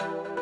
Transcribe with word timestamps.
Thank 0.00 0.28
you. 0.28 0.33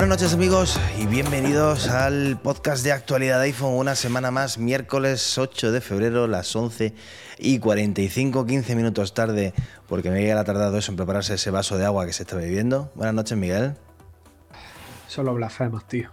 Buenas 0.00 0.18
noches 0.18 0.32
amigos 0.32 0.80
y 0.98 1.04
bienvenidos 1.04 1.90
al 1.90 2.38
podcast 2.42 2.82
de 2.82 2.90
actualidad 2.90 3.38
de 3.38 3.48
iPhone. 3.48 3.74
Una 3.74 3.94
semana 3.94 4.30
más, 4.30 4.56
miércoles 4.56 5.36
8 5.36 5.72
de 5.72 5.82
febrero, 5.82 6.26
las 6.26 6.56
11 6.56 6.94
y 7.38 7.58
45, 7.58 8.46
15 8.46 8.76
minutos 8.76 9.12
tarde, 9.12 9.52
porque 9.86 10.10
Miguel 10.10 10.38
ha 10.38 10.44
tardado 10.44 10.78
eso 10.78 10.90
en 10.90 10.96
prepararse 10.96 11.34
ese 11.34 11.50
vaso 11.50 11.76
de 11.76 11.84
agua 11.84 12.06
que 12.06 12.14
se 12.14 12.22
está 12.22 12.36
bebiendo. 12.36 12.90
Buenas 12.94 13.14
noches 13.14 13.36
Miguel. 13.36 13.74
Solo 15.06 15.34
blasfemas, 15.34 15.86
tío. 15.86 16.08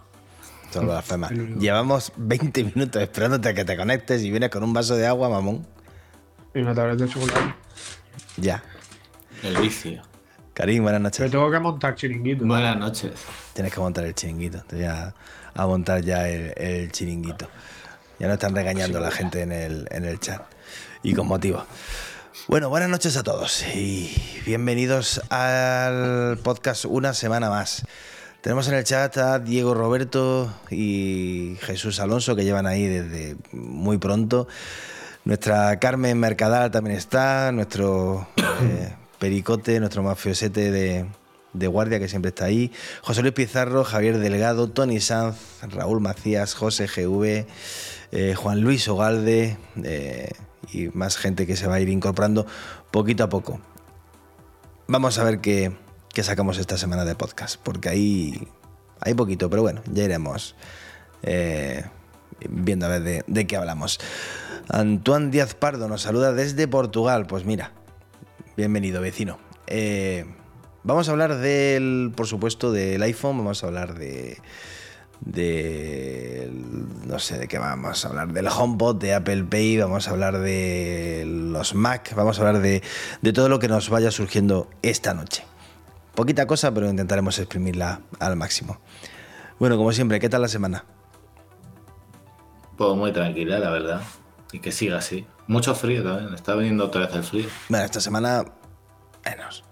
Solo 0.70 0.88
blasfemas. 0.88 1.30
Llevamos 1.30 2.12
20 2.18 2.64
minutos 2.64 3.00
esperándote 3.00 3.48
a 3.48 3.54
que 3.54 3.64
te 3.64 3.74
conectes 3.74 4.22
y 4.22 4.30
vienes 4.30 4.50
con 4.50 4.62
un 4.64 4.74
vaso 4.74 4.96
de 4.96 5.06
agua, 5.06 5.30
mamón. 5.30 5.66
Y 6.54 6.58
una 6.58 6.74
tableta 6.74 7.04
de 7.04 7.10
chocolate. 7.10 7.54
Ya. 8.36 8.62
El 9.42 9.56
vicio. 9.56 10.02
Karim, 10.58 10.82
buenas 10.82 11.00
noches. 11.00 11.18
Pero 11.18 11.30
tengo 11.30 11.50
que 11.52 11.60
montar 11.60 11.94
chiringuito. 11.94 12.44
Buenas 12.44 12.76
noches. 12.76 13.12
Tienes 13.52 13.72
que 13.72 13.78
montar 13.78 14.04
el 14.04 14.12
chiringuito. 14.12 14.60
Te 14.66 14.74
voy 14.74 14.86
a, 14.86 15.14
a 15.54 15.66
montar 15.68 16.02
ya 16.02 16.28
el, 16.28 16.52
el, 16.56 16.90
chiringuito. 16.90 17.48
Ya 18.18 18.26
no 18.26 18.32
están 18.32 18.56
regañando 18.56 18.98
la 18.98 19.12
gente 19.12 19.42
en 19.42 19.52
el, 19.52 19.86
en 19.92 20.04
el 20.04 20.18
chat. 20.18 20.42
Y 21.04 21.14
con 21.14 21.28
motivo. 21.28 21.64
Bueno, 22.48 22.70
buenas 22.70 22.88
noches 22.88 23.16
a 23.16 23.22
todos 23.22 23.64
y 23.72 24.12
bienvenidos 24.46 25.22
al 25.30 26.40
podcast 26.42 26.86
una 26.86 27.14
semana 27.14 27.50
más. 27.50 27.84
Tenemos 28.40 28.66
en 28.66 28.74
el 28.74 28.82
chat 28.82 29.16
a 29.16 29.38
Diego 29.38 29.74
Roberto 29.74 30.52
y 30.72 31.56
Jesús 31.60 32.00
Alonso 32.00 32.34
que 32.34 32.42
llevan 32.42 32.66
ahí 32.66 32.84
desde 32.84 33.36
muy 33.52 33.98
pronto. 33.98 34.48
Nuestra 35.24 35.78
Carmen 35.78 36.18
Mercadal 36.18 36.72
también 36.72 36.96
está, 36.96 37.52
nuestro 37.52 38.26
eh, 38.62 38.96
Pericote, 39.18 39.80
nuestro 39.80 40.02
mafiosete 40.02 40.70
de, 40.70 41.06
de, 41.52 41.66
guardia 41.66 41.98
que 41.98 42.08
siempre 42.08 42.30
está 42.30 42.46
ahí, 42.46 42.72
José 43.02 43.22
Luis 43.22 43.34
Pizarro, 43.34 43.84
Javier 43.84 44.18
Delgado, 44.18 44.68
Tony 44.68 45.00
Sanz, 45.00 45.36
Raúl 45.62 46.00
Macías, 46.00 46.54
José 46.54 46.86
GV, 46.86 47.46
eh, 48.12 48.34
Juan 48.34 48.60
Luis 48.60 48.88
Ogalde 48.88 49.56
eh, 49.82 50.30
y 50.72 50.88
más 50.88 51.16
gente 51.16 51.46
que 51.46 51.56
se 51.56 51.66
va 51.66 51.76
a 51.76 51.80
ir 51.80 51.88
incorporando 51.88 52.46
poquito 52.90 53.24
a 53.24 53.28
poco. 53.28 53.60
Vamos 54.86 55.18
a 55.18 55.24
ver 55.24 55.40
qué, 55.40 55.72
qué 56.14 56.22
sacamos 56.22 56.58
esta 56.58 56.78
semana 56.78 57.04
de 57.04 57.14
podcast, 57.14 57.60
porque 57.62 57.88
ahí 57.88 58.48
hay 59.00 59.14
poquito, 59.14 59.50
pero 59.50 59.62
bueno, 59.62 59.82
ya 59.92 60.04
iremos 60.04 60.54
eh, 61.22 61.84
viendo 62.48 62.86
a 62.86 62.88
ver 62.88 63.02
de, 63.02 63.24
de 63.26 63.46
qué 63.46 63.56
hablamos. 63.56 63.98
Antoine 64.68 65.30
Díaz 65.30 65.54
Pardo 65.54 65.88
nos 65.88 66.02
saluda 66.02 66.32
desde 66.32 66.68
Portugal. 66.68 67.26
Pues 67.26 67.44
mira, 67.44 67.72
bienvenido 68.58 69.00
vecino. 69.00 69.38
Eh, 69.68 70.24
vamos 70.82 71.08
a 71.08 71.12
hablar 71.12 71.36
del, 71.36 72.12
por 72.16 72.26
supuesto, 72.26 72.72
del 72.72 73.00
iPhone, 73.04 73.38
vamos 73.38 73.62
a 73.62 73.68
hablar 73.68 73.94
de, 73.94 74.38
de, 75.20 76.50
no 77.06 77.20
sé 77.20 77.38
de 77.38 77.46
qué 77.46 77.58
vamos 77.58 78.04
a 78.04 78.08
hablar, 78.08 78.32
del 78.32 78.48
HomePod, 78.48 78.96
de 78.96 79.14
Apple 79.14 79.44
Pay, 79.44 79.78
vamos 79.78 80.08
a 80.08 80.10
hablar 80.10 80.40
de 80.40 81.22
los 81.24 81.76
Mac, 81.76 82.12
vamos 82.16 82.40
a 82.40 82.42
hablar 82.48 82.60
de, 82.60 82.82
de 83.22 83.32
todo 83.32 83.48
lo 83.48 83.60
que 83.60 83.68
nos 83.68 83.90
vaya 83.90 84.10
surgiendo 84.10 84.68
esta 84.82 85.14
noche. 85.14 85.44
Poquita 86.16 86.48
cosa, 86.48 86.74
pero 86.74 86.90
intentaremos 86.90 87.38
exprimirla 87.38 88.00
al 88.18 88.34
máximo. 88.34 88.80
Bueno, 89.60 89.76
como 89.76 89.92
siempre, 89.92 90.18
¿qué 90.18 90.28
tal 90.28 90.42
la 90.42 90.48
semana? 90.48 90.84
Pues 92.76 92.96
muy 92.96 93.12
tranquila, 93.12 93.60
la 93.60 93.70
verdad. 93.70 94.02
Y 94.50 94.58
que 94.58 94.72
siga 94.72 94.98
así. 94.98 95.24
Mucho 95.48 95.74
frío 95.74 96.04
también. 96.04 96.34
Está 96.34 96.54
viniendo 96.54 96.84
otra 96.84 97.06
vez 97.06 97.16
el 97.16 97.24
frío. 97.24 97.48
Bueno, 97.68 97.84
esta 97.84 98.00
semana 98.00 98.44
menos. 99.24 99.64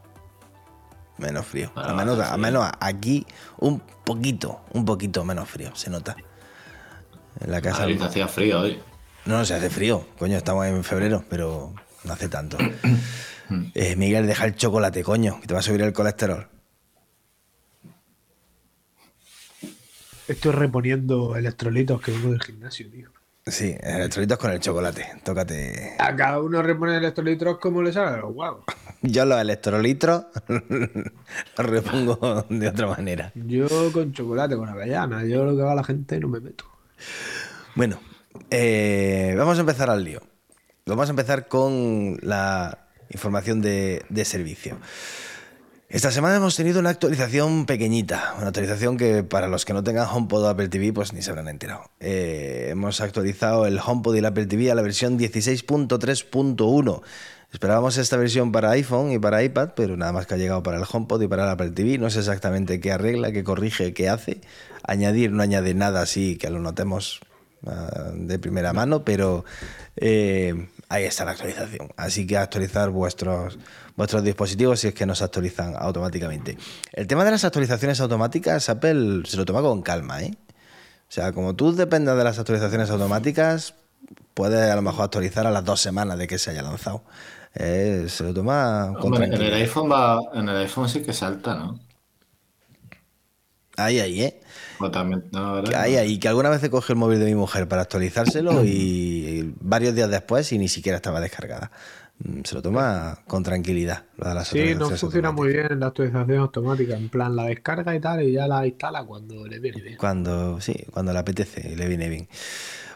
Menos 1.19 1.47
frío. 1.47 1.70
Bueno, 1.75 1.91
al, 1.91 1.97
menos, 1.97 2.19
al 2.19 2.38
menos 2.41 2.70
aquí 2.81 3.26
un 3.59 3.81
poquito, 4.04 4.62
un 4.72 4.84
poquito 4.86 5.25
menos 5.25 5.48
frío, 5.48 5.75
se 5.76 5.91
nota. 5.91 6.16
En 7.41 7.50
la 7.50 7.60
casa. 7.60 7.82
Ahorita 7.82 8.06
hacía 8.06 8.26
frío 8.26 8.60
hoy. 8.60 8.81
No, 9.26 9.38
no 9.38 9.44
se 9.44 9.54
hace 9.54 9.69
frío. 9.69 10.06
Coño, 10.19 10.38
estamos 10.38 10.66
en 10.66 10.82
febrero, 10.82 11.25
pero 11.28 11.75
no 12.04 12.12
hace 12.12 12.28
tanto. 12.31 12.56
eh, 13.75 13.97
Miguel, 13.97 14.26
deja 14.26 14.47
el 14.47 14.56
chocolate, 14.56 15.03
coño, 15.03 15.41
que 15.41 15.47
te 15.47 15.53
va 15.53 15.60
a 15.60 15.62
subir 15.62 15.82
el 15.82 15.92
colesterol. 15.92 16.48
Estoy 20.26 20.53
reponiendo 20.53 21.36
electrolitos 21.36 22.00
que 22.00 22.12
vengo 22.12 22.31
del 22.31 22.42
gimnasio, 22.42 22.91
tío. 22.91 23.10
Sí, 23.48 23.76
electrolitos 23.80 24.38
con 24.38 24.50
el 24.50 24.58
chocolate. 24.58 25.06
Tócate. 25.22 25.94
A 26.00 26.16
cada 26.16 26.40
uno 26.40 26.62
repone 26.62 26.96
electrolitos 26.96 27.58
como 27.58 27.80
le 27.80 27.92
sale 27.92 28.18
los 28.18 28.34
huevos. 28.34 28.64
Yo 29.02 29.24
los 29.24 29.40
electrolitos 29.40 30.24
los 30.48 31.66
repongo 31.66 32.44
de 32.48 32.68
otra 32.68 32.88
manera. 32.88 33.30
Yo 33.36 33.68
con 33.92 34.12
chocolate, 34.12 34.56
con 34.56 34.68
avellana. 34.68 35.24
Yo 35.24 35.44
lo 35.44 35.56
que 35.56 35.62
va 35.62 35.76
la 35.76 35.84
gente 35.84 36.18
no 36.18 36.26
me 36.26 36.40
meto. 36.40 36.64
Bueno, 37.76 38.00
eh, 38.50 39.34
vamos 39.38 39.58
a 39.58 39.60
empezar 39.60 39.90
al 39.90 40.02
lío. 40.02 40.22
Vamos 40.84 41.06
a 41.08 41.10
empezar 41.10 41.46
con 41.46 42.18
la 42.22 42.88
información 43.10 43.62
de, 43.62 44.04
de 44.08 44.24
servicio. 44.24 44.76
Esta 45.88 46.10
semana 46.10 46.34
hemos 46.34 46.56
tenido 46.56 46.80
una 46.80 46.91
actualización 46.91 47.64
pequeñita, 47.64 48.34
una 48.38 48.48
actualización 48.48 48.97
que 48.97 49.22
para 49.22 49.47
los 49.47 49.64
que 49.64 49.72
no 49.72 49.84
tengan 49.84 50.08
HomePod 50.08 50.42
o 50.42 50.48
Apple 50.48 50.69
TV 50.69 50.92
pues 50.92 51.12
ni 51.12 51.22
se 51.22 51.30
habrán 51.30 51.47
enterado. 51.47 51.92
Eh, 52.00 52.66
hemos 52.70 53.00
actualizado 53.00 53.66
el 53.66 53.78
HomePod 53.78 54.16
y 54.16 54.19
el 54.19 54.24
Apple 54.24 54.47
TV 54.47 54.72
a 54.72 54.74
la 54.74 54.82
versión 54.82 55.16
16.3.1. 55.16 57.02
Esperábamos 57.52 57.98
esta 57.98 58.16
versión 58.16 58.50
para 58.50 58.70
iPhone 58.70 59.12
y 59.12 59.20
para 59.20 59.44
iPad, 59.44 59.70
pero 59.76 59.97
nada 59.97 60.10
más 60.10 60.26
que 60.26 60.34
ha 60.34 60.36
llegado 60.36 60.64
para 60.64 60.78
el 60.78 60.84
HomePod 60.91 61.22
y 61.22 61.28
para 61.28 61.44
el 61.44 61.50
Apple 61.50 61.70
TV. 61.70 61.98
No 61.98 62.10
sé 62.10 62.18
exactamente 62.18 62.80
qué 62.80 62.91
arregla, 62.91 63.30
qué 63.30 63.44
corrige, 63.44 63.94
qué 63.94 64.08
hace. 64.08 64.41
Añadir 64.82 65.30
no 65.30 65.44
añade 65.44 65.72
nada 65.74 66.03
así 66.03 66.36
que 66.36 66.50
lo 66.50 66.58
notemos 66.58 67.20
uh, 67.62 68.12
de 68.12 68.41
primera 68.41 68.72
mano, 68.72 69.04
pero 69.04 69.44
eh, 69.94 70.68
ahí 70.88 71.04
está 71.04 71.24
la 71.24 71.30
actualización. 71.30 71.92
Así 71.97 72.26
que 72.26 72.36
actualizar 72.36 72.91
vuestros 72.91 73.56
vuestros 73.96 74.22
dispositivos 74.22 74.80
si 74.80 74.88
es 74.88 74.94
que 74.94 75.06
no 75.06 75.14
se 75.14 75.24
actualizan 75.24 75.74
automáticamente. 75.76 76.56
El 76.92 77.06
tema 77.06 77.24
de 77.24 77.32
las 77.32 77.44
actualizaciones 77.44 78.00
automáticas, 78.00 78.68
Apple 78.68 79.22
se 79.24 79.36
lo 79.36 79.44
toma 79.44 79.62
con 79.62 79.82
calma, 79.82 80.22
¿eh? 80.22 80.34
O 81.08 81.12
sea, 81.12 81.32
como 81.32 81.54
tú 81.54 81.74
dependas 81.74 82.16
de 82.16 82.24
las 82.24 82.38
actualizaciones 82.38 82.90
automáticas, 82.90 83.74
puedes 84.34 84.70
a 84.70 84.76
lo 84.76 84.82
mejor 84.82 85.04
actualizar 85.04 85.46
a 85.46 85.50
las 85.50 85.64
dos 85.64 85.80
semanas 85.80 86.18
de 86.18 86.26
que 86.26 86.38
se 86.38 86.50
haya 86.50 86.62
lanzado. 86.62 87.02
Eh, 87.54 88.06
se 88.08 88.24
lo 88.24 88.34
toma 88.34 88.92
con 89.00 89.14
Hombre, 89.14 89.26
en 89.26 89.32
el 89.34 89.54
iPhone 89.54 89.90
va, 89.90 90.20
en 90.34 90.48
el 90.48 90.56
iPhone 90.58 90.88
sí 90.88 91.00
que 91.00 91.12
salta, 91.12 91.54
¿no? 91.54 91.80
Ahí, 93.78 94.00
ahí, 94.00 94.22
¿eh? 94.22 94.40
También, 94.92 95.24
no, 95.32 95.62
que 95.62 95.74
ahí, 95.74 95.96
ahí, 95.96 96.18
que 96.18 96.28
alguna 96.28 96.50
vez 96.50 96.62
he 96.62 96.70
cogido 96.70 96.94
el 96.94 96.98
móvil 96.98 97.18
de 97.18 97.26
mi 97.26 97.34
mujer 97.34 97.68
para 97.68 97.82
actualizárselo 97.82 98.64
y, 98.64 98.68
y 98.68 99.54
varios 99.60 99.94
días 99.94 100.10
después 100.10 100.50
y 100.52 100.58
ni 100.58 100.68
siquiera 100.68 100.96
estaba 100.96 101.20
descargada 101.20 101.70
se 102.44 102.54
lo 102.54 102.62
toma 102.62 103.19
con 103.27 103.43
tranquilidad. 103.43 104.04
Lo 104.16 104.28
de 104.28 104.34
las 104.34 104.49
sí, 104.49 104.75
no 104.75 104.91
funciona 104.91 105.32
muy 105.32 105.49
bien 105.49 105.78
la 105.78 105.88
actualización 105.88 106.38
automática. 106.38 106.97
En 106.97 107.09
plan, 107.09 107.37
la 107.37 107.44
descarga 107.44 107.94
y 107.94 108.00
tal, 108.00 108.22
y 108.22 108.32
ya 108.32 108.49
la 108.49 108.66
instala 108.66 109.04
cuando 109.04 109.47
le 109.47 109.59
viene 109.59 109.82
bien. 109.82 109.97
Cuando, 109.97 110.60
sí, 110.60 110.75
cuando 110.91 111.12
le 111.12 111.19
apetece 111.19 111.72
y 111.72 111.77
le 111.77 111.87
viene 111.88 112.09
bien. 112.09 112.28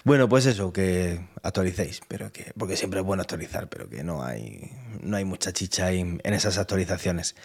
Bueno, 0.05 0.29
pues 0.29 0.47
eso, 0.47 0.73
que 0.73 1.21
actualicéis, 1.43 2.01
pero 2.09 2.33
que, 2.33 2.53
porque 2.57 2.77
siempre 2.77 3.01
es 3.01 3.07
bueno 3.07 3.21
actualizar, 3.21 3.69
pero 3.69 3.89
que 3.89 4.03
no 4.03 4.23
hay, 4.23 4.71
no 5.03 5.17
hay 5.17 5.27
mucha 5.27 5.53
chicha 5.53 5.93
en, 5.93 6.21
en 6.25 6.35
esas 6.35 6.57
actualizaciones. 6.57 7.37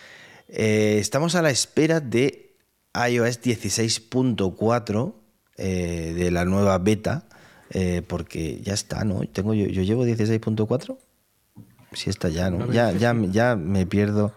Eh, 0.48 0.98
estamos 1.00 1.36
a 1.36 1.42
la 1.42 1.50
espera 1.50 2.00
de 2.00 2.56
iOS 2.94 3.42
16.4 3.42 5.14
eh, 5.58 6.14
de 6.16 6.32
la 6.32 6.46
nueva 6.46 6.78
beta, 6.78 7.28
eh, 7.72 8.02
porque 8.08 8.62
ya 8.62 8.74
está, 8.74 9.04
¿no? 9.04 9.22
Tengo 9.28 9.54
yo, 9.54 9.66
yo 9.66 9.82
llevo 9.84 10.06
16.4. 10.06 10.98
Si 11.96 12.10
está 12.10 12.30
ya, 12.30 12.50
¿no? 12.50 12.72
Ya, 12.72 12.92
ya, 12.92 13.16
ya 13.32 13.56
me 13.56 13.86
pierdo. 13.86 14.34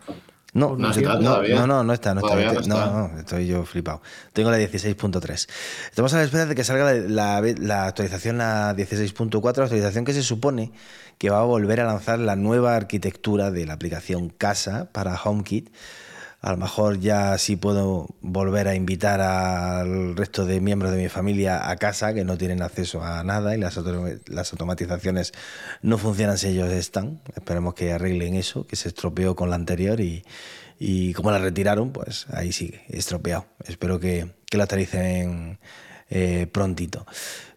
No, 0.55 0.71
No 0.71 0.77
no, 0.79 0.91
está 0.91 1.01
no, 1.21 1.43
no, 1.43 1.67
no, 1.67 1.85
no 1.85 1.93
está, 1.93 2.15
no 2.15 2.21
está. 2.21 2.31
Todavía 2.33 2.47
no 2.47 2.55
no, 2.55 2.61
está. 2.61 2.91
no, 3.13 3.19
estoy 3.21 3.47
yo 3.47 3.65
flipado. 3.67 4.01
Tengo 4.33 4.51
la 4.51 4.59
16.3. 4.59 5.47
Estamos 5.91 6.15
a 6.15 6.17
la 6.17 6.23
espera 6.25 6.47
de 6.47 6.55
que 6.55 6.65
salga 6.65 6.93
la, 6.95 7.41
la- 7.41 7.55
la 7.59 7.87
actualización 7.87 8.41
a 8.41 8.75
16.4, 8.75 9.47
actualización 9.63 10.05
que 10.07 10.15
se 10.15 10.23
supone 10.23 10.73
que 11.19 11.29
va 11.31 11.41
a 11.41 11.45
volver 11.45 11.81
a 11.81 11.85
lanzar 11.85 12.19
la 12.19 12.35
nueva 12.35 12.75
arquitectura 12.77 13.51
de 13.51 13.67
la 13.67 13.75
aplicación 13.75 14.31
Casa 14.31 14.89
para 14.93 15.21
HomeKit 15.23 15.69
A 16.41 16.53
lo 16.53 16.57
mejor 16.57 17.01
ya 17.01 17.37
sí 17.37 17.57
puedo 17.57 18.15
volver 18.21 18.69
a 18.69 18.77
invitar 18.77 19.21
al 19.21 20.17
resto 20.17 20.47
de 20.47 20.61
miembros 20.61 20.93
de 20.93 20.99
mi 20.99 21.09
familia 21.09 21.69
a 21.69 21.77
casa 21.77 22.15
que 22.15 22.25
no 22.25 22.39
tienen 22.39 22.63
acceso 22.63 23.03
a 23.03 23.25
nada 23.25 23.57
y 23.57 23.59
las, 23.59 23.77
las 24.27 24.53
automatizaciones 24.53 25.33
no 25.83 25.99
funcionan 25.99 26.39
si 26.39 26.49
ellos 26.49 26.71
están. 26.71 27.21
Esperemos 27.35 27.75
que 27.75 27.93
arreglen 27.93 28.35
eso, 28.35 28.67
que 28.69 28.77
se 28.77 28.89
estropeó 28.89 29.35
con 29.35 29.51
la 29.51 29.57
anterior 29.57 30.01
y, 30.01 31.13
como 31.15 31.33
la 31.33 31.39
retiraron, 31.39 31.91
pues 31.91 32.27
ahí 32.31 32.53
sigue, 32.53 32.85
estropeado. 32.89 33.47
Espero 33.67 33.99
que, 33.99 34.31
la 34.53 34.63
actualicen 34.63 35.59
eh, 36.09 36.47
prontito. 36.53 37.05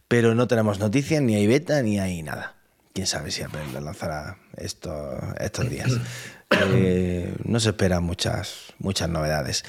Pero 0.07 0.33
no 0.33 0.47
tenemos 0.47 0.79
noticias, 0.79 1.21
ni 1.21 1.35
hay 1.35 1.45
beta, 1.45 1.83
ni 1.83 1.99
hay 1.99 2.23
nada. 2.23 2.55
Quién 2.93 3.05
sabe 3.05 3.29
si 3.29 3.43
Apple 3.43 3.61
la 3.73 3.79
lanzará 3.79 4.37
estos, 4.57 5.21
estos 5.39 5.69
días. 5.69 5.91
Eh, 6.51 7.35
no 7.45 7.59
se 7.59 7.69
esperan 7.69 8.03
muchas, 8.03 8.73
muchas 8.79 9.09
novedades. 9.09 9.63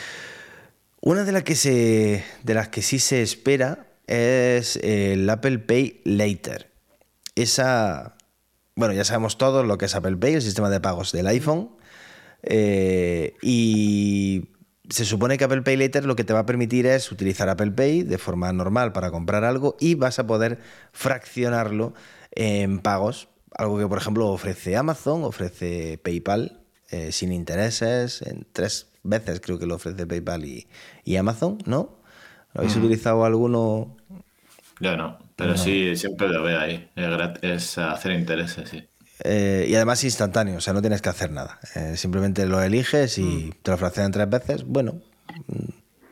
Una 1.01 1.25
de 1.25 1.33
las, 1.33 1.43
que 1.43 1.55
se, 1.55 2.25
de 2.43 2.55
las 2.55 2.69
que 2.69 2.83
sí 2.83 2.99
se 2.99 3.23
espera 3.23 3.89
es 4.07 4.77
el 4.77 5.29
Apple 5.29 5.59
Pay 5.59 6.01
Later. 6.05 6.71
Esa, 7.35 8.17
bueno, 8.77 8.95
ya 8.95 9.05
sabemos 9.05 9.39
todos 9.39 9.67
lo 9.67 9.79
que 9.79 9.87
es 9.87 9.95
Apple 9.95 10.17
Pay, 10.17 10.35
el 10.35 10.43
sistema 10.43 10.71
de 10.71 10.81
pagos 10.81 11.13
del 11.13 11.27
iPhone. 11.27 11.71
Eh, 12.45 13.35
y 13.43 14.51
se 14.89 15.05
supone 15.05 15.39
que 15.39 15.45
Apple 15.45 15.63
Pay 15.63 15.77
Later 15.77 16.05
lo 16.05 16.17
que 16.17 16.25
te 16.25 16.33
va 16.33 16.41
a 16.41 16.47
permitir 16.47 16.87
es 16.87 17.11
utilizar 17.11 17.49
Apple 17.49 17.71
Pay 17.71 18.03
de 18.03 18.19
forma 18.19 18.53
normal 18.53 18.93
para 18.93 19.11
comprar 19.11 19.45
algo 19.45 19.77
y 19.81 19.95
vas 19.95 20.19
a 20.19 20.27
poder 20.27 20.59
fraccionarlo 20.93 21.95
en 22.33 22.81
pagos. 22.81 23.29
Algo 23.55 23.79
que, 23.79 23.87
por 23.87 23.99
ejemplo, 23.99 24.29
ofrece 24.29 24.77
Amazon, 24.77 25.25
ofrece 25.25 25.99
PayPal 25.99 26.62
eh, 26.93 27.11
sin 27.11 27.33
intereses, 27.33 28.21
en 28.21 28.47
tres 28.53 28.89
veces 29.03 29.41
creo 29.41 29.59
que 29.59 29.65
lo 29.65 29.77
ofrece 29.77 30.07
PayPal 30.07 30.45
y, 30.45 31.17
Amazon, 31.17 31.57
¿no? 31.65 31.99
¿Lo 32.53 32.61
habéis 32.61 32.77
mm. 32.77 32.81
utilizado 32.81 33.25
alguno? 33.25 33.97
Yo 34.79 34.97
no, 34.99 35.19
pero 35.35 35.57
sí, 35.57 35.97
siempre 35.97 36.29
lo 36.29 36.43
veo 36.43 36.61
ahí. 36.61 36.91
Es 37.41 37.79
hacer 37.79 38.13
intereses, 38.13 38.69
sí. 38.69 38.85
Eh, 39.25 39.67
y 39.69 39.75
además 39.75 40.05
instantáneo, 40.05 40.59
o 40.59 40.61
sea, 40.61 40.75
no 40.75 40.83
tienes 40.83 41.01
que 41.01 41.09
hacer 41.09 41.31
nada. 41.31 41.61
Eh, 41.77 41.97
simplemente 41.97 42.45
lo 42.45 42.63
eliges 42.63 43.17
y 43.17 43.23
mm. 43.23 43.53
te 43.63 43.71
lo 43.71 43.79
fraccionan 43.79 44.13
tres 44.13 44.29
veces. 44.29 44.65
Bueno, 44.65 45.01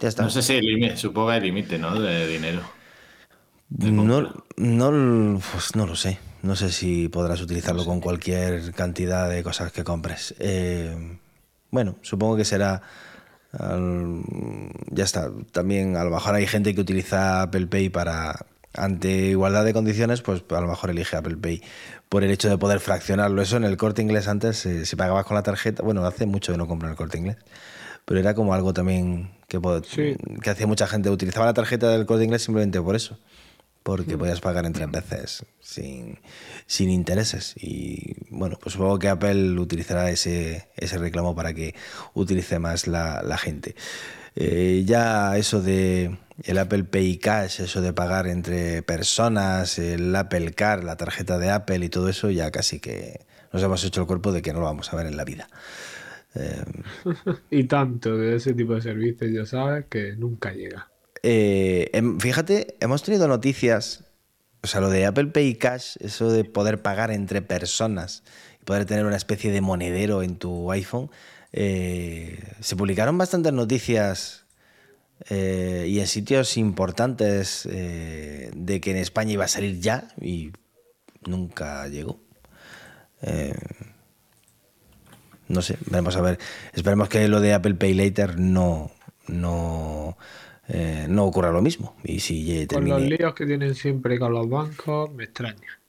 ya 0.00 0.08
está. 0.08 0.22
No 0.22 0.30
sé 0.30 0.40
si 0.40 0.96
supongo 0.96 1.28
que 1.28 1.34
hay 1.34 1.40
límite, 1.42 1.78
¿no? 1.78 2.00
De 2.00 2.26
dinero. 2.26 2.62
no, 3.68 4.42
no, 4.56 5.40
pues 5.52 5.76
no 5.76 5.86
lo 5.86 5.94
sé. 5.94 6.18
No 6.42 6.56
sé 6.56 6.70
si 6.70 7.08
podrás 7.08 7.40
utilizarlo 7.40 7.84
con 7.84 8.00
cualquier 8.00 8.72
cantidad 8.72 9.28
de 9.28 9.42
cosas 9.42 9.72
que 9.72 9.84
compres. 9.84 10.34
Eh, 10.38 11.18
bueno, 11.70 11.96
supongo 12.02 12.36
que 12.36 12.44
será. 12.44 12.82
ya 13.52 15.04
está. 15.04 15.30
También 15.52 15.96
a 15.96 16.04
lo 16.04 16.10
mejor 16.10 16.34
hay 16.34 16.46
gente 16.46 16.74
que 16.74 16.80
utiliza 16.80 17.42
Apple 17.42 17.66
Pay 17.66 17.90
para. 17.90 18.46
Ante 18.72 19.10
igualdad 19.10 19.64
de 19.64 19.72
condiciones, 19.72 20.22
pues 20.22 20.44
a 20.48 20.60
lo 20.60 20.68
mejor 20.68 20.90
elige 20.90 21.16
Apple 21.16 21.36
Pay 21.36 21.60
por 22.08 22.22
el 22.22 22.30
hecho 22.30 22.48
de 22.48 22.56
poder 22.56 22.78
fraccionarlo. 22.80 23.42
Eso 23.42 23.56
en 23.56 23.64
el 23.64 23.76
corte 23.76 24.00
inglés 24.00 24.28
antes, 24.28 24.64
eh, 24.64 24.86
si 24.86 24.94
pagabas 24.94 25.26
con 25.26 25.34
la 25.34 25.42
tarjeta, 25.42 25.82
bueno, 25.82 26.04
hace 26.04 26.24
mucho 26.24 26.52
que 26.52 26.58
no 26.58 26.68
compro 26.68 26.86
en 26.86 26.92
el 26.92 26.96
corte 26.96 27.18
inglés, 27.18 27.36
pero 28.04 28.20
era 28.20 28.34
como 28.34 28.54
algo 28.54 28.72
también 28.72 29.32
que, 29.48 29.60
que 30.42 30.50
hacía 30.50 30.66
mucha 30.68 30.86
gente. 30.86 31.10
Utilizaba 31.10 31.46
la 31.46 31.54
tarjeta 31.54 31.88
del 31.88 32.06
corte 32.06 32.24
inglés 32.24 32.42
simplemente 32.42 32.80
por 32.80 32.94
eso, 32.94 33.18
porque 33.96 34.16
mm. 34.16 34.18
podías 34.18 34.40
pagar 34.40 34.66
en 34.66 34.72
tres 34.72 34.90
veces 34.90 35.44
sin, 35.60 36.18
sin 36.66 36.90
intereses. 36.90 37.54
Y 37.56 38.14
bueno, 38.30 38.56
pues 38.60 38.74
supongo 38.74 38.98
que 38.98 39.08
Apple 39.08 39.58
utilizará 39.58 40.10
ese, 40.10 40.68
ese 40.76 40.98
reclamo 40.98 41.34
para 41.34 41.52
que 41.54 41.74
utilice 42.14 42.58
más 42.60 42.86
la, 42.86 43.22
la 43.22 43.36
gente. 43.36 43.74
Eh, 44.36 44.84
ya 44.86 45.36
eso 45.36 45.60
de 45.60 46.16
el 46.44 46.58
Apple 46.58 46.84
Pay 46.84 47.18
Cash, 47.18 47.62
eso 47.62 47.80
de 47.80 47.92
pagar 47.92 48.28
entre 48.28 48.82
personas, 48.82 49.78
el 49.80 50.14
Apple 50.14 50.52
Car, 50.52 50.84
la 50.84 50.96
tarjeta 50.96 51.38
de 51.38 51.50
Apple 51.50 51.84
y 51.84 51.88
todo 51.88 52.08
eso, 52.08 52.30
ya 52.30 52.52
casi 52.52 52.78
que 52.78 53.26
nos 53.52 53.60
hemos 53.62 53.82
hecho 53.84 54.02
el 54.02 54.06
cuerpo 54.06 54.30
de 54.30 54.40
que 54.40 54.52
no 54.52 54.60
lo 54.60 54.66
vamos 54.66 54.92
a 54.92 54.96
ver 54.96 55.06
en 55.06 55.16
la 55.16 55.24
vida. 55.24 55.48
Eh, 56.36 56.62
y 57.50 57.64
tanto 57.64 58.16
de 58.16 58.36
ese 58.36 58.54
tipo 58.54 58.74
de 58.76 58.82
servicios, 58.82 59.32
ya 59.32 59.46
sabes, 59.46 59.86
que 59.90 60.14
nunca 60.16 60.52
llega. 60.52 60.88
Eh, 61.22 61.90
em, 61.92 62.18
fíjate, 62.18 62.76
hemos 62.80 63.02
tenido 63.02 63.28
noticias, 63.28 64.04
o 64.62 64.66
sea, 64.66 64.80
lo 64.80 64.88
de 64.88 65.06
Apple 65.06 65.26
Pay 65.26 65.54
Cash, 65.56 65.96
eso 66.00 66.30
de 66.30 66.44
poder 66.44 66.82
pagar 66.82 67.10
entre 67.10 67.42
personas 67.42 68.22
y 68.60 68.64
poder 68.64 68.86
tener 68.86 69.04
una 69.04 69.16
especie 69.16 69.50
de 69.50 69.60
monedero 69.60 70.22
en 70.22 70.36
tu 70.36 70.70
iPhone, 70.72 71.10
eh, 71.52 72.38
se 72.60 72.76
publicaron 72.76 73.18
bastantes 73.18 73.52
noticias 73.52 74.44
eh, 75.28 75.86
y 75.88 76.00
en 76.00 76.06
sitios 76.06 76.56
importantes 76.56 77.64
de 77.64 78.80
que 78.80 78.90
en 78.90 78.96
España 78.96 79.32
iba 79.32 79.44
a 79.44 79.48
salir 79.48 79.80
ya 79.80 80.08
y 80.20 80.52
nunca 81.26 81.86
llegó. 81.88 82.20
No 85.48 85.62
sé, 85.62 85.76
veremos 85.86 86.16
a 86.16 86.20
ver. 86.20 86.38
Esperemos 86.72 87.08
que 87.08 87.26
lo 87.26 87.40
de 87.40 87.52
Apple 87.52 87.74
Pay 87.74 87.94
Later 87.94 88.38
no, 88.38 88.92
no, 89.26 90.16
no 91.08 91.24
ocurra 91.24 91.50
lo 91.52 91.62
mismo. 91.62 91.96
Y 92.04 92.20
si 92.20 92.66
Con 92.66 92.88
los 92.88 93.02
líos 93.02 93.34
que 93.34 93.46
tienen 93.46 93.74
siempre 93.74 94.18
con 94.18 94.32
los 94.32 94.48
bancos, 94.48 95.12
me 95.12 95.24
extraña. 95.24 95.80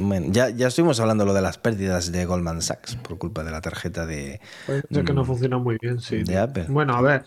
Bueno, 0.00 0.28
ya, 0.30 0.50
ya 0.50 0.68
estuvimos 0.68 1.00
hablando 1.00 1.24
lo 1.24 1.34
de 1.34 1.42
las 1.42 1.58
pérdidas 1.58 2.12
de 2.12 2.24
Goldman 2.24 2.62
Sachs 2.62 2.96
por 2.96 3.18
culpa 3.18 3.42
de 3.42 3.50
la 3.50 3.60
tarjeta 3.60 4.06
de. 4.06 4.40
Pues 4.66 4.84
que 4.88 5.12
no 5.12 5.24
funciona 5.24 5.58
muy 5.58 5.76
bien, 5.80 6.00
sí. 6.00 6.22
De 6.22 6.38
Apple. 6.38 6.66
Bueno, 6.68 6.94
a 6.94 7.02
ver, 7.02 7.24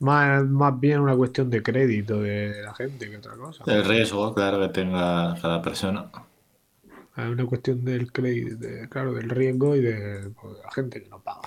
más, 0.00 0.44
más 0.44 0.78
bien 0.78 1.00
una 1.00 1.16
cuestión 1.16 1.48
de 1.48 1.62
crédito 1.62 2.20
de 2.20 2.62
la 2.62 2.74
gente 2.74 3.08
que 3.08 3.16
otra 3.16 3.34
cosa. 3.36 3.64
El 3.66 3.84
riesgo, 3.84 4.34
claro, 4.34 4.60
que 4.60 4.68
tenga 4.68 5.34
cada 5.40 5.62
persona. 5.62 6.10
Es 7.16 7.26
una 7.26 7.44
cuestión 7.46 7.84
del 7.84 8.12
crédito, 8.12 8.66
claro, 8.88 9.12
del 9.12 9.30
riesgo 9.30 9.76
y 9.76 9.80
de, 9.80 10.30
pues, 10.40 10.58
la 10.62 10.70
gente 10.72 11.02
que 11.02 11.08
no 11.08 11.20
paga. 11.20 11.40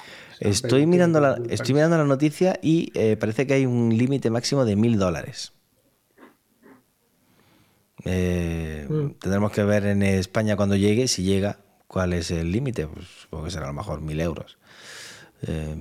Estoy, 0.50 0.86
mirando 0.86 1.19
la, 1.19 1.40
estoy 1.50 1.75
mirando 1.75 1.98
la 1.98 2.04
noticia 2.06 2.60
y 2.62 2.92
eh, 2.94 3.18
parece 3.18 3.48
que 3.48 3.54
hay 3.54 3.66
un 3.66 3.95
límite 3.98 4.30
máximo 4.30 4.66
de 4.66 4.75
mil 4.75 4.98
dólares. 4.98 5.54
Eh, 8.06 8.86
mm. 8.90 9.12
Tendremos 9.19 9.51
que 9.51 9.63
ver 9.63 9.86
en 9.86 10.04
España 10.04 10.56
cuando 10.56 10.75
llegue, 10.75 11.07
si 11.07 11.24
llega, 11.24 11.60
cuál 11.88 12.13
es 12.13 12.31
el 12.31 12.51
límite. 12.51 12.88
Pues 12.88 13.06
supongo 13.07 13.45
que 13.45 13.51
será 13.51 13.66
a 13.66 13.69
lo 13.69 13.74
mejor 13.74 14.01
mil 14.01 14.19
euros. 14.19 14.57
Eh, 15.48 15.75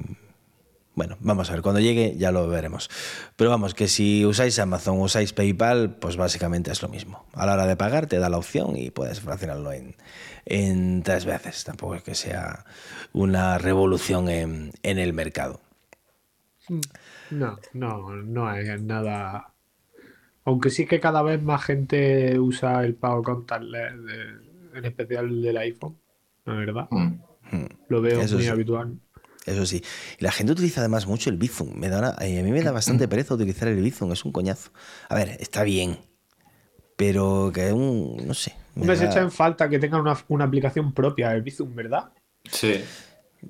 bueno, 0.95 1.17
vamos 1.21 1.49
a 1.49 1.55
ver, 1.55 1.63
cuando 1.63 1.81
llegue 1.81 2.17
ya 2.19 2.33
lo 2.33 2.47
veremos. 2.49 2.91
Pero 3.37 3.51
vamos, 3.51 3.75
que 3.75 3.89
si 3.89 4.27
usáis 4.27 4.59
Amazon 4.59 4.99
o 4.99 5.05
usáis 5.05 5.33
PayPal, 5.33 5.97
pues 5.97 6.17
básicamente 6.17 6.71
es 6.71 6.83
lo 6.83 6.89
mismo. 6.89 7.25
A 7.33 7.47
la 7.47 7.55
hora 7.55 7.67
de 7.67 7.77
pagar 7.77 8.07
te 8.07 8.19
da 8.19 8.29
la 8.29 8.37
opción 8.37 8.77
y 8.77 8.91
puedes 8.91 9.21
fraccionarlo 9.21 9.73
en, 9.73 9.97
en 10.45 11.03
tres 11.03 11.25
veces. 11.25 11.65
Tampoco 11.65 11.95
es 11.95 12.03
que 12.03 12.15
sea 12.15 12.67
una 13.13 13.57
revolución 13.57 14.29
en, 14.29 14.73
el 14.83 15.13
mercado. 15.15 15.61
No, 17.31 17.59
no, 17.73 18.11
no 18.11 18.49
hay 18.49 18.67
nada. 18.83 19.49
Aunque 20.45 20.69
sí 20.71 20.87
que 20.87 21.01
cada 21.01 21.23
vez 21.23 21.43
más 21.43 21.65
gente 21.65 22.39
usa 22.39 22.85
el 22.85 22.95
pago 22.95 23.23
contactless, 23.23 23.95
en 24.75 24.85
especial 24.85 25.41
del 25.41 25.57
iPhone, 25.57 25.97
la 26.45 26.55
verdad. 26.55 26.89
Mm. 26.91 27.67
Lo 27.89 28.03
veo 28.03 28.23
muy 28.29 28.47
habitual. 28.47 28.99
Eso 29.47 29.67
sí. 29.67 29.83
Y 30.19 30.25
la 30.25 30.33
gente 30.33 30.53
utiliza 30.53 30.81
además 30.81 31.07
mucho 31.07 31.31
el 31.31 31.37
Bizum. 31.37 31.75
Me 31.75 31.89
da 31.89 32.17
a 32.17 32.25
mí 32.25 32.53
me 32.53 32.63
da 32.63 32.73
bastante 32.73 33.09
pereza 33.09 33.35
utilizar 33.35 33.69
el 33.69 33.81
Bizum, 33.83 34.13
es 34.13 34.25
un 34.25 34.33
coñazo. 34.33 34.71
A 35.09 35.15
ver, 35.15 35.37
está 35.41 35.63
bien, 35.63 35.99
pero 36.97 37.51
que 37.53 37.69
es 37.69 37.73
un. 37.73 38.17
No 38.27 38.35
sé. 38.35 38.55
Me 38.75 38.97
se 38.97 39.07
echa 39.07 39.21
en 39.21 39.31
falta 39.31 39.69
que 39.69 39.79
tengan 39.79 40.01
una, 40.29 40.45
aplicación 40.45 40.93
propia, 40.93 41.33
el 41.35 41.43
Bizum, 41.43 41.75
¿verdad? 41.75 42.11
Sí. 42.51 42.83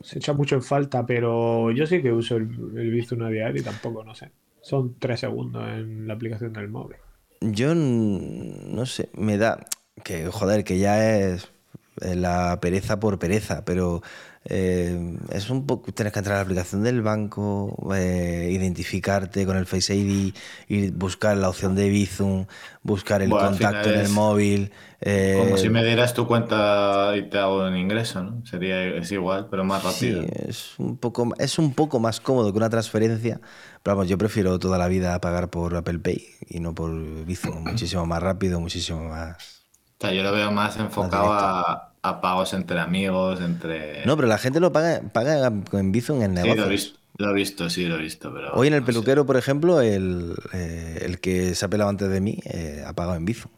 Se 0.02 0.18
echa 0.18 0.32
mucho 0.32 0.54
en 0.56 0.62
falta, 0.62 1.04
pero 1.04 1.70
yo 1.70 1.86
sí 1.86 2.00
que 2.02 2.12
uso 2.12 2.36
el, 2.36 2.48
el 2.76 2.90
Bizum 2.90 3.22
a 3.22 3.28
diario 3.28 3.60
y 3.60 3.64
tampoco, 3.64 4.02
no 4.02 4.14
sé. 4.14 4.32
Son 4.62 4.96
tres 4.98 5.20
segundos 5.20 5.62
en 5.68 6.06
la 6.06 6.14
aplicación 6.14 6.52
del 6.52 6.68
móvil. 6.68 6.96
Yo 7.40 7.74
no 7.74 8.86
sé, 8.86 9.10
me 9.14 9.36
da 9.36 9.64
que, 10.04 10.26
joder, 10.28 10.64
que 10.64 10.78
ya 10.78 11.20
es 11.20 11.50
la 11.96 12.58
pereza 12.60 13.00
por 13.00 13.18
pereza, 13.18 13.64
pero 13.64 14.02
eh, 14.44 15.18
es 15.30 15.50
un 15.50 15.66
poco, 15.66 15.92
tienes 15.92 16.12
que 16.12 16.18
entrar 16.18 16.36
a 16.36 16.38
la 16.38 16.42
aplicación 16.42 16.82
del 16.82 17.00
banco, 17.00 17.76
eh, 17.94 18.48
identificarte 18.50 19.46
con 19.46 19.56
el 19.56 19.66
Face 19.66 19.94
ID, 19.94 20.34
y 20.68 20.90
buscar 20.90 21.36
la 21.36 21.48
opción 21.48 21.76
de 21.76 21.88
Bizum, 21.88 22.46
buscar 22.82 23.22
el 23.22 23.30
contacto 23.30 23.90
en 23.90 24.00
el 24.00 24.08
móvil. 24.08 24.72
Eh, 25.00 25.36
como 25.38 25.56
si 25.56 25.68
me 25.68 25.84
dieras 25.84 26.14
tu 26.14 26.26
cuenta 26.26 27.16
y 27.16 27.28
te 27.28 27.38
hago 27.38 27.66
un 27.66 27.76
ingreso, 27.76 28.22
¿no? 28.22 28.44
Sería 28.44 28.84
es 28.84 29.12
igual, 29.12 29.46
pero 29.50 29.64
más 29.64 29.84
rápido. 29.84 30.22
Sí, 30.22 30.28
es 30.48 30.78
un 30.78 30.96
poco, 30.96 31.32
es 31.38 31.58
un 31.58 31.72
poco 31.74 32.00
más 32.00 32.20
cómodo 32.20 32.50
que 32.52 32.58
una 32.58 32.70
transferencia, 32.70 33.40
pero 33.82 33.96
vamos, 33.96 34.08
yo 34.08 34.18
prefiero 34.18 34.58
toda 34.58 34.76
la 34.76 34.88
vida 34.88 35.20
pagar 35.20 35.50
por 35.50 35.76
Apple 35.76 36.00
Pay 36.00 36.26
y 36.48 36.60
no 36.60 36.74
por 36.74 36.92
Bizum, 37.24 37.62
muchísimo 37.70 38.06
más 38.06 38.22
rápido, 38.22 38.60
muchísimo 38.60 39.04
más. 39.04 39.62
O 39.98 40.04
sea, 40.04 40.12
yo 40.12 40.24
lo 40.24 40.32
veo 40.32 40.50
más 40.50 40.76
enfocado 40.78 41.32
a 41.32 41.91
a 42.02 42.20
pagos 42.20 42.52
entre 42.52 42.80
amigos, 42.80 43.40
entre... 43.40 44.04
No, 44.06 44.16
pero 44.16 44.28
la 44.28 44.38
gente 44.38 44.60
lo 44.60 44.72
paga, 44.72 45.02
paga 45.12 45.52
en 45.72 45.92
Bizum 45.92 46.22
en 46.22 46.34
negocio. 46.34 46.66
Lo 47.18 47.30
he 47.30 47.34
visto, 47.34 47.70
sí, 47.70 47.86
lo 47.86 47.96
he 47.96 48.02
visto. 48.02 48.32
Pero 48.32 48.52
Hoy 48.54 48.68
en 48.68 48.74
el 48.74 48.80
no 48.80 48.86
sé. 48.86 48.92
peluquero, 48.92 49.24
por 49.26 49.36
ejemplo, 49.36 49.80
el, 49.80 50.34
eh, 50.52 50.98
el 51.02 51.20
que 51.20 51.54
se 51.54 51.64
ha 51.64 51.68
pelado 51.68 51.90
antes 51.90 52.08
de 52.08 52.20
mí 52.20 52.40
eh, 52.44 52.82
ha 52.86 52.92
pagado 52.94 53.16
en 53.16 53.24
Bizum. 53.24 53.50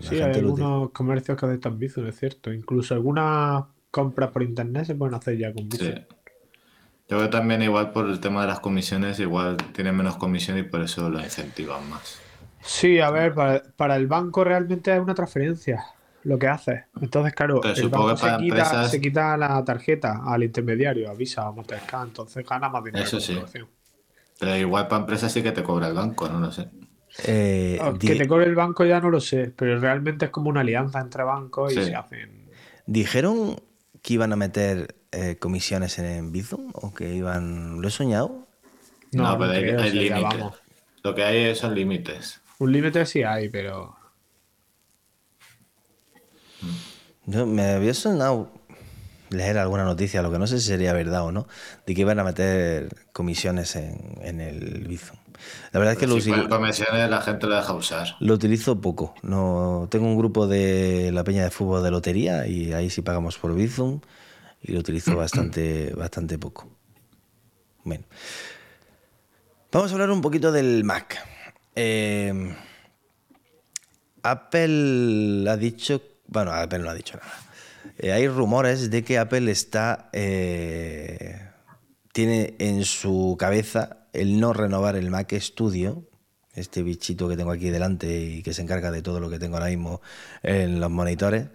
La 0.00 0.02
Sí, 0.02 0.20
hay 0.20 0.34
algunos 0.34 0.90
comercios 0.90 1.36
que 1.38 1.46
aceptan 1.46 1.78
Bizum, 1.78 2.06
es 2.06 2.18
cierto. 2.18 2.52
Incluso 2.52 2.94
algunas 2.94 3.64
compras 3.90 4.30
por 4.30 4.42
internet 4.42 4.86
se 4.86 4.94
pueden 4.94 5.14
hacer 5.14 5.36
ya 5.38 5.52
con 5.52 5.70
Sí. 5.70 5.70
Bizum. 5.70 5.94
Yo 7.08 7.16
creo 7.16 7.22
que 7.22 7.28
también 7.28 7.62
igual 7.62 7.92
por 7.92 8.08
el 8.08 8.20
tema 8.20 8.42
de 8.42 8.46
las 8.48 8.60
comisiones, 8.60 9.18
igual 9.20 9.56
tienen 9.74 9.96
menos 9.96 10.16
comisión 10.16 10.58
y 10.58 10.62
por 10.62 10.80
eso 10.82 11.10
lo 11.10 11.20
incentivan 11.20 11.88
más. 11.90 12.24
Sí, 12.60 13.00
a 13.00 13.10
ver, 13.10 13.34
para, 13.34 13.62
para 13.76 13.96
el 13.96 14.06
banco 14.06 14.44
realmente 14.44 14.92
es 14.94 15.00
una 15.00 15.14
transferencia 15.14 15.84
lo 16.24 16.38
que 16.38 16.48
hace. 16.48 16.84
Entonces, 17.00 17.34
claro, 17.34 17.60
el 17.62 17.88
banco 17.88 18.16
se 18.16 18.22
para 18.22 18.38
quita, 18.38 18.56
empresas- 18.56 18.90
se 18.90 19.00
quita 19.00 19.36
la 19.36 19.64
tarjeta 19.64 20.20
al 20.26 20.42
intermediario, 20.42 21.10
a 21.10 21.14
Visa 21.14 21.48
o 21.48 21.54
Mastercard, 21.54 22.08
entonces 22.08 22.46
gana 22.46 22.68
más 22.68 22.84
dinero. 22.84 23.04
Eso 23.04 23.20
sí. 23.20 23.38
Pero 24.38 24.56
igual 24.56 24.88
para 24.88 25.00
empresas 25.00 25.32
sí 25.32 25.42
que 25.42 25.52
te 25.52 25.62
cobra 25.62 25.88
el 25.88 25.94
banco, 25.94 26.28
no 26.28 26.40
lo 26.40 26.50
sé. 26.52 26.68
Eh, 27.26 27.78
Ah, 27.80 27.92
Que 27.98 28.14
te 28.14 28.28
cobre 28.28 28.46
el 28.46 28.54
banco 28.54 28.84
ya 28.84 29.00
no 29.00 29.10
lo 29.10 29.20
sé, 29.20 29.52
pero 29.56 29.78
realmente 29.80 30.26
es 30.26 30.30
como 30.30 30.48
una 30.48 30.60
alianza 30.60 31.00
entre 31.00 31.24
bancos 31.24 31.72
y 31.72 31.76
Sí. 31.76 31.84
se 31.86 31.94
hacen. 31.94 32.48
¿Dijeron 32.86 33.56
que 34.02 34.14
iban 34.14 34.32
a 34.32 34.36
meter 34.36 34.94
eh, 35.12 35.36
comisiones 35.38 35.98
en, 35.98 36.04
en 36.06 36.32
Bizum? 36.32 36.70
¿O 36.72 36.94
que 36.94 37.12
iban.? 37.14 37.80
¿Lo 37.82 37.88
he 37.88 37.90
soñado? 37.90 38.46
No, 39.12 39.24
No, 39.24 39.38
pero 39.38 39.50
hay, 39.52 39.64
hay 39.70 39.92
límites. 39.92 40.44
Lo 41.02 41.14
que 41.14 41.24
hay 41.24 41.54
son 41.56 41.74
límites. 41.74 42.40
Un 42.60 42.72
límite 42.72 43.04
sí 43.06 43.22
hay, 43.24 43.48
pero. 43.48 43.96
Yo 47.30 47.46
me 47.46 47.62
había 47.62 47.94
sonado 47.94 48.50
leer 49.30 49.58
alguna 49.58 49.84
noticia, 49.84 50.22
lo 50.22 50.32
que 50.32 50.38
no 50.38 50.46
sé 50.46 50.58
si 50.58 50.66
sería 50.66 50.92
verdad 50.92 51.24
o 51.24 51.32
no, 51.32 51.46
de 51.86 51.94
que 51.94 52.00
iban 52.00 52.18
a 52.18 52.24
meter 52.24 52.88
comisiones 53.12 53.76
en, 53.76 54.18
en 54.22 54.40
el 54.40 54.86
Bizum. 54.88 55.16
La 55.72 55.78
verdad 55.78 55.92
es 55.94 55.98
que 55.98 56.06
lo, 56.06 56.20
si 56.20 56.30
ponen 56.30 56.48
comisiones 56.48 57.08
la 57.08 57.22
gente 57.22 57.46
lo 57.46 57.54
deja 57.54 57.72
usar. 57.72 58.16
lo 58.18 58.34
utilizo 58.34 58.80
poco. 58.80 59.14
No, 59.22 59.88
tengo 59.90 60.06
un 60.06 60.18
grupo 60.18 60.46
de 60.46 61.10
la 61.12 61.24
peña 61.24 61.44
de 61.44 61.50
fútbol 61.50 61.82
de 61.82 61.90
lotería 61.90 62.46
y 62.46 62.72
ahí 62.72 62.90
sí 62.90 63.02
pagamos 63.02 63.38
por 63.38 63.54
Bizum 63.54 64.00
y 64.60 64.72
lo 64.72 64.80
utilizo 64.80 65.16
bastante, 65.16 65.94
bastante 65.94 66.36
poco. 66.36 66.68
Bueno. 67.84 68.04
Vamos 69.72 69.92
a 69.92 69.94
hablar 69.94 70.10
un 70.10 70.20
poquito 70.20 70.50
del 70.50 70.82
Mac. 70.82 71.16
Eh, 71.76 72.56
Apple 74.22 75.48
ha 75.48 75.56
dicho, 75.56 76.02
bueno, 76.30 76.52
Apple 76.52 76.78
no 76.78 76.90
ha 76.90 76.94
dicho 76.94 77.18
nada. 77.18 77.34
Eh, 77.98 78.12
hay 78.12 78.28
rumores 78.28 78.90
de 78.90 79.02
que 79.04 79.18
Apple 79.18 79.50
está, 79.50 80.08
eh, 80.12 81.48
tiene 82.12 82.54
en 82.58 82.84
su 82.84 83.36
cabeza 83.38 84.06
el 84.12 84.40
no 84.40 84.52
renovar 84.52 84.96
el 84.96 85.10
Mac 85.10 85.32
Studio, 85.38 86.04
este 86.54 86.82
bichito 86.82 87.28
que 87.28 87.36
tengo 87.36 87.50
aquí 87.52 87.70
delante 87.70 88.20
y 88.20 88.42
que 88.42 88.52
se 88.54 88.62
encarga 88.62 88.90
de 88.90 89.02
todo 89.02 89.20
lo 89.20 89.30
que 89.30 89.38
tengo 89.38 89.56
ahora 89.56 89.70
mismo 89.70 90.00
en 90.42 90.80
los 90.80 90.90
monitores, 90.90 91.46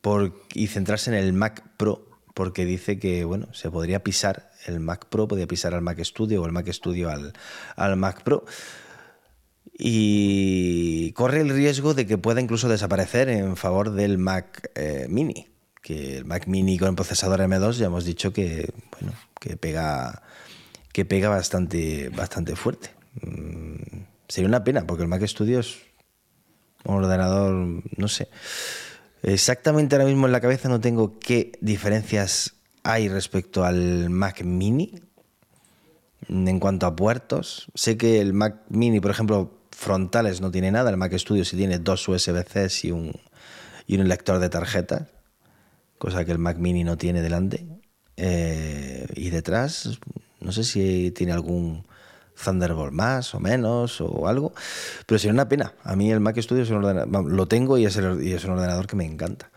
por- 0.00 0.42
y 0.54 0.66
centrarse 0.66 1.10
en 1.10 1.16
el 1.16 1.32
Mac 1.32 1.62
Pro, 1.76 2.08
porque 2.34 2.64
dice 2.64 2.98
que 2.98 3.24
bueno, 3.24 3.52
se 3.54 3.70
podría 3.70 4.02
pisar 4.02 4.50
el 4.66 4.80
Mac 4.80 5.06
Pro, 5.08 5.28
podría 5.28 5.46
pisar 5.46 5.74
al 5.74 5.82
Mac 5.82 5.98
Studio 6.02 6.42
o 6.42 6.46
el 6.46 6.52
Mac 6.52 6.68
Studio 6.72 7.10
al, 7.10 7.32
al 7.76 7.96
Mac 7.96 8.22
Pro 8.22 8.44
y 9.84 11.10
corre 11.14 11.40
el 11.40 11.50
riesgo 11.50 11.92
de 11.92 12.06
que 12.06 12.16
pueda 12.16 12.40
incluso 12.40 12.68
desaparecer 12.68 13.28
en 13.28 13.56
favor 13.56 13.90
del 13.90 14.16
Mac 14.16 14.70
eh, 14.76 15.06
Mini, 15.08 15.48
que 15.82 16.18
el 16.18 16.24
Mac 16.24 16.46
Mini 16.46 16.78
con 16.78 16.90
el 16.90 16.94
procesador 16.94 17.40
M2 17.40 17.72
ya 17.72 17.86
hemos 17.86 18.04
dicho 18.04 18.32
que 18.32 18.72
bueno, 18.92 19.12
que 19.40 19.56
pega 19.56 20.22
que 20.92 21.04
pega 21.04 21.28
bastante 21.28 22.10
bastante 22.10 22.54
fuerte. 22.54 22.90
Mm, 23.22 24.04
sería 24.28 24.46
una 24.46 24.62
pena 24.62 24.86
porque 24.86 25.02
el 25.02 25.08
Mac 25.08 25.26
Studio 25.26 25.58
es 25.58 25.78
un 26.84 26.94
ordenador, 26.94 27.82
no 27.96 28.06
sé. 28.06 28.28
Exactamente 29.24 29.96
ahora 29.96 30.06
mismo 30.06 30.26
en 30.26 30.32
la 30.32 30.40
cabeza 30.40 30.68
no 30.68 30.80
tengo 30.80 31.18
qué 31.18 31.58
diferencias 31.60 32.54
hay 32.84 33.08
respecto 33.08 33.64
al 33.64 34.10
Mac 34.10 34.44
Mini 34.44 34.94
en 36.28 36.60
cuanto 36.60 36.86
a 36.86 36.94
puertos. 36.94 37.66
Sé 37.74 37.96
que 37.96 38.20
el 38.20 38.32
Mac 38.32 38.62
Mini, 38.68 39.00
por 39.00 39.10
ejemplo, 39.10 39.61
frontales 39.82 40.40
no 40.40 40.50
tiene 40.52 40.70
nada. 40.70 40.90
El 40.90 40.96
Mac 40.96 41.12
Studio 41.18 41.44
sí 41.44 41.56
tiene 41.56 41.78
dos 41.78 42.06
USB-C 42.06 42.86
y 42.86 42.90
un, 42.92 43.12
y 43.86 43.98
un 43.98 44.08
lector 44.08 44.38
de 44.38 44.48
tarjetas, 44.48 45.08
cosa 45.98 46.24
que 46.24 46.30
el 46.32 46.38
Mac 46.38 46.56
Mini 46.58 46.84
no 46.84 46.96
tiene 46.96 47.20
delante. 47.20 47.66
Eh, 48.16 49.06
y 49.16 49.30
detrás, 49.30 49.98
no 50.40 50.52
sé 50.52 50.62
si 50.64 51.10
tiene 51.10 51.32
algún 51.32 51.84
Thunderbolt 52.42 52.92
más 52.92 53.34
o 53.34 53.40
menos 53.40 54.00
o 54.00 54.28
algo, 54.28 54.52
pero 55.06 55.18
sería 55.18 55.32
una 55.34 55.48
pena. 55.48 55.74
A 55.82 55.96
mí 55.96 56.10
el 56.12 56.20
Mac 56.20 56.38
Studio 56.40 56.62
es 56.62 56.70
un 56.70 56.76
ordenador, 56.76 57.30
lo 57.30 57.46
tengo 57.48 57.76
y 57.78 57.84
es, 57.86 57.96
el- 57.96 58.22
y 58.22 58.32
es 58.32 58.44
un 58.44 58.52
ordenador 58.52 58.86
que 58.86 58.96
me 58.96 59.04
encanta. 59.04 59.50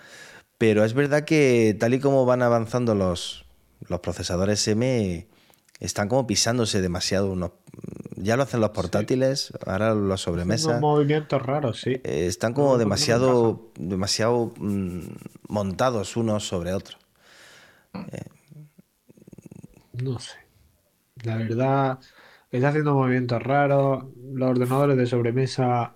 Pero 0.57 0.83
es 0.85 0.93
verdad 0.93 1.23
que 1.25 1.75
tal 1.79 1.93
y 1.93 1.99
como 1.99 2.25
van 2.25 2.41
avanzando 2.41 2.95
los, 2.95 3.45
los 3.87 3.99
procesadores 3.99 4.67
M, 4.67 5.27
están 5.79 6.07
como 6.09 6.25
pisándose 6.25 6.81
demasiado. 6.81 7.31
unos- 7.31 7.51
ya 8.15 8.37
lo 8.37 8.43
hacen 8.43 8.61
los 8.61 8.69
portátiles, 8.71 9.53
ahora 9.65 9.93
los 9.93 10.21
sobremesa. 10.21 10.69
Unos 10.69 10.81
movimientos 10.81 11.41
raros, 11.41 11.81
sí. 11.81 11.91
Eh, 12.03 12.25
están 12.27 12.53
como 12.53 12.67
no, 12.67 12.73
no 12.73 12.79
demasiado, 12.79 13.71
demasiado 13.77 14.53
mm, 14.57 14.99
montados 15.47 16.15
unos 16.17 16.47
sobre 16.47 16.73
otros. 16.73 16.97
No 19.93 20.19
sé. 20.19 20.37
La 21.23 21.37
verdad, 21.37 21.99
está 22.51 22.69
haciendo 22.69 22.93
movimientos 22.93 23.41
raros. 23.41 24.05
Los 24.33 24.49
ordenadores 24.49 24.97
de 24.97 25.05
sobremesa. 25.05 25.93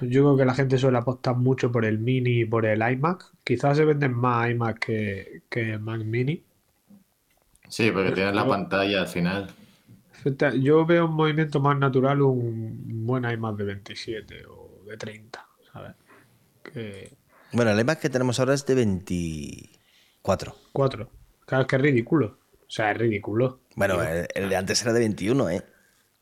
Yo 0.00 0.22
creo 0.22 0.36
que 0.36 0.44
la 0.44 0.54
gente 0.54 0.78
suele 0.78 0.98
apostar 0.98 1.36
mucho 1.36 1.70
por 1.70 1.84
el 1.84 1.98
Mini 1.98 2.40
y 2.40 2.44
por 2.44 2.66
el 2.66 2.80
iMac. 2.80 3.32
Quizás 3.44 3.76
se 3.76 3.84
venden 3.84 4.14
más 4.14 4.50
iMac 4.50 4.78
que, 4.78 5.42
que 5.48 5.72
el 5.72 5.80
Mac 5.80 6.02
Mini. 6.02 6.42
Sí, 7.68 7.90
porque 7.90 8.12
tienes 8.12 8.34
la 8.34 8.46
pantalla 8.46 9.02
al 9.02 9.08
final. 9.08 9.54
Yo 10.60 10.84
veo 10.86 11.06
un 11.06 11.14
movimiento 11.14 11.60
más 11.60 11.78
natural 11.78 12.22
un 12.22 13.06
buen 13.06 13.24
iMac 13.24 13.56
de 13.56 13.64
27 13.64 14.46
o 14.46 14.82
de 14.86 14.96
30, 14.96 15.46
¿sabes? 15.72 15.92
Que 16.62 17.12
Bueno, 17.52 17.70
el 17.70 17.80
iMac 17.80 18.00
que 18.00 18.10
tenemos 18.10 18.38
ahora 18.38 18.54
es 18.54 18.66
de 18.66 18.74
24. 18.74 20.54
4. 20.72 21.10
Claro, 21.46 21.62
es 21.62 21.68
que 21.68 21.76
es 21.76 21.82
ridículo. 21.82 22.38
O 22.52 22.70
sea, 22.72 22.92
es 22.92 22.98
ridículo. 22.98 23.60
Bueno, 23.74 24.02
el, 24.02 24.28
el 24.34 24.48
de 24.48 24.56
antes 24.56 24.82
era 24.82 24.92
de 24.92 25.00
21, 25.00 25.50
¿eh? 25.50 25.62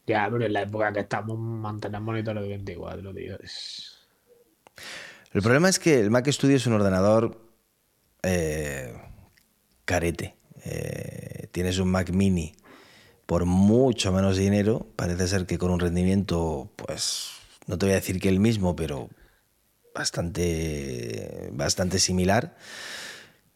Ya, 0.06 0.26
pero 0.30 0.46
en 0.46 0.52
la 0.54 0.62
época 0.62 0.92
que 0.92 1.00
estamos, 1.00 1.38
mantener 1.38 2.00
monitores 2.00 2.42
de 2.42 2.48
24, 2.48 3.12
tío. 3.12 3.38
Es... 3.42 4.08
El 5.32 5.42
problema 5.42 5.68
es 5.68 5.78
que 5.78 6.00
el 6.00 6.10
Mac 6.10 6.26
Studio 6.28 6.56
es 6.56 6.66
un 6.66 6.72
ordenador 6.72 7.38
eh, 8.22 8.94
carete. 9.84 10.36
Eh, 10.64 11.48
tienes 11.52 11.78
un 11.78 11.90
Mac 11.90 12.10
Mini 12.10 12.54
por 13.28 13.44
mucho 13.44 14.10
menos 14.10 14.38
dinero. 14.38 14.86
Parece 14.96 15.28
ser 15.28 15.44
que 15.44 15.58
con 15.58 15.70
un 15.70 15.80
rendimiento, 15.80 16.72
pues, 16.76 17.28
no 17.66 17.76
te 17.76 17.84
voy 17.84 17.92
a 17.92 17.96
decir 17.96 18.20
que 18.20 18.30
el 18.30 18.40
mismo, 18.40 18.74
pero 18.74 19.10
bastante, 19.94 21.50
bastante 21.52 21.98
similar. 21.98 22.56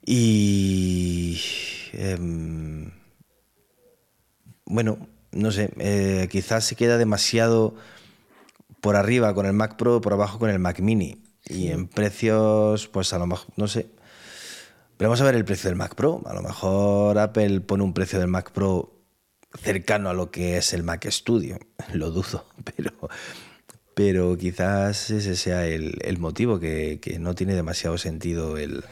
Y 0.04 1.40
em, 1.94 2.90
bueno, 4.66 5.08
no 5.30 5.50
sé, 5.52 5.70
eh, 5.78 6.28
quizás 6.30 6.64
se 6.64 6.76
queda 6.76 6.98
demasiado 6.98 7.74
por 8.82 8.96
arriba 8.96 9.32
con 9.32 9.46
el 9.46 9.54
Mac 9.54 9.76
Pro, 9.78 10.02
por 10.02 10.12
abajo 10.12 10.38
con 10.38 10.50
el 10.50 10.58
Mac 10.58 10.80
Mini. 10.80 11.22
Y 11.46 11.68
en 11.68 11.88
precios, 11.88 12.88
pues 12.88 13.14
a 13.14 13.18
lo 13.18 13.26
mejor, 13.26 13.48
no 13.56 13.68
sé. 13.68 13.88
Pero 14.98 15.08
vamos 15.08 15.22
a 15.22 15.24
ver 15.24 15.34
el 15.34 15.46
precio 15.46 15.70
del 15.70 15.76
Mac 15.78 15.94
Pro. 15.94 16.20
A 16.26 16.34
lo 16.34 16.42
mejor 16.42 17.18
Apple 17.18 17.62
pone 17.62 17.84
un 17.84 17.94
precio 17.94 18.18
del 18.18 18.28
Mac 18.28 18.52
Pro 18.52 19.01
cercano 19.58 20.10
a 20.10 20.14
lo 20.14 20.30
que 20.30 20.56
es 20.56 20.72
el 20.72 20.82
Mac 20.82 21.06
Studio. 21.10 21.58
Lo 21.92 22.10
dudo, 22.10 22.46
pero, 22.64 22.92
pero 23.94 24.36
quizás 24.36 25.10
ese 25.10 25.36
sea 25.36 25.66
el, 25.66 25.98
el 26.02 26.18
motivo, 26.18 26.58
que, 26.58 26.98
que 27.00 27.18
no 27.18 27.34
tiene 27.34 27.54
demasiado 27.54 27.98
sentido 27.98 28.56
el 28.56 28.84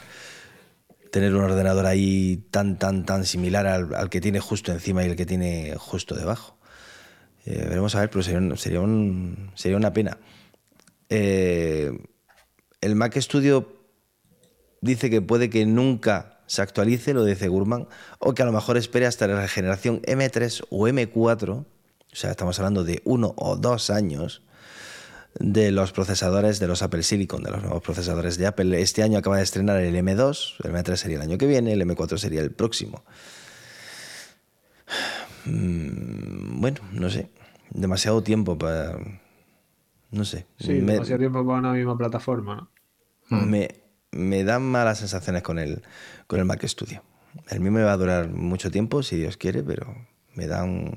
tener 1.10 1.34
un 1.34 1.42
ordenador 1.42 1.86
ahí 1.86 2.44
tan, 2.50 2.78
tan, 2.78 3.04
tan 3.04 3.24
similar 3.24 3.66
al, 3.66 3.94
al 3.94 4.10
que 4.10 4.20
tiene 4.20 4.38
justo 4.40 4.70
encima 4.72 5.02
y 5.04 5.08
el 5.10 5.16
que 5.16 5.26
tiene 5.26 5.74
justo 5.76 6.14
debajo. 6.14 6.56
Eh, 7.46 7.64
veremos 7.68 7.94
a 7.94 8.00
ver, 8.00 8.10
pero 8.10 8.22
sería, 8.22 8.56
sería, 8.56 8.80
un- 8.80 9.50
sería 9.54 9.76
una 9.76 9.92
pena. 9.92 10.18
Eh, 11.08 11.90
el 12.80 12.94
Mac 12.94 13.16
Studio 13.18 13.76
dice 14.80 15.10
que 15.10 15.20
puede 15.20 15.50
que 15.50 15.66
nunca 15.66 16.39
se 16.50 16.62
actualice, 16.62 17.14
lo 17.14 17.24
dice 17.24 17.46
Gurman, 17.46 17.86
o 18.18 18.34
que 18.34 18.42
a 18.42 18.44
lo 18.44 18.50
mejor 18.50 18.76
espere 18.76 19.06
hasta 19.06 19.28
la 19.28 19.46
generación 19.46 20.02
M3 20.02 20.66
o 20.68 20.88
M4, 20.88 21.50
o 21.52 21.64
sea, 22.12 22.32
estamos 22.32 22.58
hablando 22.58 22.82
de 22.82 23.02
uno 23.04 23.34
o 23.36 23.54
dos 23.54 23.88
años, 23.88 24.42
de 25.38 25.70
los 25.70 25.92
procesadores 25.92 26.58
de 26.58 26.66
los 26.66 26.82
Apple 26.82 27.04
Silicon, 27.04 27.44
de 27.44 27.52
los 27.52 27.62
nuevos 27.62 27.84
procesadores 27.84 28.36
de 28.36 28.48
Apple. 28.48 28.80
Este 28.80 29.04
año 29.04 29.16
acaba 29.16 29.36
de 29.36 29.44
estrenar 29.44 29.80
el 29.80 29.94
M2, 29.94 30.56
el 30.64 30.72
M3 30.72 30.96
sería 30.96 31.18
el 31.18 31.22
año 31.22 31.38
que 31.38 31.46
viene, 31.46 31.72
el 31.72 31.82
M4 31.82 32.18
sería 32.18 32.40
el 32.40 32.50
próximo. 32.50 33.04
Mm, 35.44 36.60
bueno, 36.60 36.80
no 36.90 37.10
sé. 37.10 37.30
Demasiado 37.70 38.24
tiempo 38.24 38.58
para. 38.58 38.98
No 40.10 40.24
sé. 40.24 40.46
Sí, 40.58 40.80
demasiado 40.80 41.20
tiempo 41.20 41.46
para 41.46 41.60
una 41.60 41.72
misma 41.74 41.96
plataforma, 41.96 42.68
¿no? 43.30 43.46
Me, 43.46 43.68
me 44.12 44.44
dan 44.44 44.62
malas 44.62 44.98
sensaciones 44.98 45.42
con 45.42 45.58
el, 45.58 45.82
con 46.26 46.38
el 46.38 46.44
Mac 46.44 46.64
Studio. 46.66 47.02
El 47.48 47.60
mío 47.60 47.72
me 47.72 47.82
va 47.82 47.92
a 47.92 47.96
durar 47.96 48.28
mucho 48.28 48.70
tiempo, 48.70 49.02
si 49.02 49.16
Dios 49.16 49.36
quiere, 49.36 49.62
pero 49.62 49.94
me 50.34 50.46
dan, 50.46 50.92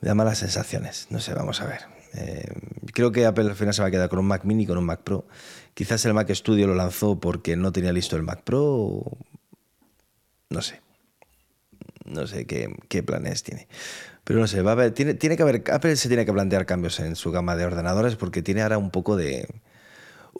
me 0.00 0.08
da 0.08 0.14
malas 0.14 0.38
sensaciones. 0.38 1.08
No 1.10 1.20
sé, 1.20 1.34
vamos 1.34 1.60
a 1.60 1.66
ver. 1.66 1.80
Eh, 2.14 2.52
creo 2.92 3.12
que 3.12 3.26
Apple 3.26 3.44
al 3.44 3.54
final 3.54 3.74
se 3.74 3.82
va 3.82 3.88
a 3.88 3.90
quedar 3.90 4.08
con 4.08 4.18
un 4.18 4.26
Mac 4.26 4.44
mini 4.44 4.64
y 4.64 4.66
con 4.66 4.78
un 4.78 4.84
Mac 4.84 5.02
Pro. 5.02 5.26
Quizás 5.74 6.04
el 6.06 6.14
Mac 6.14 6.30
Studio 6.32 6.66
lo 6.66 6.74
lanzó 6.74 7.20
porque 7.20 7.56
no 7.56 7.72
tenía 7.72 7.92
listo 7.92 8.16
el 8.16 8.22
Mac 8.22 8.42
Pro. 8.42 9.04
No 10.48 10.62
sé. 10.62 10.80
No 12.04 12.26
sé 12.26 12.46
qué, 12.46 12.74
qué 12.88 13.02
planes 13.02 13.42
tiene. 13.42 13.68
Pero 14.24 14.40
no 14.40 14.46
sé, 14.46 14.62
va 14.62 14.70
a 14.70 14.74
haber, 14.74 14.92
tiene, 14.92 15.14
tiene 15.14 15.36
que 15.36 15.42
haber. 15.42 15.62
Apple 15.72 15.96
se 15.96 16.08
tiene 16.08 16.26
que 16.26 16.32
plantear 16.32 16.66
cambios 16.66 16.98
en 17.00 17.14
su 17.14 17.30
gama 17.30 17.56
de 17.56 17.64
ordenadores 17.64 18.16
porque 18.16 18.42
tiene 18.42 18.62
ahora 18.62 18.78
un 18.78 18.90
poco 18.90 19.16
de. 19.16 19.48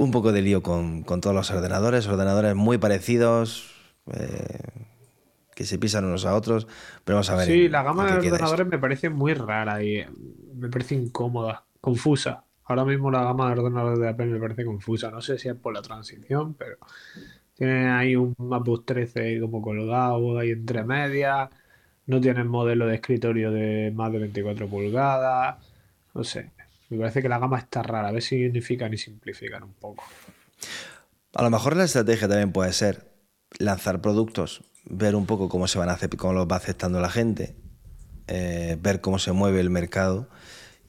Un 0.01 0.13
poco 0.13 0.33
de 0.33 0.41
lío 0.41 0.63
con, 0.63 1.03
con 1.03 1.21
todos 1.21 1.37
los 1.37 1.51
ordenadores, 1.51 2.07
ordenadores 2.09 2.55
muy 2.55 2.79
parecidos, 2.79 3.71
eh, 4.11 4.63
que 5.55 5.65
se 5.65 5.79
pisan 5.79 6.07
unos 6.07 6.25
a 6.25 6.35
otros. 6.35 6.67
Pero 7.05 7.17
vamos 7.17 7.29
a 7.29 7.37
ver. 7.37 7.47
Sí, 7.47 7.69
la 7.69 7.83
gama 7.83 8.07
de 8.07 8.27
ordenadores 8.27 8.67
me 8.67 8.79
parece 8.79 9.11
muy 9.11 9.35
rara 9.35 9.85
y 9.85 10.03
me 10.55 10.71
parece 10.71 10.95
incómoda, 10.95 11.65
confusa. 11.83 12.45
Ahora 12.65 12.87
mismo 12.87 13.11
la 13.11 13.25
gama 13.25 13.53
de 13.53 13.61
ordenadores 13.61 13.99
de 13.99 14.09
Apple 14.09 14.25
me 14.25 14.41
parece 14.41 14.65
confusa. 14.65 15.11
No 15.11 15.21
sé 15.21 15.39
si 15.39 15.51
es 15.51 15.55
por 15.55 15.75
la 15.75 15.83
transición, 15.83 16.55
pero 16.55 16.79
tiene 17.53 17.91
ahí 17.91 18.17
un 18.17 18.35
MacBook 18.39 18.87
13 18.87 19.39
como 19.39 19.61
colgado 19.61 20.39
ahí 20.39 20.53
entre 20.53 20.83
medias. 20.83 21.51
No 22.07 22.23
tienen 22.23 22.49
modelo 22.49 22.87
de 22.87 22.95
escritorio 22.95 23.51
de 23.51 23.93
más 23.95 24.11
de 24.13 24.19
24 24.19 24.67
pulgadas. 24.67 25.59
No 26.15 26.25
sé. 26.25 26.53
Me 26.91 26.99
parece 26.99 27.23
que 27.23 27.29
la 27.29 27.39
gama 27.39 27.59
está 27.59 27.83
rara. 27.83 28.09
A 28.09 28.13
ver 28.13 28.23
si 28.23 28.45
unifican 28.47 28.93
y 28.93 28.99
simplifican 28.99 29.63
un 29.63 29.73
poco. 29.75 30.05
A 31.35 31.43
lo 31.43 31.51
mejor 31.51 31.77
la 31.77 31.85
estrategia 31.85 32.29
también 32.29 32.53
puede 32.53 32.73
ser 32.73 33.13
lanzar 33.59 34.01
productos, 34.01 34.65
ver 34.85 35.15
un 35.15 35.27
poco 35.27 35.49
cómo 35.49 35.69
se 35.69 35.79
van 35.79 35.89
a 35.89 35.93
hacer, 35.93 36.11
cómo 36.17 36.33
los 36.33 36.47
va 36.47 36.57
aceptando 36.57 37.01
la 37.01 37.11
gente, 37.11 37.55
eh, 38.27 38.77
ver 38.81 39.01
cómo 39.01 39.19
se 39.19 39.33
mueve 39.33 39.61
el 39.61 39.71
mercado 39.71 40.29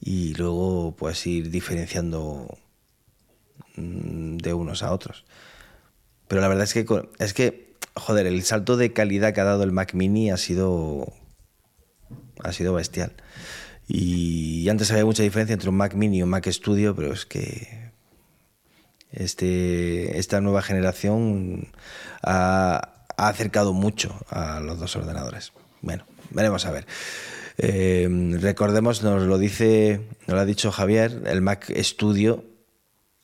y 0.00 0.34
luego 0.34 0.96
pues 0.96 1.24
ir 1.26 1.50
diferenciando 1.50 2.58
mm, 3.76 4.38
de 4.38 4.54
unos 4.54 4.82
a 4.82 4.92
otros. 4.92 5.24
Pero 6.26 6.40
la 6.40 6.48
verdad 6.48 6.64
es 6.64 6.74
que 6.74 6.86
es 7.18 7.34
que 7.34 7.72
joder, 7.94 8.26
el 8.26 8.42
salto 8.42 8.76
de 8.76 8.92
calidad 8.92 9.32
que 9.32 9.40
ha 9.40 9.44
dado 9.44 9.62
el 9.62 9.72
Mac 9.72 9.94
Mini 9.94 10.30
ha 10.30 10.36
sido 10.36 11.12
ha 12.42 12.52
sido 12.52 12.74
bestial. 12.74 13.12
Y 13.88 14.68
antes 14.68 14.90
había 14.90 15.04
mucha 15.04 15.22
diferencia 15.22 15.54
entre 15.54 15.68
un 15.68 15.76
Mac 15.76 15.94
Mini 15.94 16.18
y 16.18 16.22
un 16.22 16.28
Mac 16.30 16.46
Studio, 16.48 16.94
pero 16.94 17.12
es 17.12 17.26
que 17.26 17.90
este, 19.10 20.18
esta 20.18 20.40
nueva 20.40 20.62
generación 20.62 21.68
ha, 22.22 22.88
acercado 23.16 23.72
mucho 23.72 24.16
a 24.30 24.60
los 24.60 24.78
dos 24.78 24.96
ordenadores. 24.96 25.52
Bueno, 25.82 26.04
veremos 26.30 26.64
a 26.66 26.72
ver. 26.72 26.86
Eh, 27.58 28.08
recordemos, 28.40 29.02
nos 29.02 29.22
lo 29.22 29.38
dice, 29.38 30.00
nos 30.26 30.36
lo 30.36 30.40
ha 30.40 30.46
dicho 30.46 30.72
Javier, 30.72 31.22
el 31.26 31.42
Mac 31.42 31.70
Studio 31.82 32.44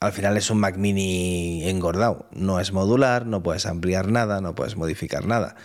al 0.00 0.12
final 0.12 0.37
es 0.37 0.50
un 0.50 0.59
Mac 0.59 0.77
Mini 0.77 1.69
engordado. 1.69 2.27
No 2.31 2.61
es 2.61 2.73
modular, 2.73 3.27
no 3.27 3.43
puedes 3.43 3.67
ampliar 3.67 4.09
nada, 4.09 4.41
no 4.41 4.55
puedes 4.55 4.77
modificar 4.77 5.27
nada. 5.27 5.57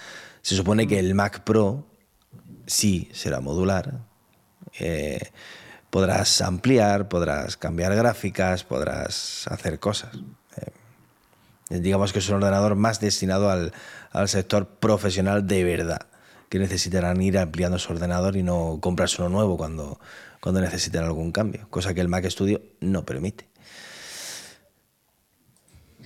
Se 0.42 0.56
supone 0.56 0.88
que 0.88 1.00
el 1.00 1.14
Mac 1.14 1.44
Pro 1.44 1.88
sí 2.66 3.10
será 3.14 3.42
modular. 3.42 4.00
Eh, 4.80 5.20
podrás 5.90 6.42
ampliar, 6.42 7.08
podrás 7.08 7.56
cambiar 7.56 7.96
gráficas, 7.96 8.64
podrás 8.64 9.48
hacer 9.48 9.80
cosas. 9.80 10.18
Eh, 11.70 11.80
digamos 11.80 12.12
que 12.14 12.20
es 12.20 12.30
un 12.30 12.36
ordenador 12.38 12.76
más 12.76 13.00
destinado 13.00 13.50
al, 13.50 13.74
sector 14.28 14.68
profesional 14.68 15.46
de 15.46 15.64
verdad, 15.64 16.08
que 16.50 16.60
necesitarán 16.60 17.22
ir 17.22 17.38
ampliando 17.38 17.78
su 17.78 17.94
ordenador 17.94 18.36
y 18.36 18.44
no 18.44 18.80
comprarse 18.82 19.22
uno 19.22 19.30
nuevo 19.30 19.56
cuando, 19.56 20.00
cuando 20.40 20.62
necesiten 20.62 21.04
algún 21.04 21.32
cambio, 21.32 21.68
cosa 21.70 21.94
que 21.94 22.02
el 22.02 22.10
Mac 22.10 22.26
Studio 22.26 22.62
no 22.80 23.06
permite. 23.06 23.48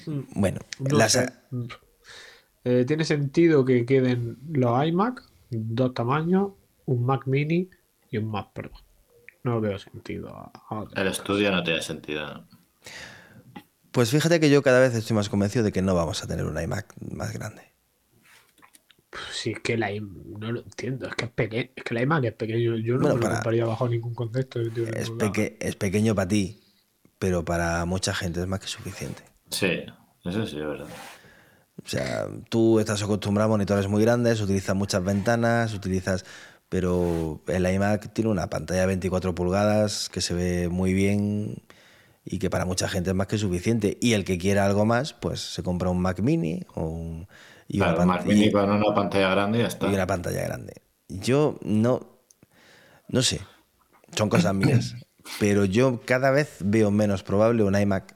Hmm. 0.06 0.22
Bueno, 0.36 0.60
eh, 2.64 2.84
tiene 2.86 3.06
sentido 3.06 3.64
que 3.64 3.86
queden 3.86 4.38
los 4.52 4.86
iMac, 4.86 5.24
dos 5.50 5.94
tamaños, 5.94 6.52
un 6.86 7.06
Mac 7.06 7.26
mini 7.26 7.70
y 8.18 8.24
un 8.24 8.30
Mac 8.32 8.50
Pro 8.54 8.72
no 9.48 9.62
veo 9.62 9.80
sentido. 9.80 10.52
el 10.96 11.08
estudio 11.08 11.52
no 11.52 11.64
tiene 11.64 11.82
sentido. 11.82 12.46
Pues 13.92 14.12
fíjate 14.12 14.40
que 14.40 14.50
yo 14.50 14.62
cada 14.62 14.80
vez 14.80 14.94
estoy 14.94 15.16
más 15.16 15.30
convencido 15.30 15.64
de 15.64 15.72
que 15.72 15.82
no 15.82 15.96
vamos 15.96 16.24
a 16.24 16.28
tener 16.28 16.46
un 16.46 16.62
iMac 16.62 16.94
más 17.00 17.34
grande. 17.34 17.74
Si 19.32 19.52
es 19.52 19.60
que 19.62 19.74
el 19.74 19.90
iMac, 19.90 20.26
no 20.40 20.52
lo 20.52 20.60
entiendo, 20.60 21.08
es 21.08 21.16
que 21.16 21.26
es 21.26 21.32
pequeño, 21.32 21.70
es 21.76 21.84
que 21.84 21.96
el 21.96 22.02
iMac 22.04 22.26
es 22.26 22.34
pequeño, 22.34 22.76
yo 22.76 22.98
no 22.98 23.16
lo 23.16 23.20
compraría 23.20 23.66
bajo 23.66 23.88
ningún 23.88 24.14
contexto. 24.14 24.60
Es, 24.60 25.12
es 25.60 25.76
pequeño 25.78 26.14
para 26.14 26.28
ti, 26.28 26.62
pero 27.18 27.44
para 27.46 27.86
mucha 27.86 28.14
gente 28.14 28.42
es 28.42 28.48
más 28.48 28.60
que 28.60 28.68
suficiente. 28.68 29.24
Sí, 29.50 29.84
eso 30.26 30.46
sí, 30.46 30.60
es 30.60 30.68
verdad. 30.68 30.88
O 31.84 31.88
sea, 31.88 32.28
tú 32.50 32.80
estás 32.80 33.02
acostumbrado 33.02 33.48
a 33.48 33.50
monitores 33.52 33.88
muy 33.88 34.02
grandes, 34.02 34.42
utilizas 34.42 34.76
muchas 34.76 35.04
ventanas, 35.04 35.74
utilizas 35.74 36.26
pero 36.70 37.42
el 37.48 37.66
iMac 37.66 38.14
tiene 38.14 38.30
una 38.30 38.48
pantalla 38.48 38.82
de 38.82 38.88
24 38.88 39.34
pulgadas 39.34 40.10
que 40.10 40.22
se 40.22 40.34
ve 40.34 40.70
muy 40.70 40.94
bien 40.94 41.64
y 42.26 42.40
que 42.40 42.50
para 42.50 42.66
mucha 42.66 42.90
gente 42.90 43.12
es 43.12 43.16
más 43.16 43.28
que 43.28 43.38
suficiente. 43.38 43.98
Y 44.02 44.14
el 44.14 44.26
que 44.26 44.38
quiera 44.38 44.66
algo 44.66 44.86
más, 44.86 45.14
pues 45.14 45.40
se 45.40 45.64
compra 45.64 45.90
un 45.90 46.02
Mac 46.02 46.20
Mini 46.20 46.66
o 46.76 46.84
un, 46.84 47.28
y 47.68 47.80
una 47.80 48.06
Mac 48.06 48.26
Mini 48.26 48.52
con 48.52 48.70
una 48.70 48.94
pantalla 48.94 49.30
grande 49.30 49.60
y 49.60 49.62
ya 49.62 49.68
está. 49.68 49.90
Y 49.90 49.94
una 49.94 50.08
pantalla 50.08 50.44
grande. 50.44 50.74
Yo 51.08 51.58
no, 51.64 52.20
no 53.08 53.22
sé, 53.22 53.40
son 54.16 54.30
cosas 54.30 54.54
mías, 54.56 54.96
pero 55.40 55.64
yo 55.64 56.02
cada 56.06 56.32
vez 56.32 56.58
veo 56.60 56.92
menos 56.92 57.24
probable 57.24 57.64
un 57.64 57.80
iMac 57.80 58.16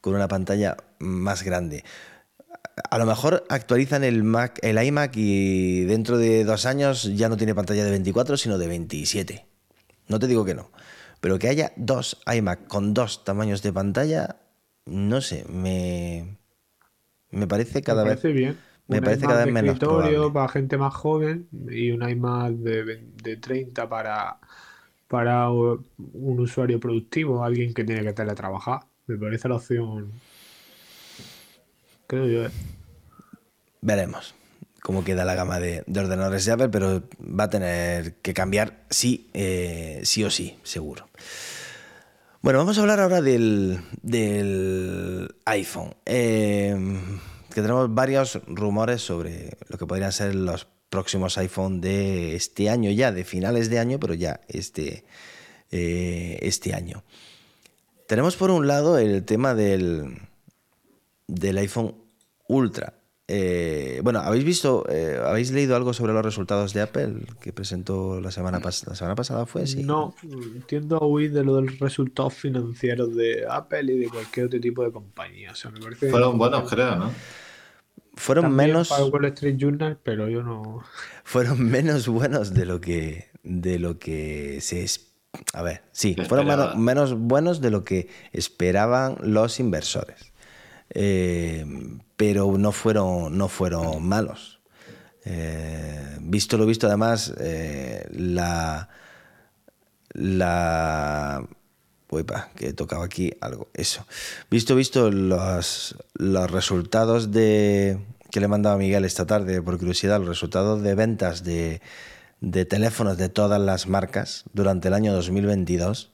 con 0.00 0.14
una 0.14 0.28
pantalla 0.28 0.76
más 0.98 1.42
grande 1.42 1.84
a 2.90 2.98
lo 2.98 3.06
mejor 3.06 3.44
actualizan 3.48 4.04
el 4.04 4.22
Mac, 4.22 4.58
el 4.62 4.82
iMac 4.82 5.12
y 5.16 5.84
dentro 5.84 6.18
de 6.18 6.44
dos 6.44 6.66
años 6.66 7.04
ya 7.16 7.28
no 7.28 7.36
tiene 7.36 7.54
pantalla 7.54 7.84
de 7.84 7.90
24, 7.90 8.36
sino 8.36 8.58
de 8.58 8.68
27. 8.68 9.46
No 10.08 10.18
te 10.18 10.26
digo 10.26 10.44
que 10.44 10.54
no. 10.54 10.70
Pero 11.20 11.38
que 11.38 11.48
haya 11.48 11.72
dos 11.76 12.20
iMac 12.32 12.66
con 12.66 12.92
dos 12.92 13.24
tamaños 13.24 13.62
de 13.62 13.72
pantalla, 13.72 14.36
no 14.84 15.20
sé, 15.20 15.44
me, 15.48 16.36
me 17.30 17.46
parece 17.46 17.82
cada 17.82 18.04
me 18.04 18.10
parece 18.10 18.28
vez. 18.28 18.36
Bien. 18.36 18.58
Me 18.88 19.02
parece 19.02 19.26
cada 19.26 19.44
vez 19.44 19.52
menos 19.52 19.80
probable. 19.80 20.30
para 20.32 20.48
gente 20.48 20.76
más 20.76 20.94
joven 20.94 21.48
y 21.68 21.90
un 21.90 22.08
iMac 22.08 22.52
de, 22.52 23.04
de 23.20 23.36
30 23.36 23.88
para, 23.88 24.38
para 25.08 25.50
un 25.50 26.38
usuario 26.38 26.78
productivo, 26.78 27.42
alguien 27.42 27.74
que 27.74 27.82
tiene 27.82 28.02
que 28.02 28.12
teletrabajar. 28.12 28.82
Me 29.08 29.16
parece 29.16 29.48
la 29.48 29.56
opción 29.56 30.12
creo 32.06 32.26
yo. 32.26 32.46
¿eh? 32.46 32.50
Veremos 33.80 34.34
cómo 34.82 35.04
queda 35.04 35.24
la 35.24 35.34
gama 35.34 35.58
de, 35.58 35.84
ordenadores 35.88 36.44
de 36.44 36.52
Apple, 36.52 36.68
pero 36.68 37.02
va 37.20 37.44
a 37.44 37.50
tener 37.50 38.14
que 38.16 38.32
cambiar 38.32 38.84
sí, 38.88 39.28
eh, 39.34 40.00
sí 40.04 40.22
o 40.22 40.30
sí, 40.30 40.58
seguro. 40.62 41.08
Bueno, 42.40 42.60
vamos 42.60 42.78
a 42.78 42.82
hablar 42.82 43.00
ahora 43.00 43.20
del, 43.20 43.80
iPhone. 45.44 45.94
Eh, 46.04 46.76
que 47.52 47.62
tenemos 47.62 47.92
varios 47.92 48.40
rumores 48.46 49.02
sobre 49.02 49.56
lo 49.68 49.76
que 49.76 49.86
podrían 49.86 50.12
ser 50.12 50.36
los 50.36 50.68
próximos 50.88 51.36
iPhone 51.38 51.80
de 51.80 52.36
este 52.36 52.70
año 52.70 52.92
ya, 52.92 53.10
de 53.10 53.24
finales 53.24 53.70
de 53.70 53.80
año, 53.80 53.98
pero 53.98 54.14
ya 54.14 54.40
este, 54.46 55.04
este 55.70 56.74
año. 56.74 57.02
Tenemos 58.06 58.36
por 58.36 58.52
un 58.52 58.68
lado 58.68 58.98
el 58.98 59.24
tema 59.24 59.54
del, 59.54 60.20
del 61.26 61.58
iPhone 61.58 61.94
Ultra. 62.48 62.94
Eh, 63.28 64.00
bueno, 64.04 64.20
¿habéis 64.20 64.44
visto, 64.44 64.86
eh, 64.88 65.20
habéis 65.24 65.50
leído 65.50 65.74
algo 65.74 65.92
sobre 65.92 66.12
los 66.12 66.24
resultados 66.24 66.72
de 66.72 66.82
Apple 66.82 67.14
que 67.40 67.52
presentó 67.52 68.20
la 68.20 68.30
semana, 68.30 68.60
pasada? 68.60 68.92
la 68.92 68.96
semana 68.96 69.14
pasada? 69.16 69.46
¿Fue? 69.46 69.66
Sí. 69.66 69.82
No, 69.82 70.14
entiendo 70.22 71.00
huir 71.00 71.32
de 71.32 71.42
lo 71.42 71.56
del 71.56 71.76
resultados 71.78 72.34
financieros 72.34 73.16
de 73.16 73.44
Apple 73.50 73.92
y 73.92 73.98
de 73.98 74.08
cualquier 74.08 74.46
otro 74.46 74.60
tipo 74.60 74.84
de 74.84 74.92
compañía. 74.92 75.52
Fueron 75.98 76.38
buenos, 76.38 76.70
creo, 76.70 76.96
¿no? 76.96 77.10
Fueron 78.14 78.54
menos. 78.54 78.88
Para 78.88 79.04
Wall 79.04 79.24
Street 79.26 79.56
Journal, 79.58 79.98
pero 80.02 80.28
yo 80.28 80.42
no. 80.42 80.84
Fueron 81.24 81.68
menos 81.68 82.06
buenos 82.06 82.54
de 82.54 82.64
lo 82.64 82.80
que, 82.80 83.30
de 83.42 83.80
lo 83.80 83.98
que 83.98 84.60
se 84.60 84.86
a 85.52 85.62
ver, 85.62 85.82
sí, 85.92 86.14
fueron 86.14 86.48
esperaba. 86.48 86.74
menos, 86.74 87.10
menos 87.10 87.18
buenos 87.18 87.60
de 87.60 87.70
lo 87.70 87.84
que 87.84 88.08
esperaban 88.32 89.18
los 89.20 89.60
inversores. 89.60 90.32
Eh, 90.90 91.64
pero 92.16 92.56
no 92.58 92.72
fueron, 92.72 93.36
no 93.36 93.48
fueron 93.48 94.06
malos. 94.06 94.60
Eh, 95.24 96.18
visto 96.20 96.56
lo 96.56 96.66
visto, 96.66 96.86
además, 96.86 97.34
eh, 97.38 98.06
la. 98.10 98.88
La. 100.12 101.46
Uepa, 102.08 102.50
que 102.54 102.72
tocaba 102.72 103.04
aquí 103.04 103.32
algo. 103.40 103.68
Eso. 103.74 104.06
Visto, 104.50 104.76
visto 104.76 105.10
los, 105.10 105.96
los 106.14 106.50
resultados 106.50 107.32
de. 107.32 107.98
que 108.30 108.40
le 108.40 108.48
mandaba 108.48 108.78
Miguel 108.78 109.04
esta 109.04 109.26
tarde, 109.26 109.60
por 109.60 109.78
curiosidad, 109.78 110.20
los 110.20 110.28
resultados 110.28 110.82
de 110.82 110.94
ventas 110.94 111.42
de, 111.42 111.82
de 112.40 112.64
teléfonos 112.64 113.18
de 113.18 113.28
todas 113.28 113.60
las 113.60 113.88
marcas 113.88 114.44
durante 114.52 114.88
el 114.88 114.94
año 114.94 115.12
2022. 115.12 116.12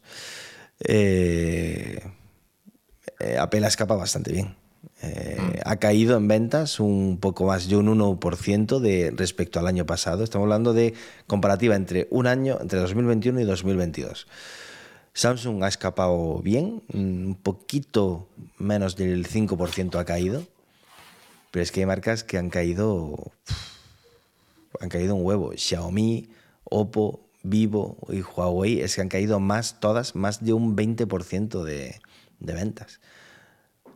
Eh, 0.80 2.00
Apple 3.38 3.64
ha 3.64 3.68
escapado 3.68 4.00
bastante 4.00 4.32
bien. 4.32 4.61
Eh, 5.02 5.60
Ha 5.64 5.76
caído 5.76 6.16
en 6.16 6.28
ventas 6.28 6.80
un 6.80 7.18
poco 7.20 7.46
más 7.46 7.68
de 7.68 7.76
un 7.76 7.86
1% 7.86 8.78
de, 8.78 9.12
respecto 9.14 9.58
al 9.58 9.66
año 9.66 9.84
pasado. 9.86 10.22
Estamos 10.22 10.46
hablando 10.46 10.72
de 10.72 10.94
comparativa 11.26 11.74
entre 11.76 12.08
un 12.10 12.26
año, 12.26 12.58
entre 12.60 12.78
2021 12.78 13.40
y 13.40 13.44
2022. 13.44 14.26
Samsung 15.14 15.62
ha 15.62 15.68
escapado 15.68 16.38
bien, 16.38 16.82
un 16.92 17.38
poquito 17.40 18.28
menos 18.58 18.96
del 18.96 19.28
5% 19.28 19.98
ha 19.98 20.04
caído, 20.04 20.42
pero 21.50 21.62
es 21.62 21.70
que 21.70 21.80
hay 21.80 21.86
marcas 21.86 22.24
que 22.24 22.38
han 22.38 22.48
caído, 22.48 23.32
han 24.80 24.88
caído 24.88 25.14
un 25.14 25.26
huevo. 25.26 25.52
Xiaomi, 25.54 26.30
Oppo, 26.64 27.20
Vivo 27.42 27.98
y 28.08 28.22
Huawei 28.22 28.80
es 28.80 28.94
que 28.94 29.00
han 29.00 29.08
caído 29.08 29.40
más, 29.40 29.80
todas, 29.80 30.14
más 30.14 30.44
de 30.44 30.52
un 30.52 30.76
20% 30.76 31.62
de, 31.62 32.00
de 32.40 32.52
ventas. 32.54 33.00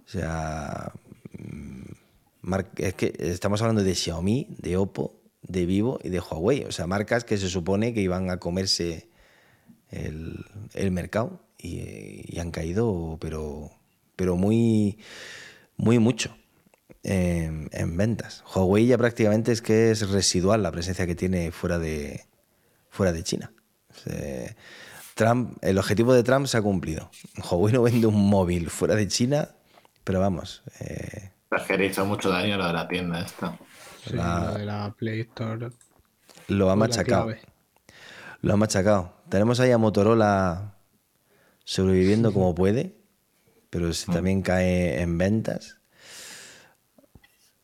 O 0.06 0.08
sea, 0.08 0.92
mm, 1.38 2.54
es 2.76 2.94
que 2.94 3.14
estamos 3.18 3.60
hablando 3.60 3.82
de 3.82 3.94
Xiaomi, 3.94 4.48
de 4.58 4.76
Oppo, 4.76 5.20
de 5.42 5.66
Vivo 5.66 5.98
y 6.02 6.10
de 6.10 6.20
Huawei. 6.20 6.64
O 6.64 6.72
sea, 6.72 6.86
marcas 6.86 7.24
que 7.24 7.38
se 7.38 7.48
supone 7.48 7.92
que 7.92 8.00
iban 8.00 8.30
a 8.30 8.38
comerse 8.38 9.08
el, 9.90 10.44
mercado 10.90 11.40
y, 11.58 12.34
y 12.34 12.38
han 12.38 12.50
caído, 12.50 13.18
pero, 13.20 13.70
pero 14.14 14.36
muy, 14.36 14.98
muy 15.76 15.98
mucho 15.98 16.36
en, 17.02 17.68
en 17.72 17.96
ventas. 17.96 18.44
Huawei 18.54 18.86
ya 18.86 18.98
prácticamente 18.98 19.52
es 19.52 19.62
que 19.62 19.90
es 19.90 20.08
residual 20.10 20.62
la 20.62 20.72
presencia 20.72 21.06
que 21.06 21.14
tiene 21.14 21.52
fuera 21.52 21.78
de, 21.78 22.26
fuera 22.90 23.12
de 23.12 23.22
China. 23.22 23.52
Trump, 25.14 25.56
el 25.62 25.78
objetivo 25.78 26.12
de 26.12 26.22
Trump 26.22 26.46
se 26.46 26.58
ha 26.58 26.62
cumplido. 26.62 27.10
Huawei 27.50 27.72
no 27.72 27.82
vende 27.82 28.06
un 28.06 28.28
móvil 28.28 28.70
fuera 28.70 28.94
de 28.94 29.08
China, 29.08 29.55
pero 30.06 30.20
vamos, 30.20 30.62
eh, 30.78 31.32
Es 31.50 31.62
que 31.64 31.76
le 31.76 31.86
hizo 31.86 32.04
mucho 32.06 32.30
daño 32.30 32.56
lo 32.56 32.66
de 32.68 32.72
la 32.72 32.86
tienda 32.86 33.20
esta. 33.20 33.58
Sí, 34.06 34.14
La- 34.14 34.50
lo 34.52 34.58
de 34.58 34.64
la 34.64 34.94
Play 34.96 35.20
Store. 35.22 35.70
lo 36.46 36.70
ha 36.70 36.76
machacado. 36.76 37.34
Lo 38.40 38.52
ha 38.54 38.56
machacado. 38.56 39.12
Tenemos 39.28 39.58
ahí 39.58 39.72
a 39.72 39.78
Motorola 39.78 40.76
sobreviviendo 41.64 42.32
como 42.32 42.54
puede, 42.54 42.96
pero 43.68 43.92
si 43.92 44.06
también 44.12 44.42
cae 44.42 45.00
en 45.02 45.18
ventas. 45.18 45.78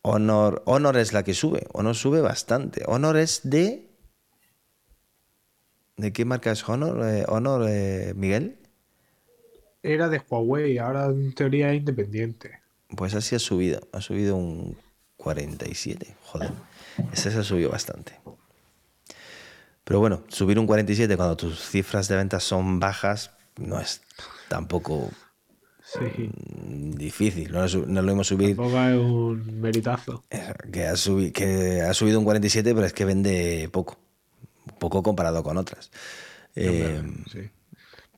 Honor, 0.01 0.63
Honor 0.65 0.97
es 0.97 1.13
la 1.13 1.23
que 1.23 1.33
sube. 1.33 1.65
Honor 1.71 1.95
sube 1.95 2.19
bastante. 2.19 2.83
Honor 2.87 3.15
es 3.15 3.39
de. 3.45 3.89
¿De 5.95 6.11
qué 6.11 6.25
marca 6.25 6.51
es 6.51 6.67
Honor? 6.67 7.07
Eh, 7.07 7.23
Honor, 7.29 7.65
eh, 7.69 8.13
Miguel. 8.17 8.59
Era 9.83 10.07
de 10.09 10.21
Huawei, 10.29 10.77
ahora 10.77 11.05
en 11.07 11.33
teoría 11.33 11.71
es 11.71 11.77
independiente. 11.79 12.59
Pues 12.95 13.13
así 13.15 13.35
ha 13.35 13.39
subido. 13.39 13.81
Ha 13.91 14.01
subido 14.01 14.35
un 14.37 14.77
47. 15.17 16.15
Joder. 16.23 16.51
Ese 17.11 17.31
se 17.31 17.39
ha 17.39 17.43
subido 17.43 17.69
bastante. 17.69 18.13
Pero 19.83 19.99
bueno, 19.99 20.23
subir 20.29 20.57
un 20.59 20.65
47 20.67 21.17
cuando 21.17 21.35
tus 21.35 21.59
cifras 21.59 22.07
de 22.07 22.15
ventas 22.15 22.43
son 22.43 22.79
bajas 22.79 23.31
no 23.57 23.79
es 23.79 24.01
tampoco 24.47 25.09
Sí. 25.83 26.29
mm, 26.65 26.91
difícil. 26.91 27.51
No, 27.51 27.67
no 27.67 28.01
lo 28.01 28.07
mismo 28.07 28.23
subir 28.23 28.55
Tampoco 28.55 28.79
es 28.81 28.95
un 28.97 29.59
meritazo. 29.59 30.23
que 30.71 30.87
ha, 30.87 30.93
subi- 30.93 31.31
que 31.33 31.81
ha 31.81 31.93
subido 31.93 32.19
un 32.19 32.25
47, 32.25 32.73
pero 32.73 32.85
es 32.87 32.93
que 32.93 33.05
vende 33.05 33.69
poco. 33.71 33.97
Poco 34.79 35.03
comparado 35.03 35.43
con 35.43 35.57
otras. 35.57 35.91
Eh, 36.55 37.01
Sí. 37.31 37.49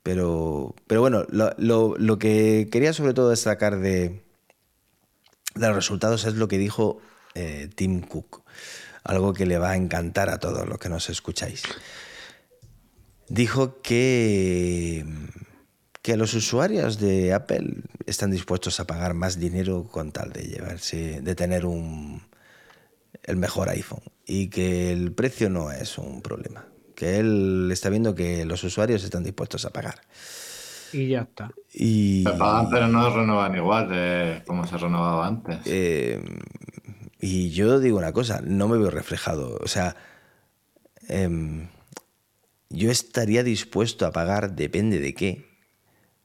Pero, 0.06 0.76
pero 0.86 1.02
bueno, 1.02 1.26
lo, 1.32 2.20
que 2.20 2.70
quería 2.72 2.94
sobre 2.94 3.16
todo 3.16 3.32
destacar 3.32 3.80
de, 3.80 4.22
de 5.56 5.68
los 5.68 5.76
resultados 5.76 6.26
es 6.26 6.36
lo 6.36 6.48
que 6.48 6.60
dijo 6.60 7.02
eh, 7.34 7.72
Tim 7.74 8.02
Cook. 8.02 8.44
Algo 9.04 9.34
que 9.34 9.48
le 9.48 9.58
va 9.58 9.72
a 9.72 9.76
encantar 9.76 10.30
a 10.30 10.38
todos 10.38 10.68
los 10.70 10.78
que 10.78 10.90
nos 10.90 11.10
escucháis. 11.10 11.64
Dijo 13.30 13.82
que, 13.82 15.08
que 16.04 16.18
los 16.18 16.36
usuarios 16.36 17.00
de 17.00 17.34
Apple 17.34 17.78
están 18.06 18.30
dispuestos 18.30 18.80
a 18.80 18.86
pagar 18.86 19.16
más 19.16 19.40
dinero 19.40 19.88
con 19.92 20.12
tal 20.12 20.32
de 20.32 20.44
llevarse, 20.44 21.20
de 21.22 21.34
tener 21.34 21.66
un, 21.66 22.22
el 23.24 23.38
mejor 23.38 23.70
iPhone 23.70 24.04
y 24.28 24.52
que 24.52 24.92
el 24.92 25.14
precio 25.14 25.50
no 25.50 25.72
es 25.72 25.98
un 25.98 26.22
problema. 26.22 26.75
Que 26.96 27.20
él 27.20 27.70
está 27.72 27.90
viendo 27.90 28.16
que 28.16 28.46
los 28.46 28.64
usuarios 28.64 29.04
están 29.04 29.24
dispuestos 29.24 29.66
a 29.66 29.72
pagar. 29.72 30.02
Y 30.94 31.10
ya 31.10 31.22
está. 31.22 31.52
Y, 31.74 32.24
Se 32.24 32.32
pagan, 32.32 32.70
pero 32.70 32.88
no 32.88 33.10
renovan 33.10 33.56
igual 33.56 33.90
de 33.90 34.44
como 34.48 34.66
se 34.66 34.78
renovaba 34.78 35.28
antes. 35.28 35.60
eh, 35.66 36.22
y 37.20 37.50
yo 37.50 37.80
digo 37.80 37.98
una 37.98 38.14
cosa, 38.14 38.42
no 38.46 38.68
me 38.68 38.78
veo 38.78 38.92
reflejado. 38.92 39.58
O 39.62 39.68
sea, 39.68 39.96
em, 41.08 41.70
yo 42.70 42.92
estaría 42.92 43.44
dispuesto 43.44 44.06
a 44.06 44.12
pagar, 44.12 44.56
depende 44.56 45.00
de 45.00 45.16
qué, 45.16 45.46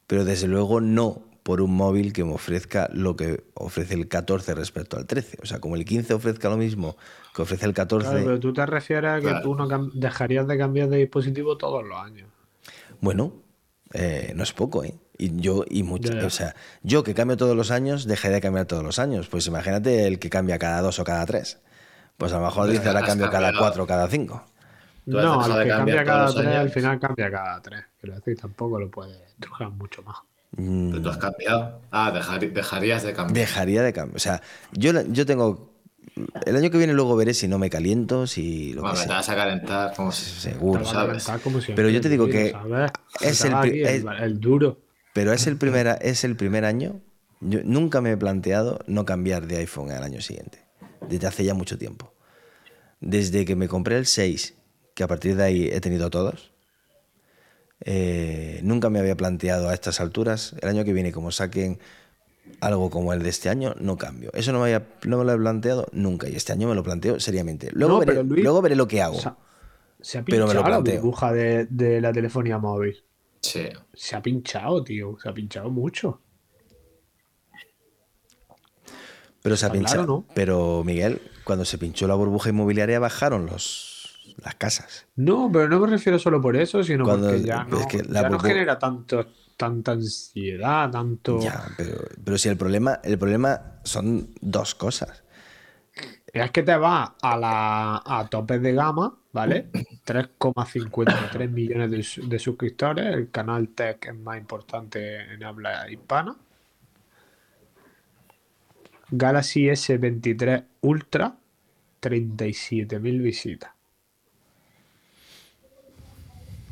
pero 0.05 0.25
desde 0.25 0.47
luego 0.47 0.79
no 0.79 1.30
por 1.43 1.61
un 1.61 1.73
móvil 1.75 2.13
que 2.13 2.23
me 2.23 2.33
ofrezca 2.33 2.89
lo 2.93 3.15
que 3.15 3.43
ofrece 3.55 3.95
el 3.95 4.07
14 4.07 4.53
respecto 4.53 4.97
al 4.97 5.05
13. 5.07 5.39
O 5.41 5.45
sea, 5.45 5.59
como 5.59 5.75
el 5.75 5.85
15 5.85 6.13
ofrezca 6.13 6.49
lo 6.49 6.57
mismo 6.57 6.97
que 7.35 7.41
ofrece 7.41 7.65
el 7.65 7.73
14, 7.73 8.09
Claro, 8.09 8.25
pero 8.25 8.39
tú 8.39 8.53
te 8.53 8.65
refieres 8.65 9.11
a 9.11 9.15
que 9.15 9.21
Claro. 9.27 9.41
tú 9.41 9.55
no 9.55 9.67
dejarías 9.93 10.47
de 10.47 10.57
cambiar 10.57 10.89
de 10.89 10.97
dispositivo 10.97 11.57
todos 11.57 11.83
los 11.83 11.97
años. 11.99 12.29
Bueno, 12.99 13.33
eh, 13.93 14.33
no 14.35 14.43
es 14.43 14.53
poco, 14.53 14.83
¿eh? 14.83 14.93
Y 15.17 15.39
yo, 15.39 15.65
y 15.69 15.83
mucho, 15.83 16.13
o 16.25 16.29
sea, 16.29 16.55
yo 16.81 17.03
que 17.03 17.13
cambio 17.13 17.37
todos 17.37 17.55
los 17.55 17.69
años, 17.69 18.05
dejaría 18.05 18.35
de 18.35 18.41
cambiar 18.41 18.65
todos 18.65 18.83
los 18.83 18.97
años. 18.99 19.27
Pues 19.27 19.45
imagínate 19.47 20.07
el 20.07 20.17
que 20.19 20.29
cambia 20.29 20.57
cada 20.57 20.81
dos 20.81 20.97
o 20.99 21.03
cada 21.03 21.25
tres. 21.25 21.59
Pues 22.17 22.33
a 22.33 22.39
lo 22.39 22.45
mejor 22.45 22.67
Pero 22.67 22.73
dice 22.73 22.87
ahora 22.87 23.05
cambio 23.05 23.29
cada 23.29 23.51
cuatro 23.57 23.83
o 23.83 23.87
cada 23.87 24.07
cinco. 24.07 24.43
No, 25.05 25.41
al 25.41 25.53
de 25.57 25.63
que 25.63 25.69
cambia 25.69 26.03
cada 26.03 26.33
tres, 26.33 26.47
al 26.55 26.69
final 26.69 26.99
cambia 26.99 27.31
cada 27.31 27.61
tres. 27.61 27.83
Quiero 27.99 28.15
decir, 28.15 28.37
tampoco 28.39 28.79
lo 28.79 28.89
puedes 28.89 29.17
trujar 29.39 29.69
mucho 29.71 30.01
más. 30.03 30.17
Mm, 30.57 30.89
Pero 30.91 31.01
tú 31.01 31.09
has 31.09 31.17
cambiado. 31.17 31.81
Ah, 31.91 32.11
dejar- 32.11 32.51
dejarías 32.51 33.03
de 33.03 33.13
cambiar. 33.13 33.37
Dejaría 33.47 33.81
de 33.83 33.93
cambiar. 33.93 34.15
O 34.15 34.19
sea, 34.19 34.41
yo, 34.73 34.91
yo 35.07 35.25
tengo. 35.25 35.71
El 36.45 36.55
año 36.57 36.69
que 36.71 36.77
viene 36.77 36.93
luego 36.93 37.15
veré 37.15 37.33
si 37.33 37.47
no 37.47 37.57
me 37.57 37.69
caliento, 37.69 38.27
si 38.27 38.73
lo 38.73 38.81
Bueno, 38.81 38.97
que 38.99 39.03
te 39.03 39.13
vas 39.13 39.29
a 39.29 39.35
calentar 39.35 39.93
como 39.95 40.11
si... 40.11 40.25
Seguro. 40.25 40.83
Sabes. 40.83 41.23
calentar 41.25 41.39
como 41.41 41.61
siempre, 41.61 41.75
Pero 41.75 41.89
yo 41.89 42.01
te 42.01 42.09
digo 42.09 42.27
que 42.27 42.51
¿sabes? 42.51 42.91
es 43.21 43.45
el 43.45 43.53
es- 43.85 44.03
el, 44.03 44.07
el 44.23 44.39
duro. 44.39 44.79
Pero 45.13 45.31
es 45.31 45.47
el 45.47 45.57
primer, 45.57 45.97
es 46.01 46.23
el 46.23 46.35
primer 46.35 46.65
año. 46.65 46.99
Yo 47.39 47.59
nunca 47.63 48.01
me 48.01 48.11
he 48.11 48.17
planteado 48.17 48.79
no 48.87 49.05
cambiar 49.05 49.47
de 49.47 49.57
iPhone 49.57 49.91
al 49.91 50.03
año 50.03 50.21
siguiente. 50.21 50.65
Desde 51.07 51.27
hace 51.27 51.43
ya 51.45 51.53
mucho 51.53 51.77
tiempo. 51.77 52.13
Desde 52.99 53.45
que 53.45 53.55
me 53.55 53.67
compré 53.67 53.97
el 53.97 54.05
6, 54.05 54.55
que 54.93 55.03
a 55.03 55.07
partir 55.07 55.35
de 55.35 55.43
ahí 55.43 55.69
he 55.71 55.81
tenido 55.81 56.09
todos, 56.09 56.50
eh, 57.81 58.59
nunca 58.63 58.89
me 58.89 58.99
había 58.99 59.15
planteado 59.15 59.69
a 59.69 59.73
estas 59.73 59.99
alturas. 59.99 60.55
El 60.61 60.69
año 60.69 60.83
que 60.83 60.93
viene, 60.93 61.11
como 61.11 61.31
saquen 61.31 61.79
algo 62.59 62.89
como 62.89 63.13
el 63.13 63.23
de 63.23 63.29
este 63.29 63.49
año, 63.49 63.75
no 63.79 63.97
cambio. 63.97 64.31
Eso 64.33 64.51
no 64.51 64.59
me, 64.59 64.65
había, 64.65 64.87
no 65.05 65.17
me 65.17 65.23
lo 65.25 65.33
he 65.33 65.37
planteado 65.37 65.87
nunca 65.93 66.27
y 66.29 66.35
este 66.35 66.51
año 66.53 66.67
me 66.67 66.75
lo 66.75 66.83
planteo 66.83 67.19
seriamente. 67.19 67.69
Luego, 67.73 67.93
No, 67.95 67.99
veré, 67.99 68.11
pero 68.13 68.23
Luis- 68.23 68.43
luego 68.43 68.61
veré 68.61 68.75
lo 68.75 68.87
que 68.87 69.01
hago. 69.01 69.17
O 69.17 69.21
sea, 69.21 69.35
se 69.99 70.17
ha 70.19 70.23
Pero 70.25 70.47
me 70.47 70.53
lo 70.53 70.61
pinchado 70.63 70.83
la 70.83 70.91
burbuja 70.93 71.31
de, 71.33 71.65
de 71.69 72.01
la 72.01 72.11
telefonía 72.11 72.57
móvil. 72.57 73.03
Sí. 73.41 73.67
Se 73.93 74.15
ha 74.15 74.21
pinchado, 74.21 74.83
tío. 74.83 75.17
Se 75.21 75.29
ha 75.29 75.33
pinchado 75.33 75.69
mucho. 75.69 76.21
Pero 79.41 79.57
se 79.57 79.65
ha 79.65 79.67
Está 79.69 79.73
pinchado. 79.77 79.97
claro, 80.05 80.25
¿no? 80.27 80.33
Pero 80.35 80.83
Miguel, 80.83 81.21
cuando 81.43 81.65
se 81.65 81.77
pinchó 81.77 82.07
la 82.07 82.13
burbuja 82.15 82.49
inmobiliaria 82.49 82.99
bajaron 82.99 83.47
los, 83.47 83.90
las 84.37 84.55
casas. 84.55 85.07
No, 85.15 85.49
pero 85.51 85.67
no 85.69 85.79
me 85.79 85.87
refiero 85.87 86.17
solo 86.19 86.41
por 86.41 86.55
eso, 86.55 86.83
sino 86.83 87.03
Cuando- 87.05 87.29
porque 87.29 87.43
ya 87.43 87.63
no, 87.63 87.79
es 87.79 87.85
que 87.87 88.03
la 88.03 88.21
ya 88.23 88.29
no 88.29 88.39
genera 88.39 88.79
tanto, 88.79 89.25
tanta 89.57 89.91
ansiedad, 89.93 90.89
tanto... 90.91 91.39
Ya, 91.39 91.63
pero, 91.77 91.93
pero 92.23 92.37
si 92.37 92.49
el 92.49 92.57
problema, 92.57 92.99
el 93.03 93.17
problema 93.17 93.79
son 93.83 94.33
dos 94.41 94.75
cosas. 94.75 95.23
Es 96.33 96.51
que 96.51 96.63
te 96.63 96.75
vas 96.77 97.11
a 97.21 97.37
la 97.37 98.01
a 98.05 98.27
topes 98.29 98.61
de 98.61 98.73
gama, 98.73 99.17
¿vale? 99.33 99.69
3,53 100.05 101.49
millones 101.49 101.91
de, 101.91 102.27
de 102.27 102.39
suscriptores. 102.39 103.05
El 103.13 103.29
canal 103.31 103.69
Tech 103.69 104.05
es 104.07 104.15
más 104.15 104.37
importante 104.37 105.33
en 105.33 105.43
habla 105.43 105.89
hispana. 105.91 106.35
Galaxy 109.09 109.67
S23 109.67 110.65
Ultra, 110.81 111.35
37.000 112.01 113.21
visitas. 113.21 113.71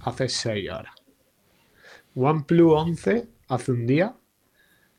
Hace 0.02 0.30
6 0.30 0.72
horas. 0.72 0.96
OnePlus 2.16 2.74
11, 2.74 3.28
hace 3.48 3.72
un 3.72 3.86
día, 3.86 4.16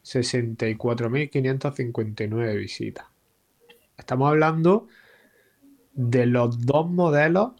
64.559 0.04 2.56
visitas. 2.56 3.06
Estamos 3.96 4.30
hablando 4.30 4.86
de 5.92 6.26
los 6.26 6.64
dos 6.64 6.88
modelos 6.90 7.52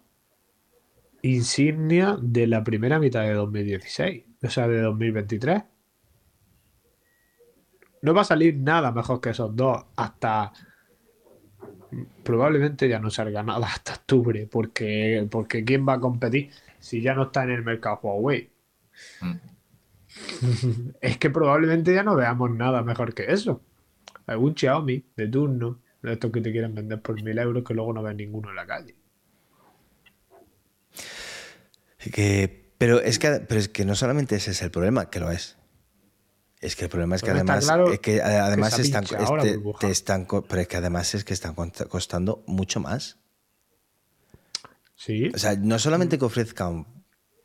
insignia 1.21 2.17
de 2.19 2.47
la 2.47 2.63
primera 2.63 2.99
mitad 2.99 3.21
de 3.21 3.33
2016, 3.33 4.23
o 4.43 4.49
sea, 4.49 4.67
de 4.67 4.81
2023. 4.81 5.63
No 8.01 8.13
va 8.13 8.21
a 8.21 8.25
salir 8.25 8.57
nada 8.57 8.91
mejor 8.91 9.21
que 9.21 9.29
esos 9.29 9.55
dos 9.55 9.85
hasta 9.95 10.51
probablemente 12.23 12.87
ya 12.87 12.99
no 12.99 13.09
salga 13.09 13.43
nada 13.43 13.67
hasta 13.67 13.93
octubre, 13.93 14.47
porque, 14.49 15.27
porque 15.29 15.63
¿quién 15.63 15.87
va 15.87 15.93
a 15.93 15.99
competir 15.99 16.49
si 16.81 17.01
ya 17.01 17.13
no 17.13 17.23
está 17.23 17.43
en 17.45 17.51
el 17.51 17.63
mercado 17.63 17.99
Huawei? 18.03 18.49
Mm. 19.21 19.35
es 21.01 21.17
que 21.17 21.29
probablemente 21.29 21.93
ya 21.93 22.03
no 22.03 22.15
veamos 22.15 22.51
nada 22.51 22.83
mejor 22.83 23.13
que 23.13 23.31
eso. 23.31 23.61
Algún 24.25 24.55
Xiaomi 24.55 25.05
de 25.15 25.27
turno, 25.27 25.79
de 26.01 26.13
estos 26.13 26.31
que 26.31 26.41
te 26.41 26.51
quieren 26.51 26.75
vender 26.75 27.01
por 27.01 27.21
mil 27.21 27.37
euros 27.37 27.63
que 27.63 27.73
luego 27.73 27.93
no 27.93 28.03
ves 28.03 28.15
ninguno 28.15 28.49
en 28.49 28.55
la 28.55 28.65
calle. 28.65 28.95
Que, 32.11 32.73
pero, 32.77 32.99
es 32.99 33.19
que, 33.19 33.29
pero 33.47 33.59
es 33.59 33.69
que 33.69 33.85
no 33.85 33.95
solamente 33.95 34.35
ese 34.35 34.51
es 34.51 34.61
el 34.61 34.71
problema, 34.71 35.09
que 35.09 35.19
lo 35.19 35.31
es. 35.31 35.57
Es 36.59 36.75
que 36.75 36.85
el 36.85 36.89
problema 36.89 37.15
es 37.15 37.21
que 37.21 37.31
además, 37.31 37.67
es 37.91 37.99
que 37.99 38.21
además 38.21 38.77
están, 38.77 39.05
te, 39.05 39.89
están, 39.89 40.27
pero 40.27 40.61
es 40.61 40.67
que 40.67 40.77
además 40.77 41.15
es 41.15 41.23
que 41.23 41.33
están 41.33 41.55
costando 41.55 42.43
mucho 42.47 42.79
más. 42.79 43.17
Sí. 45.01 45.31
O 45.33 45.37
sea, 45.39 45.55
no 45.55 45.79
solamente 45.79 46.19
que 46.19 46.25
ofrezcan 46.25 46.85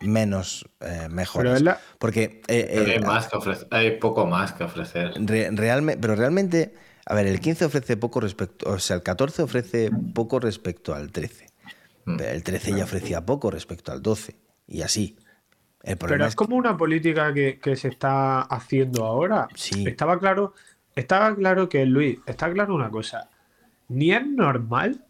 menos 0.00 0.68
eh, 0.80 1.08
mejores, 1.10 1.64
porque 1.98 2.42
eh, 2.48 2.84
hay, 2.86 2.92
eh, 2.96 3.00
más 3.00 3.28
que 3.28 3.38
ofrecer, 3.38 3.66
hay 3.70 3.98
poco 3.98 4.26
más 4.26 4.52
que 4.52 4.64
ofrecer. 4.64 5.14
pero 5.24 6.14
realmente, 6.14 6.74
a 7.06 7.14
ver, 7.14 7.26
el 7.26 7.40
15 7.40 7.64
ofrece 7.64 7.96
poco 7.96 8.20
respecto, 8.20 8.68
o 8.68 8.78
sea, 8.78 8.96
el 8.96 9.02
14 9.02 9.42
ofrece 9.42 9.90
poco 10.14 10.38
respecto 10.38 10.94
al 10.94 11.10
13. 11.10 11.46
Mm. 12.04 12.16
Pero 12.18 12.30
el 12.30 12.42
13 12.42 12.72
ya 12.72 12.84
ofrecía 12.84 13.24
poco 13.24 13.50
respecto 13.50 13.90
al 13.90 14.02
12 14.02 14.36
y 14.66 14.82
así. 14.82 15.16
Pero 15.80 16.26
es, 16.26 16.36
como 16.36 16.56
una 16.56 16.76
política 16.76 17.32
que, 17.32 17.76
se 17.76 17.88
está 17.88 18.42
haciendo 18.42 19.06
ahora. 19.06 19.48
Sí. 19.54 19.86
Estaba 19.88 20.18
claro, 20.18 20.52
estaba 20.94 21.34
claro 21.34 21.70
que, 21.70 21.86
Luis, 21.86 22.18
está 22.26 22.52
claro 22.52 22.74
una 22.74 22.90
cosa. 22.90 23.30
Ni 23.88 24.12
es 24.12 24.26
normal, 24.26 25.06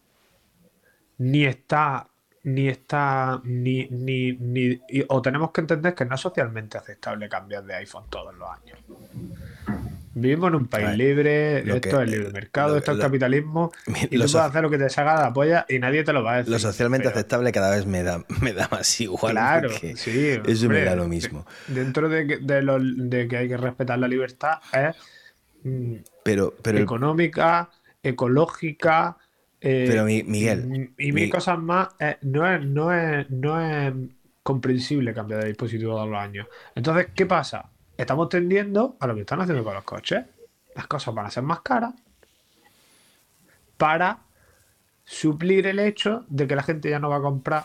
ni 1.18 1.44
está, 1.44 2.08
ni 2.46 2.68
está, 2.68 3.40
ni, 3.42 3.88
ni, 3.90 4.34
ni, 4.34 4.80
o 5.08 5.20
tenemos 5.20 5.50
que 5.50 5.62
entender 5.62 5.96
que 5.96 6.04
no 6.04 6.14
es 6.14 6.20
socialmente 6.20 6.78
aceptable 6.78 7.28
cambiar 7.28 7.64
de 7.64 7.74
iPhone 7.74 8.04
todos 8.08 8.32
los 8.36 8.48
años. 8.48 8.78
Vivimos 10.14 10.48
en 10.50 10.54
un 10.54 10.68
país 10.68 10.96
libre, 10.96 11.58
esto 11.58 12.00
es 12.00 12.04
el 12.04 12.10
libre 12.12 12.30
mercado, 12.30 12.76
esto 12.76 12.92
es 12.92 12.98
capitalismo, 13.00 13.72
y 13.86 14.06
tú 14.06 14.18
puedes 14.18 14.34
hacer 14.36 14.62
lo 14.62 14.70
que 14.70 14.78
te 14.78 14.88
salga 14.88 15.16
de 15.16 15.22
la 15.22 15.32
polla 15.32 15.66
y 15.68 15.80
nadie 15.80 16.04
te 16.04 16.12
lo 16.12 16.22
va 16.22 16.34
a 16.34 16.36
decir. 16.36 16.52
Lo 16.52 16.60
socialmente 16.60 17.08
aceptable 17.08 17.50
cada 17.50 17.74
vez 17.74 17.84
me 17.84 18.04
da, 18.04 18.24
me 18.40 18.52
da 18.52 18.68
más 18.70 19.00
igual. 19.00 19.32
Claro, 19.32 19.70
sí. 19.70 20.40
Eso 20.46 20.68
me 20.68 20.84
da 20.84 20.94
lo 20.94 21.08
mismo. 21.08 21.44
Dentro 21.66 22.08
de 22.08 22.28
que, 22.28 22.38
de, 22.38 23.28
que 23.28 23.36
hay 23.36 23.48
que 23.48 23.56
respetar 23.56 23.98
la 23.98 24.06
libertad 24.06 24.60
es 24.72 24.94
mm, 25.64 25.96
pero, 26.22 26.54
pero 26.62 26.78
económica, 26.78 27.70
ecológica. 28.04 29.16
Eh, 29.60 29.86
pero 29.88 30.04
Miguel. 30.04 30.92
Y, 30.98 31.12
mil 31.12 31.30
cosas 31.30 31.58
más. 31.58 31.88
Eh, 31.98 32.16
no, 32.22 32.46
es, 32.46 32.64
no, 32.64 32.92
es, 32.92 33.30
no 33.30 33.60
es 33.60 33.92
comprensible 34.42 35.14
cambiar 35.14 35.40
de 35.40 35.48
dispositivo 35.48 35.92
todos 35.92 36.08
los 36.08 36.20
años. 36.20 36.46
Entonces, 36.74 37.08
¿qué 37.14 37.26
pasa? 37.26 37.70
estamos 37.96 38.28
tendiendo 38.28 38.96
a 39.00 39.06
lo 39.06 39.14
que 39.14 39.22
están 39.22 39.40
haciendo 39.40 39.64
con 39.64 39.74
los 39.74 39.84
coches. 39.84 40.24
Las 40.74 40.86
cosas 40.86 41.14
van 41.14 41.26
a 41.26 41.30
ser 41.30 41.42
más 41.42 41.60
caras 41.60 41.94
para 43.76 44.20
suplir 45.04 45.66
el 45.66 45.78
hecho 45.78 46.24
de 46.28 46.46
que 46.46 46.56
la 46.56 46.62
gente 46.62 46.90
ya 46.90 46.98
no 46.98 47.08
va 47.08 47.16
a 47.16 47.22
comprar, 47.22 47.64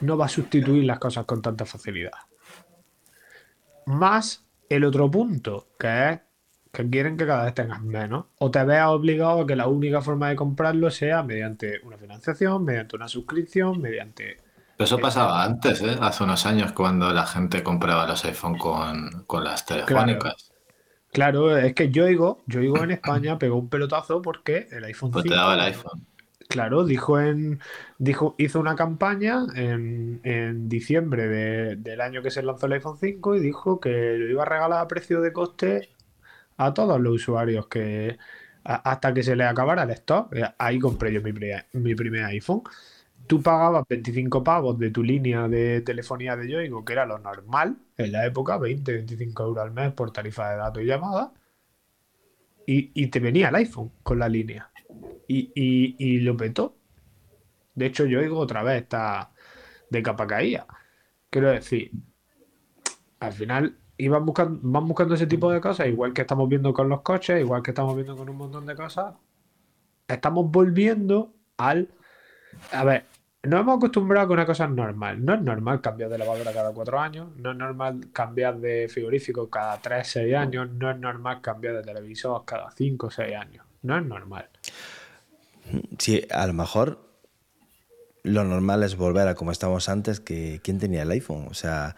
no 0.00 0.16
va 0.16 0.26
a 0.26 0.28
sustituir 0.28 0.84
las 0.84 0.98
cosas 0.98 1.24
con 1.26 1.42
tanta 1.42 1.66
facilidad. 1.66 2.12
Más 3.86 4.44
el 4.68 4.84
otro 4.84 5.10
punto, 5.10 5.68
que 5.78 6.10
es 6.10 6.20
que 6.72 6.88
quieren 6.88 7.16
que 7.16 7.26
cada 7.26 7.44
vez 7.44 7.54
tengas 7.54 7.82
menos 7.82 8.26
o 8.38 8.50
te 8.50 8.64
veas 8.64 8.88
obligado 8.88 9.42
a 9.42 9.46
que 9.46 9.56
la 9.56 9.68
única 9.68 10.00
forma 10.00 10.30
de 10.30 10.36
comprarlo 10.36 10.90
sea 10.90 11.22
mediante 11.22 11.80
una 11.84 11.98
financiación, 11.98 12.64
mediante 12.64 12.96
una 12.96 13.08
suscripción, 13.08 13.80
mediante 13.80 14.38
eso 14.78 14.98
pasaba 14.98 15.44
antes, 15.44 15.80
¿eh? 15.82 15.96
hace 16.00 16.24
unos 16.24 16.44
años, 16.46 16.72
cuando 16.72 17.12
la 17.12 17.26
gente 17.26 17.62
compraba 17.62 18.06
los 18.06 18.24
iPhone 18.24 18.58
con, 18.58 19.44
las 19.44 19.64
telefónicas. 19.64 20.52
Claro. 21.12 21.56
es 21.56 21.74
que 21.74 21.90
Yoigo, 21.90 22.42
Yoigo 22.46 22.82
en 22.82 22.92
España 22.92 23.38
pegó 23.38 23.56
un 23.56 23.68
pelotazo 23.68 24.22
porque 24.22 24.68
el 24.70 24.84
iPhone 24.84 25.10
pues 25.10 25.24
te 25.24 25.34
daba 25.34 25.54
el 25.54 25.60
iPhone. 25.60 26.06
Claro, 26.48 26.84
dijo 26.84 27.18
en. 27.18 27.60
Dijo, 27.98 28.34
hizo 28.36 28.60
una 28.60 28.74
campaña 28.74 29.46
en, 29.54 30.68
diciembre 30.68 31.76
del 31.76 32.00
año 32.00 32.20
que 32.20 32.30
se 32.30 32.42
lanzó 32.42 32.66
el 32.66 32.72
iPhone 32.72 32.98
5 32.98 33.36
y 33.36 33.40
dijo 33.40 33.80
que 33.80 34.16
lo 34.18 34.28
iba 34.28 34.42
a 34.42 34.46
regalar 34.46 34.80
a 34.80 34.88
precio 34.88 35.20
de 35.22 35.32
coste 35.32 35.90
a 36.66 36.74
todos 36.74 37.00
los 37.00 37.14
usuarios 37.14 37.66
que 37.66 38.18
hasta 38.64 39.12
que 39.12 39.22
se 39.22 39.34
le 39.36 39.44
acabara 39.44 39.82
el 39.82 39.90
stock. 39.90 40.34
Ahí 40.58 40.78
compré 40.78 41.12
yo 41.12 41.20
mi, 41.22 41.32
mi 41.72 41.94
primer 41.94 42.24
iPhone 42.26 42.62
tú 43.26 43.42
pagabas 43.42 43.84
25 43.88 44.42
pavos 44.42 44.78
de 44.78 44.90
tu 44.90 45.02
línea 45.02 45.48
de 45.48 45.80
telefonía 45.82 46.36
de 46.36 46.48
Yoigo, 46.48 46.84
que 46.84 46.92
era 46.92 47.06
lo 47.06 47.18
normal 47.18 47.76
en 47.96 48.12
la 48.12 48.26
época, 48.26 48.58
20, 48.58 48.92
25 48.92 49.42
euros 49.44 49.64
al 49.64 49.72
mes 49.72 49.92
por 49.92 50.12
tarifa 50.12 50.50
de 50.50 50.56
datos 50.56 50.82
y 50.82 50.86
llamadas, 50.86 51.30
y, 52.66 53.06
te 53.08 53.20
venía 53.20 53.48
el 53.48 53.56
iPhone 53.56 53.90
con 54.02 54.18
la 54.18 54.28
línea. 54.28 54.70
Y, 55.28 56.20
lo 56.20 56.36
petó. 56.36 56.76
De 57.74 57.86
hecho, 57.86 58.06
Yoigo 58.06 58.38
otra 58.38 58.62
vez 58.62 58.82
está 58.82 59.32
de 59.90 60.02
capa 60.02 60.26
caída. 60.26 60.66
Quiero 61.28 61.50
decir, 61.50 61.90
al 63.20 63.32
final 63.32 63.76
iban 64.04 64.24
buscando, 64.26 64.58
van 64.62 64.86
buscando 64.86 65.14
ese 65.14 65.26
tipo 65.26 65.50
de 65.50 65.60
cosas, 65.60 65.88
igual 65.88 66.12
que 66.12 66.22
estamos 66.22 66.48
viendo 66.48 66.72
con 66.72 66.88
los 66.88 67.02
coches, 67.02 67.40
igual 67.40 67.62
que 67.62 67.70
estamos 67.70 67.94
viendo 67.94 68.16
con 68.16 68.28
un 68.28 68.36
montón 68.36 68.66
de 68.66 68.74
cosas. 68.74 69.14
Estamos 70.08 70.50
volviendo 70.50 71.32
al 71.56 71.88
a 72.70 72.84
ver, 72.84 73.06
nos 73.42 73.60
hemos 73.60 73.76
acostumbrado 73.76 74.24
a 74.24 74.28
que 74.28 74.32
una 74.34 74.46
cosa 74.46 74.64
es 74.64 74.70
normal. 74.70 75.24
No 75.24 75.34
es 75.34 75.42
normal 75.42 75.80
cambiar 75.80 76.10
de 76.10 76.18
lavadora 76.18 76.52
cada 76.52 76.72
cuatro 76.72 77.00
años, 77.00 77.28
no 77.36 77.52
es 77.52 77.56
normal 77.56 78.08
cambiar 78.12 78.58
de 78.58 78.88
frigorífico 78.88 79.48
cada 79.50 79.78
tres, 79.78 80.08
seis 80.08 80.34
años, 80.34 80.70
no 80.70 80.90
es 80.90 80.98
normal 80.98 81.40
cambiar 81.40 81.76
de 81.76 81.82
televisor 81.82 82.44
cada 82.44 82.70
cinco 82.70 83.08
o 83.08 83.10
seis 83.10 83.34
años. 83.34 83.64
No 83.82 83.98
es 83.98 84.04
normal. 84.04 84.48
Sí, 85.98 86.24
a 86.30 86.46
lo 86.46 86.52
mejor 86.52 86.98
lo 88.22 88.44
normal 88.44 88.82
es 88.84 88.96
volver 88.96 89.26
a 89.26 89.34
como 89.34 89.50
estábamos 89.50 89.88
antes, 89.88 90.20
que 90.20 90.60
¿quién 90.62 90.78
tenía 90.78 91.02
el 91.02 91.10
iPhone? 91.10 91.46
O 91.50 91.54
sea, 91.54 91.96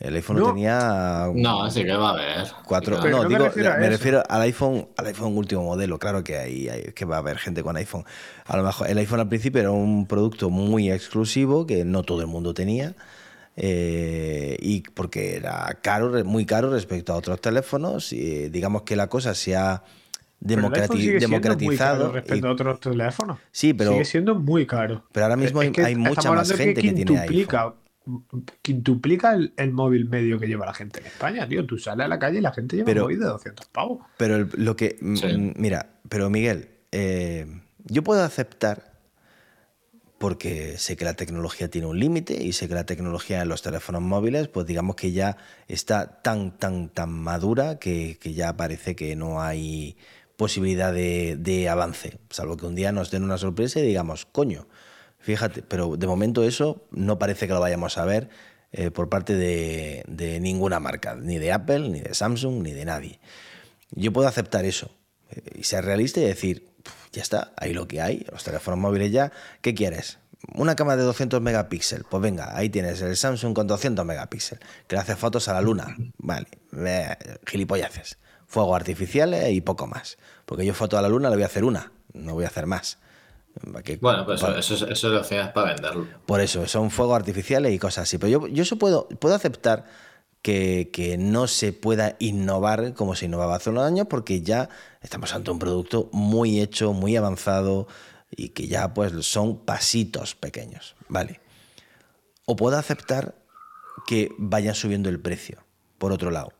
el 0.00 0.16
iPhone 0.16 0.38
no, 0.38 0.46
tenía. 0.46 1.30
No, 1.34 1.64
así 1.64 1.84
que 1.84 1.92
va 1.92 2.08
a 2.08 2.12
haber. 2.14 2.46
Cuatro. 2.64 2.96
No, 3.06 3.28
digo, 3.28 3.50
me, 3.54 3.88
refiero, 3.90 4.22
al 4.26 4.40
iPhone, 4.42 4.88
al 4.96 5.06
iPhone 5.06 5.36
último 5.36 5.62
modelo. 5.62 5.98
Claro 5.98 6.24
que 6.24 6.38
hay, 6.38 6.92
que 6.94 7.04
va 7.04 7.16
a 7.16 7.18
haber 7.18 7.36
gente 7.36 7.62
con 7.62 7.76
iPhone. 7.76 8.04
A 8.46 8.56
lo 8.56 8.62
mejor 8.62 8.88
el 8.88 8.96
iPhone 8.96 9.20
al 9.20 9.28
principio 9.28 9.60
era 9.60 9.70
un 9.70 10.06
producto 10.06 10.48
muy 10.48 10.90
exclusivo 10.90 11.66
que 11.66 11.84
no 11.84 12.02
todo 12.02 12.22
el 12.22 12.28
mundo 12.28 12.54
tenía. 12.54 12.94
Eh, 13.56 14.56
y 14.60 14.80
porque 14.80 15.36
era 15.36 15.78
caro, 15.82 16.24
muy 16.24 16.46
caro 16.46 16.70
respecto 16.70 17.12
a 17.12 17.16
otros 17.16 17.38
teléfonos. 17.42 18.14
Y 18.14 18.48
digamos 18.48 18.82
que 18.82 18.96
la 18.96 19.08
cosa 19.08 19.34
se 19.34 19.54
ha 19.54 19.82
democratizado. 20.40 22.10
respecto 22.10 22.48
a 22.48 22.52
otros 22.52 22.80
teléfonos. 22.80 23.38
Sí, 23.52 23.74
pero. 23.74 23.92
Sigue 23.92 24.06
siendo 24.06 24.34
muy 24.34 24.66
caro. 24.66 25.04
Pero 25.12 25.26
ahora 25.26 25.36
mismo 25.36 25.60
hay, 25.60 25.94
mucha 25.94 26.32
más 26.32 26.50
gente 26.52 26.80
que, 26.80 26.92
tiene 26.94 27.18
iPhone 27.18 27.74
quintuplica 28.62 29.34
el, 29.34 29.52
el, 29.56 29.72
móvil 29.72 30.08
medio 30.08 30.38
que 30.38 30.46
lleva 30.46 30.66
la 30.66 30.74
gente 30.74 31.00
en 31.00 31.06
España, 31.06 31.48
tío. 31.48 31.66
Tú 31.66 31.78
sales 31.78 32.06
a 32.06 32.08
la 32.08 32.18
calle 32.18 32.38
y 32.38 32.42
la 32.42 32.52
gente 32.52 32.76
lleva 32.76 32.92
un 32.92 32.98
móvil 32.98 33.20
de 33.20 33.26
200 33.26 33.66
pavos. 33.66 34.06
Pero 34.16 34.48
lo 34.54 34.76
que. 34.76 34.96
Mira, 35.00 35.90
pero 36.08 36.30
Miguel, 36.30 36.68
eh, 36.92 37.46
yo 37.84 38.02
puedo 38.02 38.22
aceptar 38.22 38.90
porque 40.18 40.76
sé 40.76 40.96
que 40.96 41.06
la 41.06 41.14
tecnología 41.14 41.70
tiene 41.70 41.86
un 41.86 41.98
límite 41.98 42.34
y 42.34 42.52
sé 42.52 42.68
que 42.68 42.74
la 42.74 42.84
tecnología 42.84 43.40
en 43.40 43.48
los 43.48 43.62
teléfonos 43.62 44.02
móviles, 44.02 44.48
pues 44.48 44.66
digamos 44.66 44.94
que 44.94 45.12
ya 45.12 45.38
está 45.66 46.20
tan, 46.20 46.58
tan, 46.58 46.90
tan 46.90 47.10
madura 47.10 47.78
que, 47.78 48.18
que 48.20 48.34
ya 48.34 48.54
parece 48.54 48.94
que 48.94 49.16
no 49.16 49.40
hay 49.40 49.96
posibilidad 50.36 50.92
de, 50.92 51.36
de 51.38 51.70
avance, 51.70 52.18
salvo 52.28 52.58
que 52.58 52.66
un 52.66 52.74
día 52.74 52.92
nos 52.92 53.10
den 53.10 53.22
una 53.24 53.38
sorpresa 53.38 53.80
y 53.80 53.86
digamos, 53.86 54.26
coño, 54.26 54.66
fíjate, 55.20 55.62
pero 55.62 55.96
de 55.96 56.06
momento 56.06 56.44
eso 56.44 56.86
no 56.90 57.18
parece 57.18 57.46
que 57.46 57.52
lo 57.52 57.60
vayamos 57.60 57.98
a 57.98 58.04
ver 58.04 58.28
eh, 58.72 58.90
por 58.90 59.08
parte 59.08 59.34
de, 59.34 60.38
ninguna 60.40 60.78
marca, 60.78 61.16
ni 61.16 61.38
de 61.38 61.52
Apple, 61.52 61.88
ni 61.88 62.00
de 62.00 62.14
Samsung, 62.14 62.62
ni 62.62 62.72
de 62.72 62.84
nadie. 62.84 63.20
Yo 63.90 64.12
puedo 64.12 64.28
aceptar 64.28 64.64
eso 64.64 64.90
eh, 65.30 65.42
y 65.56 65.64
ser 65.64 65.84
realista 65.84 66.20
y 66.20 66.24
decir, 66.24 66.68
"Puf, 66.82 66.94
ya 67.12 67.22
está, 67.22 67.52
ahí 67.56 67.72
lo 67.72 67.88
que 67.88 68.00
hay, 68.00 68.24
los 68.30 68.44
teléfonos 68.44 68.78
móviles 68.78 69.10
ya, 69.10 69.32
¿qué 69.60 69.74
quieres? 69.74 70.18
Una 70.54 70.76
cámara 70.76 70.96
de 70.96 71.02
200 71.02 71.40
megapíxeles, 71.42 72.06
pues 72.08 72.22
venga, 72.22 72.56
ahí 72.56 72.70
tienes 72.70 73.02
el 73.02 73.16
Samsung 73.16 73.54
con 73.54 73.66
200 73.66 74.06
megapíxeles, 74.06 74.64
que 74.86 74.96
le 74.96 75.02
hace 75.02 75.16
fotos 75.16 75.48
a 75.48 75.52
la 75.52 75.60
luna, 75.60 75.96
vale, 76.18 76.46
eh, 76.76 77.16
gilipolleces, 77.46 78.18
fuegos 78.46 78.76
artificiales 78.76 79.50
y 79.50 79.60
poco 79.60 79.88
más, 79.88 80.16
porque 80.46 80.64
yo 80.64 80.74
foto 80.74 80.96
a 80.96 81.02
la 81.02 81.08
luna 81.08 81.28
le 81.28 81.36
voy 81.36 81.42
a 81.42 81.46
hacer 81.46 81.64
una, 81.64 81.92
no 82.14 82.34
voy 82.34 82.44
a 82.44 82.48
hacer 82.48 82.66
más. 82.66 82.98
Que- 83.84 83.96
Bueno, 83.96 84.24
pues 84.24 84.40
eso, 84.42 84.56
eso, 84.56 84.86
eso 84.88 85.08
lo 85.08 85.20
hacías 85.20 85.52
para 85.52 85.74
venderlo. 85.74 86.06
por 86.26 86.40
eso, 86.40 86.66
son 86.66 86.90
fuegos 86.90 87.16
artificiales 87.16 87.72
y 87.72 87.78
cosas 87.78 88.04
así. 88.04 88.16
Pero 88.18 88.30
yo, 88.40 88.46
yo 88.46 88.62
eso 88.62 88.76
puedo, 88.76 89.08
puedo 89.08 89.34
aceptar 89.34 89.84
que, 90.42 90.90
que 90.92 91.18
no 91.18 91.46
se 91.46 91.72
pueda 91.72 92.16
innovar 92.18 92.94
como 92.94 93.14
se 93.14 93.26
innovaba 93.26 93.56
hace 93.56 93.70
unos 93.70 93.84
años, 93.84 94.06
porque 94.08 94.40
ya 94.40 94.68
estamos 95.02 95.34
ante 95.34 95.50
un 95.50 95.58
producto 95.58 96.08
muy 96.12 96.60
hecho, 96.60 96.92
muy 96.92 97.16
avanzado 97.16 97.86
y 98.30 98.50
que 98.50 98.66
ya 98.68 98.94
pues 98.94 99.12
son 99.26 99.58
pasitos 99.64 100.34
pequeños. 100.36 100.94
Vale. 101.08 101.40
O 102.46 102.56
puedo 102.56 102.78
aceptar 102.78 103.34
que 104.06 104.32
vayan 104.38 104.74
subiendo 104.74 105.08
el 105.10 105.20
precio, 105.20 105.58
por 105.98 106.12
otro 106.12 106.30
lado. 106.30 106.52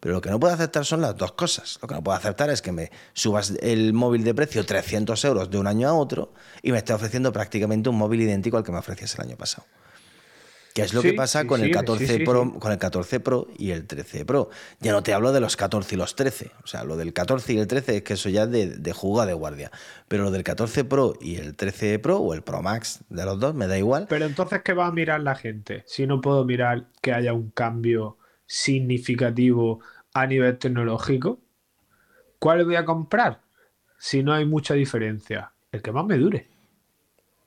Pero 0.00 0.14
lo 0.14 0.20
que 0.20 0.30
no 0.30 0.40
puedo 0.40 0.54
aceptar 0.54 0.84
son 0.84 1.02
las 1.02 1.16
dos 1.16 1.32
cosas. 1.32 1.78
Lo 1.82 1.86
que 1.88 1.94
no 1.94 2.02
puedo 2.02 2.16
aceptar 2.16 2.48
es 2.50 2.62
que 2.62 2.72
me 2.72 2.90
subas 3.12 3.52
el 3.60 3.92
móvil 3.92 4.24
de 4.24 4.34
precio 4.34 4.64
300 4.64 5.22
euros 5.26 5.50
de 5.50 5.58
un 5.58 5.66
año 5.66 5.88
a 5.88 5.94
otro 5.94 6.32
y 6.62 6.72
me 6.72 6.78
esté 6.78 6.94
ofreciendo 6.94 7.32
prácticamente 7.32 7.90
un 7.90 7.96
móvil 7.96 8.22
idéntico 8.22 8.56
al 8.56 8.64
que 8.64 8.72
me 8.72 8.78
ofrecías 8.78 9.14
el 9.16 9.26
año 9.26 9.36
pasado. 9.36 9.66
Que 10.74 10.82
es 10.82 10.94
lo 10.94 11.02
que 11.02 11.14
pasa 11.14 11.42
sí, 11.42 11.46
con, 11.48 11.60
el 11.60 11.66
sí, 11.66 11.72
14 11.72 12.06
sí, 12.06 12.14
sí, 12.14 12.24
Pro, 12.24 12.54
con 12.58 12.70
el 12.70 12.78
14 12.78 13.20
Pro 13.20 13.48
y 13.58 13.72
el 13.72 13.86
13 13.86 14.24
Pro. 14.24 14.50
Ya 14.78 14.92
no 14.92 15.02
te 15.02 15.12
hablo 15.12 15.32
de 15.32 15.40
los 15.40 15.56
14 15.56 15.96
y 15.96 15.98
los 15.98 16.14
13. 16.14 16.52
O 16.62 16.66
sea, 16.66 16.84
lo 16.84 16.96
del 16.96 17.12
14 17.12 17.52
y 17.54 17.58
el 17.58 17.66
13 17.66 17.96
es 17.96 18.02
que 18.02 18.14
eso 18.14 18.28
ya 18.28 18.44
es 18.44 18.50
de, 18.50 18.66
de 18.68 18.92
jugada 18.92 19.26
de 19.26 19.34
guardia. 19.34 19.72
Pero 20.06 20.22
lo 20.22 20.30
del 20.30 20.44
14 20.44 20.84
Pro 20.84 21.14
y 21.20 21.36
el 21.36 21.56
13 21.56 21.98
Pro 21.98 22.18
o 22.18 22.34
el 22.34 22.42
Pro 22.42 22.62
Max 22.62 23.00
de 23.08 23.24
los 23.24 23.40
dos, 23.40 23.54
me 23.54 23.66
da 23.66 23.78
igual. 23.78 24.06
Pero 24.08 24.26
entonces, 24.26 24.62
¿qué 24.62 24.72
va 24.72 24.86
a 24.86 24.92
mirar 24.92 25.20
la 25.20 25.34
gente? 25.34 25.82
Si 25.86 26.06
no 26.06 26.20
puedo 26.20 26.44
mirar 26.44 26.86
que 27.02 27.12
haya 27.12 27.32
un 27.32 27.50
cambio 27.50 28.19
significativo 28.50 29.78
a 30.12 30.26
nivel 30.26 30.58
tecnológico, 30.58 31.38
¿cuál 32.40 32.64
voy 32.64 32.74
a 32.74 32.84
comprar? 32.84 33.42
Si 33.96 34.24
no 34.24 34.32
hay 34.32 34.44
mucha 34.44 34.74
diferencia. 34.74 35.52
El 35.70 35.82
que 35.82 35.92
más 35.92 36.04
me 36.04 36.18
dure. 36.18 36.48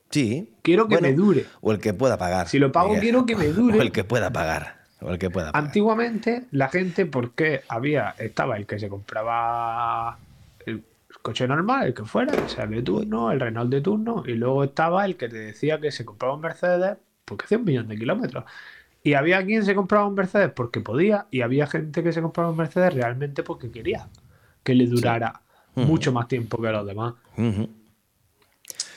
Sí. 0.08 0.50
Quiero 0.62 0.88
que 0.88 0.94
Bueno, 0.94 1.08
me 1.08 1.14
dure. 1.14 1.44
O 1.60 1.72
el 1.72 1.78
que 1.78 1.92
pueda 1.92 2.16
pagar. 2.16 2.48
Si 2.48 2.58
lo 2.58 2.72
pago, 2.72 2.88
Miguel. 2.88 3.02
quiero 3.02 3.26
que 3.26 3.36
me 3.36 3.48
dure. 3.52 3.78
O 3.78 3.82
el 3.82 3.92
que 3.92 4.04
pueda 4.04 4.32
pagar. 4.32 4.78
O 5.02 5.10
el 5.10 5.18
que 5.18 5.28
pueda 5.28 5.52
pagar. 5.52 5.66
Antiguamente, 5.66 6.46
la 6.52 6.70
gente, 6.70 7.04
porque 7.04 7.60
había, 7.68 8.14
estaba 8.18 8.56
el 8.56 8.64
que 8.64 8.78
se 8.78 8.88
compraba 8.88 10.16
el 10.64 10.82
coche 11.20 11.46
normal, 11.46 11.88
el 11.88 11.94
que 11.94 12.04
fuera, 12.06 12.32
o 12.42 12.48
sea, 12.48 12.66
de 12.66 12.80
turno, 12.80 13.30
el 13.30 13.40
Renault 13.40 13.70
de 13.70 13.82
turno, 13.82 14.24
y 14.26 14.32
luego 14.32 14.64
estaba 14.64 15.04
el 15.04 15.16
que 15.16 15.28
te 15.28 15.36
decía 15.36 15.78
que 15.80 15.92
se 15.92 16.06
compraba 16.06 16.34
un 16.34 16.40
Mercedes 16.40 16.96
porque 17.26 17.44
hacía 17.44 17.58
un 17.58 17.64
millón 17.64 17.88
de 17.88 17.98
kilómetros. 17.98 18.44
Y 19.04 19.14
había 19.14 19.44
quien 19.44 19.64
se 19.64 19.74
compraba 19.74 20.06
un 20.08 20.14
Mercedes 20.14 20.50
porque 20.50 20.80
podía, 20.80 21.26
y 21.30 21.42
había 21.42 21.66
gente 21.66 22.02
que 22.02 22.12
se 22.12 22.22
compraba 22.22 22.50
un 22.50 22.56
Mercedes 22.56 22.94
realmente 22.94 23.42
porque 23.42 23.70
quería 23.70 24.08
que 24.62 24.74
le 24.74 24.86
durara 24.86 25.42
mucho 25.76 26.10
más 26.10 26.26
tiempo 26.26 26.60
que 26.60 26.70
los 26.70 26.86
demás. 26.86 27.14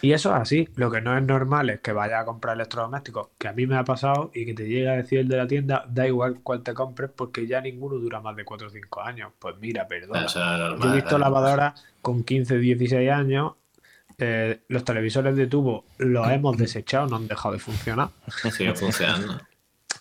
Y 0.01 0.13
eso 0.13 0.29
es 0.33 0.41
así. 0.41 0.69
Lo 0.75 0.89
que 0.91 1.01
no 1.01 1.17
es 1.17 1.23
normal 1.23 1.69
es 1.71 1.79
que 1.81 1.91
vayas 1.91 2.21
a 2.21 2.25
comprar 2.25 2.55
electrodomésticos, 2.55 3.29
que 3.37 3.47
a 3.47 3.53
mí 3.53 3.65
me 3.67 3.75
ha 3.75 3.83
pasado, 3.83 4.31
y 4.33 4.45
que 4.45 4.53
te 4.53 4.63
llegue 4.67 4.87
a 4.87 4.93
decir 4.93 5.19
el 5.19 5.27
de 5.27 5.37
la 5.37 5.47
tienda, 5.47 5.85
da 5.89 6.07
igual 6.07 6.39
cuál 6.43 6.61
te 6.63 6.73
compres, 6.73 7.09
porque 7.13 7.47
ya 7.47 7.59
ninguno 7.61 7.95
dura 7.97 8.21
más 8.21 8.35
de 8.35 8.45
4 8.45 8.67
o 8.67 8.69
5 8.69 9.01
años. 9.01 9.31
Pues 9.39 9.55
mira, 9.59 9.87
es 9.89 10.07
normal, 10.07 10.27
Yo 10.79 10.91
he 10.91 10.95
visto 10.95 11.17
lavadoras 11.17 11.83
con 12.01 12.23
15, 12.23 12.59
16 12.59 13.11
años. 13.11 13.53
eh, 14.19 14.61
los 14.69 14.83
televisores 14.83 15.35
de 15.35 15.47
tubo 15.47 15.85
los 15.97 16.27
hemos 16.31 16.57
desechado, 16.57 17.07
no 17.07 17.17
han 17.17 17.27
dejado 17.27 17.53
de 17.53 17.59
funcionar. 17.59 18.09
Sigue 18.51 18.73
funcionando. 18.73 19.41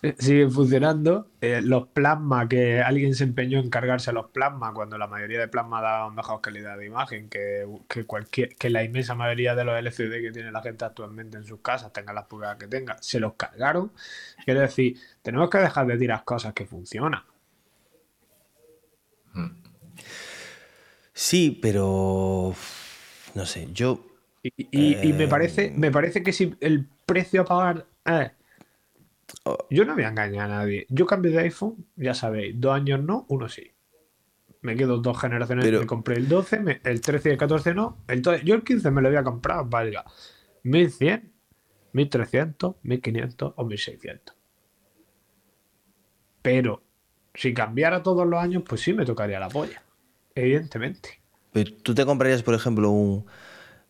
Eh, 0.03 0.15
Siguen 0.19 0.51
funcionando. 0.51 1.27
Eh, 1.41 1.61
los 1.63 1.87
plasma, 1.87 2.47
que 2.47 2.81
alguien 2.81 3.15
se 3.15 3.23
empeñó 3.23 3.59
en 3.59 3.69
cargarse 3.69 4.11
los 4.13 4.27
plasma 4.29 4.73
cuando 4.73 4.97
la 4.97 5.07
mayoría 5.07 5.39
de 5.39 5.47
plasma 5.47 5.81
daban 5.81 6.13
mejor 6.15 6.39
calidad 6.41 6.77
de 6.77 6.85
imagen 6.85 7.29
que, 7.29 7.65
que 7.87 8.05
cualquier 8.05 8.55
que 8.55 8.69
la 8.69 8.83
inmensa 8.83 9.15
mayoría 9.15 9.55
de 9.55 9.63
los 9.65 9.77
LCD 9.77 10.21
que 10.21 10.31
tiene 10.31 10.51
la 10.51 10.61
gente 10.61 10.85
actualmente 10.85 11.37
en 11.37 11.45
sus 11.45 11.61
casas, 11.61 11.91
tengan 11.93 12.15
las 12.15 12.25
pulgadas 12.25 12.57
que 12.57 12.67
tenga, 12.67 12.97
se 13.01 13.19
los 13.19 13.33
cargaron. 13.33 13.91
Quiero 14.45 14.61
decir, 14.61 14.97
tenemos 15.21 15.49
que 15.49 15.57
dejar 15.59 15.87
de 15.87 15.97
tirar 15.97 16.23
cosas 16.23 16.53
que 16.53 16.65
funcionan. 16.65 17.23
Sí, 21.13 21.57
pero. 21.61 22.53
No 23.33 23.45
sé, 23.45 23.67
yo. 23.73 24.03
Y, 24.43 24.51
y- 24.71 25.09
y 25.09 25.13
me 25.13 25.25
Eh, 25.25 25.27
parece, 25.27 25.71
me 25.75 25.91
parece 25.91 26.23
que 26.23 26.31
si 26.33 26.55
el 26.61 26.87
precio 27.05 27.41
a 27.41 27.45
pagar 27.45 27.85
es- 28.05 28.31
Yo 29.69 29.85
no 29.85 29.93
voy 29.93 30.03
a 30.03 30.09
engañar 30.09 30.49
a 30.51 30.57
nadie. 30.59 30.85
Yo 30.89 31.05
cambio 31.05 31.31
de 31.31 31.39
iPhone, 31.39 31.85
ya 31.95 32.13
sabéis, 32.13 32.55
dos 32.59 32.73
años 32.75 33.01
no, 33.03 33.25
uno 33.29 33.49
sí. 33.49 33.71
Me 34.61 34.75
quedo 34.75 34.97
dos 34.99 35.19
generaciones, 35.19 35.65
Pero- 35.65 35.79
me 35.81 35.85
compré 35.85 36.15
el 36.15 36.27
12, 36.27 36.59
me- 36.59 36.81
el 36.83 37.01
13 37.01 37.29
y 37.29 37.31
el 37.33 37.37
14 37.37 37.73
no. 37.73 37.97
Entonces, 38.07 38.43
yo 38.43 38.55
el 38.55 38.63
15 38.63 38.89
me 38.91 39.01
lo 39.01 39.09
voy 39.09 39.17
a 39.17 39.23
comprar, 39.23 39.65
valga 39.69 40.05
1100, 40.63 41.31
1300, 41.93 42.75
1500 42.83 43.53
o 43.55 43.65
1600. 43.65 44.35
Pero 46.41 46.83
si 47.33 47.53
cambiara 47.53 48.03
todos 48.03 48.25
los 48.27 48.41
años, 48.41 48.63
pues 48.67 48.81
sí 48.81 48.93
me 48.93 49.05
tocaría 49.05 49.39
la 49.39 49.49
polla. 49.49 49.81
Evidentemente. 50.35 51.21
Pero 51.51 51.73
¿Tú 51.83 51.93
te 51.93 52.05
comprarías, 52.05 52.43
por 52.43 52.53
ejemplo, 52.53 52.89
un, 52.91 53.25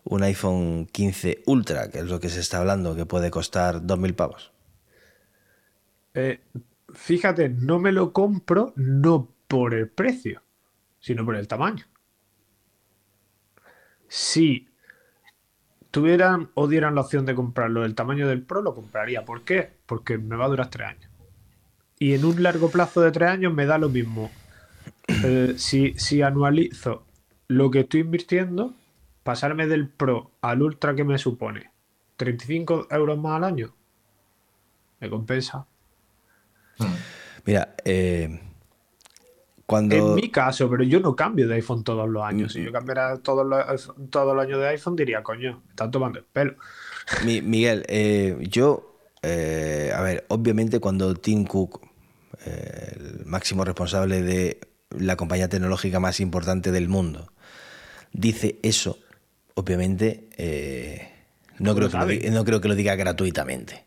un 0.04 0.24
iPhone 0.24 0.88
15 0.92 1.44
Ultra, 1.46 1.90
que 1.90 2.00
es 2.00 2.06
lo 2.06 2.20
que 2.20 2.30
se 2.30 2.40
está 2.40 2.60
hablando, 2.60 2.96
que 2.96 3.06
puede 3.06 3.30
costar 3.32 3.86
2.000 3.86 4.14
pavos? 4.16 4.52
Eh, 6.20 6.42
fíjate, 6.96 7.48
no 7.48 7.78
me 7.78 7.92
lo 7.92 8.12
compro 8.12 8.74
no 8.76 9.32
por 9.48 9.76
el 9.76 9.88
precio, 9.88 10.42
sino 11.00 11.24
por 11.24 11.36
el 11.36 11.48
tamaño. 11.48 11.86
Si 14.08 14.68
tuvieran 15.92 16.50
o 16.56 16.68
dieran 16.68 16.96
la 16.96 17.02
opción 17.02 17.28
de 17.28 17.36
comprarlo 17.36 17.86
el 17.86 17.94
tamaño 17.94 18.28
del 18.28 18.42
Pro, 18.42 18.64
lo 18.64 18.74
compraría. 18.74 19.26
¿Por 19.26 19.44
qué? 19.44 19.70
Porque 19.86 20.18
me 20.18 20.36
va 20.36 20.46
a 20.46 20.50
durar 20.50 20.72
tres 20.72 20.88
años. 20.88 21.12
Y 22.00 22.16
en 22.16 22.26
un 22.26 22.42
largo 22.42 22.72
plazo 22.72 23.02
de 23.02 23.12
tres 23.12 23.30
años 23.30 23.54
me 23.54 23.68
da 23.68 23.78
lo 23.78 23.90
mismo. 23.90 24.32
Eh, 25.24 25.54
si, 25.58 25.94
si 26.00 26.24
anualizo 26.24 27.06
lo 27.48 27.70
que 27.70 27.82
estoy 27.82 28.00
invirtiendo, 28.02 28.74
pasarme 29.22 29.68
del 29.68 29.88
Pro 29.88 30.32
al 30.42 30.64
Ultra 30.64 30.96
que 30.96 31.04
me 31.04 31.20
supone 31.20 31.70
35 32.16 32.88
euros 32.90 33.20
más 33.20 33.36
al 33.38 33.44
año, 33.44 33.76
me 35.00 35.12
compensa. 35.12 35.68
Mira, 37.46 37.76
eh, 37.86 38.40
cuando. 39.66 39.96
En 39.96 40.16
mi 40.16 40.30
caso, 40.32 40.70
pero 40.70 40.84
yo 40.84 41.00
no 41.00 41.16
cambio 41.16 41.48
de 41.48 41.56
iPhone 41.56 41.84
todos 41.84 42.10
los 42.10 42.24
años. 42.24 42.54
Si 42.54 42.64
yo 42.64 42.72
cambiara 42.72 43.18
todos 43.18 43.46
los, 43.46 43.92
todos 44.10 44.36
los 44.36 44.44
años 44.46 44.60
de 44.60 44.68
iPhone, 44.70 44.96
diría, 44.96 45.24
coño, 45.24 45.62
me 45.66 45.70
están 45.72 45.92
tomando 45.92 46.20
el 46.20 46.26
pelo. 46.26 46.56
Mi- 47.26 47.42
Miguel, 47.42 47.86
eh, 47.88 48.38
yo, 48.50 49.00
eh, 49.22 49.92
a 49.96 50.02
ver, 50.02 50.26
obviamente 50.30 50.80
cuando 50.80 51.16
Tim 51.16 51.46
Cook, 51.46 51.82
eh, 52.46 52.96
el 53.20 53.26
máximo 53.26 53.64
responsable 53.66 54.22
de 54.22 54.60
la 54.92 55.16
compañía 55.16 55.50
tecnológica 55.50 56.00
más 56.00 56.20
importante 56.20 56.72
del 56.72 56.88
mundo, 56.90 57.32
dice 58.14 58.60
eso, 58.64 59.00
obviamente 59.54 60.30
eh, 60.38 61.12
no, 61.60 61.76
creo 61.76 61.90
que 61.90 61.98
lo, 61.98 62.32
no 62.32 62.46
creo 62.46 62.62
que 62.62 62.68
lo 62.68 62.76
diga 62.76 62.96
gratuitamente. 62.96 63.86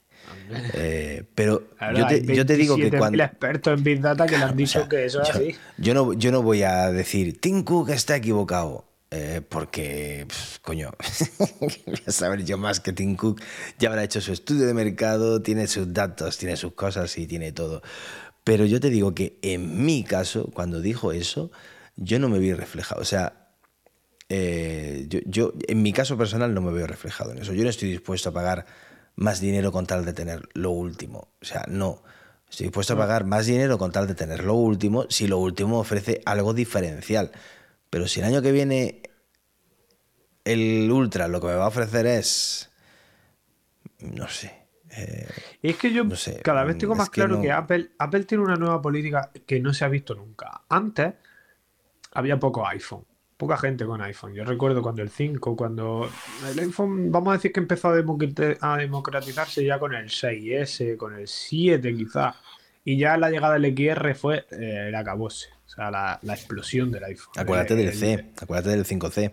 Eh, 0.72 1.24
pero 1.34 1.70
Claro, 1.78 1.98
yo, 1.98 2.06
te, 2.06 2.26
yo 2.28 2.44
te 2.46 2.56
digo 2.56 2.78
que 2.80 2.90
27.000 2.90 2.96
cuando... 2.96 3.22
expertos 3.24 3.78
en 3.78 3.84
Big 3.84 4.00
Data 4.00 4.28
que 4.28 4.38
le 4.38 4.44
han 4.44 4.56
O 4.56 4.56
dicho 4.56 4.80
sea, 4.80 4.88
que 4.88 5.04
eso 5.04 5.22
es 5.22 5.28
yo, 5.28 5.34
así. 5.34 5.56
yo 5.76 5.94
no, 5.94 6.12
yo 6.12 6.30
no 6.32 6.42
voy 6.42 6.62
a 6.62 6.90
decir, 6.92 7.40
Tim 7.40 7.64
Cook 7.64 7.90
está 7.90 8.16
equivocado. 8.16 8.86
eh, 9.10 9.42
porque, 9.48 10.24
pf, 10.28 10.58
coño, 10.62 10.92
voy 11.86 12.02
a 12.06 12.12
saber 12.12 12.44
yo 12.44 12.58
más 12.58 12.80
que 12.80 12.92
Tim 12.92 13.16
Cook. 13.16 13.40
Ya 13.78 13.88
habrá 13.88 14.04
hecho 14.04 14.20
su 14.20 14.32
estudio 14.32 14.66
de 14.66 14.74
mercado, 14.74 15.42
tiene 15.42 15.66
sus 15.66 15.92
datos, 15.92 16.38
tiene 16.38 16.56
sus 16.56 16.74
cosas 16.74 17.16
y 17.18 17.26
tiene 17.26 17.52
todo. 17.52 17.82
Pero 18.44 18.64
yo 18.66 18.80
te 18.80 18.90
digo 18.90 19.14
que 19.14 19.38
en 19.42 19.84
mi 19.84 20.04
caso, 20.04 20.50
cuando 20.54 20.80
dijo 20.80 21.12
eso, 21.12 21.50
yo 21.96 22.18
no 22.18 22.28
me 22.28 22.38
vi 22.38 22.52
reflejado. 22.52 23.00
O 23.00 23.04
sea, 23.04 23.48
eh, 24.28 25.06
yo, 25.08 25.18
yo, 25.26 25.52
en 25.68 25.82
mi 25.82 25.92
caso 25.92 26.16
personal 26.16 26.54
no 26.54 26.60
me 26.60 26.72
veo 26.72 26.86
reflejado 26.86 27.32
en 27.32 27.38
eso. 27.38 27.52
Yo 27.52 27.64
no 27.64 27.70
estoy 27.70 27.90
dispuesto 27.90 28.28
a 28.28 28.32
pagar 28.32 28.66
más 29.16 29.40
dinero 29.40 29.72
con 29.72 29.86
tal 29.86 30.04
de 30.04 30.12
tener 30.12 30.48
lo 30.54 30.70
último. 30.70 31.28
O 31.40 31.44
sea, 31.44 31.64
no. 31.68 32.02
Estoy 32.50 32.66
dispuesto 32.66 32.94
a 32.94 32.96
pagar 32.96 33.24
más 33.24 33.46
dinero 33.46 33.78
con 33.78 33.92
tal 33.92 34.06
de 34.08 34.14
tener 34.14 34.44
lo 34.44 34.54
último 34.54 35.06
si 35.08 35.28
lo 35.28 35.38
último 35.38 35.78
ofrece 35.78 36.20
algo 36.26 36.52
diferencial. 36.54 37.30
Pero 37.90 38.08
si 38.08 38.20
el 38.20 38.26
año 38.26 38.42
que 38.42 38.52
viene 38.52 39.02
el 40.44 40.90
Ultra 40.90 41.28
lo 41.28 41.40
que 41.40 41.48
me 41.48 41.54
va 41.54 41.64
a 41.64 41.68
ofrecer 41.68 42.06
es. 42.06 42.70
No 44.00 44.28
sé. 44.28 44.66
eh, 44.90 45.28
Y 45.62 45.70
es 45.70 45.76
que 45.76 45.92
yo 45.92 46.04
No 46.04 46.16
sé, 46.16 46.40
cada 46.42 46.64
vez 46.64 46.78
tengo 46.78 46.94
más 46.94 47.08
que 47.10 47.14
claro 47.16 47.36
no- 47.36 47.42
que 47.42 47.52
Apple, 47.52 47.90
Apple 47.98 48.24
tiene 48.24 48.42
una 48.44 48.56
nueva 48.56 48.80
política 48.80 49.30
que 49.46 49.60
no 49.60 49.72
se 49.74 49.84
ha 49.84 49.88
visto 49.88 50.14
nunca. 50.14 50.62
Antes 50.68 51.14
había 52.12 52.38
poco 52.40 52.66
iPhone, 52.66 53.04
poca 53.40 53.56
gente 53.56 53.84
con 53.86 54.00
iPhone. 54.02 54.34
Yo 54.34 54.44
recuerdo 54.44 54.82
cuando 54.82 55.02
el 55.02 55.08
5, 55.08 55.56
cuando 55.56 56.08
el 56.48 56.58
iPhone, 56.60 57.10
vamos 57.10 57.30
a 57.32 57.36
decir 57.38 57.52
que 57.52 57.58
empezó 57.60 57.88
a, 57.88 57.96
democratizarse 58.76 59.64
ya 59.64 59.78
con 59.78 59.94
el 59.94 60.08
6S, 60.08 60.96
con 60.96 61.14
el 61.16 61.26
7 61.26 61.96
quizás. 61.96 62.36
Y 62.84 62.98
ya 62.98 63.16
la 63.16 63.30
llegada 63.30 63.58
del 63.58 63.74
XR 63.74 64.14
fue 64.14 64.46
eh, 64.52 64.86
el 64.88 64.94
acabose, 64.94 65.48
o 65.66 65.68
sea, 65.68 65.90
la, 65.90 66.18
la 66.22 66.34
explosión 66.34 66.90
del 66.92 67.04
iPhone. 67.04 67.32
acuérdate 67.36 67.72
El- 67.74 67.78
del 67.78 67.88
el- 67.88 67.94
C, 67.94 68.24
acuérdate 68.40 68.70
del 68.76 68.84
5C. 68.84 69.32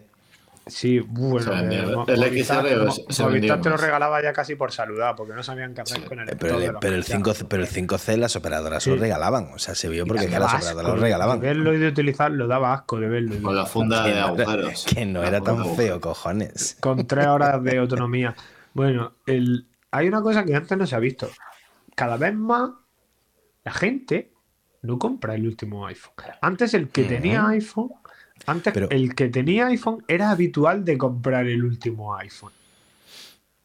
Sí, 0.69 0.99
bueno, 0.99 1.53
eh, 1.53 1.93
El 2.07 2.19
Movistar, 2.19 2.65
XR 2.67 2.91
se 3.09 3.23
Movistar 3.23 3.61
te 3.61 3.69
lo 3.69 3.77
regalaba 3.77 4.21
ya 4.21 4.33
casi 4.33 4.55
por 4.55 4.71
saludar, 4.71 5.15
porque 5.15 5.33
no 5.33 5.43
sabían 5.43 5.73
qué 5.73 5.81
hacer 5.81 5.97
Sí, 5.99 6.03
con 6.05 6.19
el 6.19 6.25
Pero, 6.37 6.59
de 6.59 6.65
el, 6.67 6.75
pero, 6.79 6.95
el 6.95 7.03
candidatos. 7.05 7.37
5, 7.37 7.47
pero 7.49 7.63
el 7.63 7.69
5C 7.69 8.17
las 8.17 8.35
operadoras 8.35 8.83
Sí. 8.83 8.89
lo 8.89 8.95
regalaban. 8.97 9.51
O 9.53 9.59
sea, 9.59 9.75
se 9.75 9.89
vio 9.89 10.05
porque 10.05 10.27
las 10.29 10.53
operadoras 10.53 10.89
lo 10.89 10.95
de 10.95 11.01
regalaban. 11.01 11.39
verlo 11.39 11.73
y 11.73 11.77
de 11.77 11.87
utilizarlo, 11.87 12.47
daba 12.47 12.73
asco 12.73 12.99
de 12.99 13.07
verlo. 13.09 13.35
de- 13.35 13.41
Con 13.41 13.55
la 13.55 13.65
funda 13.65 14.03
de 14.05 14.19
agujeros. 14.19 14.85
que 14.85 15.05
no 15.05 15.23
era 15.23 15.41
tan 15.41 15.63
de 15.63 15.75
feo, 15.75 15.99
cojones. 16.01 16.77
Con 16.81 17.05
tres 17.07 17.27
horas 17.27 17.61
de 17.63 17.77
autonomía. 17.77 18.35
Bueno, 18.73 19.13
el... 19.25 19.65
hay 19.91 20.07
una 20.07 20.21
cosa 20.21 20.43
que 20.45 20.55
antes 20.55 20.77
no 20.77 20.85
se 20.85 20.95
ha 20.95 20.99
visto. 20.99 21.29
Cada 21.95 22.17
vez 22.17 22.33
más 22.35 22.69
la 23.63 23.71
gente 23.73 24.31
no 24.83 24.99
compra 24.99 25.35
el 25.35 25.45
último 25.47 25.85
iPhone. 25.87 26.13
Antes 26.41 26.73
el 26.73 26.89
que 26.89 27.03
tenía 27.03 27.47
iPhone, 27.47 27.89
antes 28.47 28.73
Pero- 28.73 28.89
el 28.89 29.13
que 29.13 29.27
tenía 29.29 29.67
iPhone 29.67 30.03
era 30.07 30.31
habitual 30.31 30.83
de 30.85 30.97
comprar 30.97 31.45
el 31.47 31.63
último 31.63 32.15
iPhone. 32.15 32.53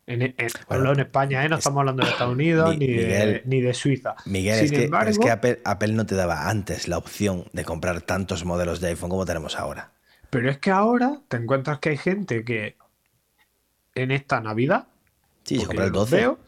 En, 0.05 0.20
en- 0.20 0.35
en 0.37 1.01
España, 1.01 1.45
¿eh? 1.45 1.49
no 1.49 1.57
estamos 1.57 1.78
hablando 1.80 2.03
de 2.05 2.11
Estados 2.11 2.35
Unidos 2.35 2.76
Mi- 2.76 2.87
ni, 2.87 2.93
de, 2.93 3.05
Miguel- 3.07 3.43
ni 3.47 3.61
de 3.61 3.72
Suiza. 3.72 4.16
Miguel, 4.26 4.57
Sin 4.57 4.64
es 4.64 4.72
que, 4.72 4.85
embargo, 4.87 5.11
es 5.11 5.18
que 5.18 5.30
Apple, 5.30 5.61
Apple 5.64 5.93
no 5.93 6.05
te 6.05 6.16
daba 6.16 6.49
antes 6.51 6.89
la 6.89 6.99
opción 6.99 7.45
de 7.53 7.64
comprar 7.64 8.03
tantos 8.03 8.45
modelos 8.45 8.80
de 8.80 8.89
iPhone 8.89 9.11
como 9.11 9.24
tenemos 9.24 9.57
ahora. 9.57 9.93
Pero 10.28 10.51
es 10.51 10.59
que 10.59 10.70
ahora 10.72 11.20
te 11.28 11.37
encuentras 11.37 11.78
que 11.78 11.91
hay 11.91 11.97
gente 11.99 12.45
que 12.45 12.76
en 13.95 14.11
esta 14.11 14.41
Navidad, 14.41 14.89
Sí, 15.45 15.59
se 15.61 15.66
compra 15.66 15.85
el 15.85 15.93
yo 15.93 16.01
los 16.01 16.11
12. 16.11 16.16
veo, 16.16 16.39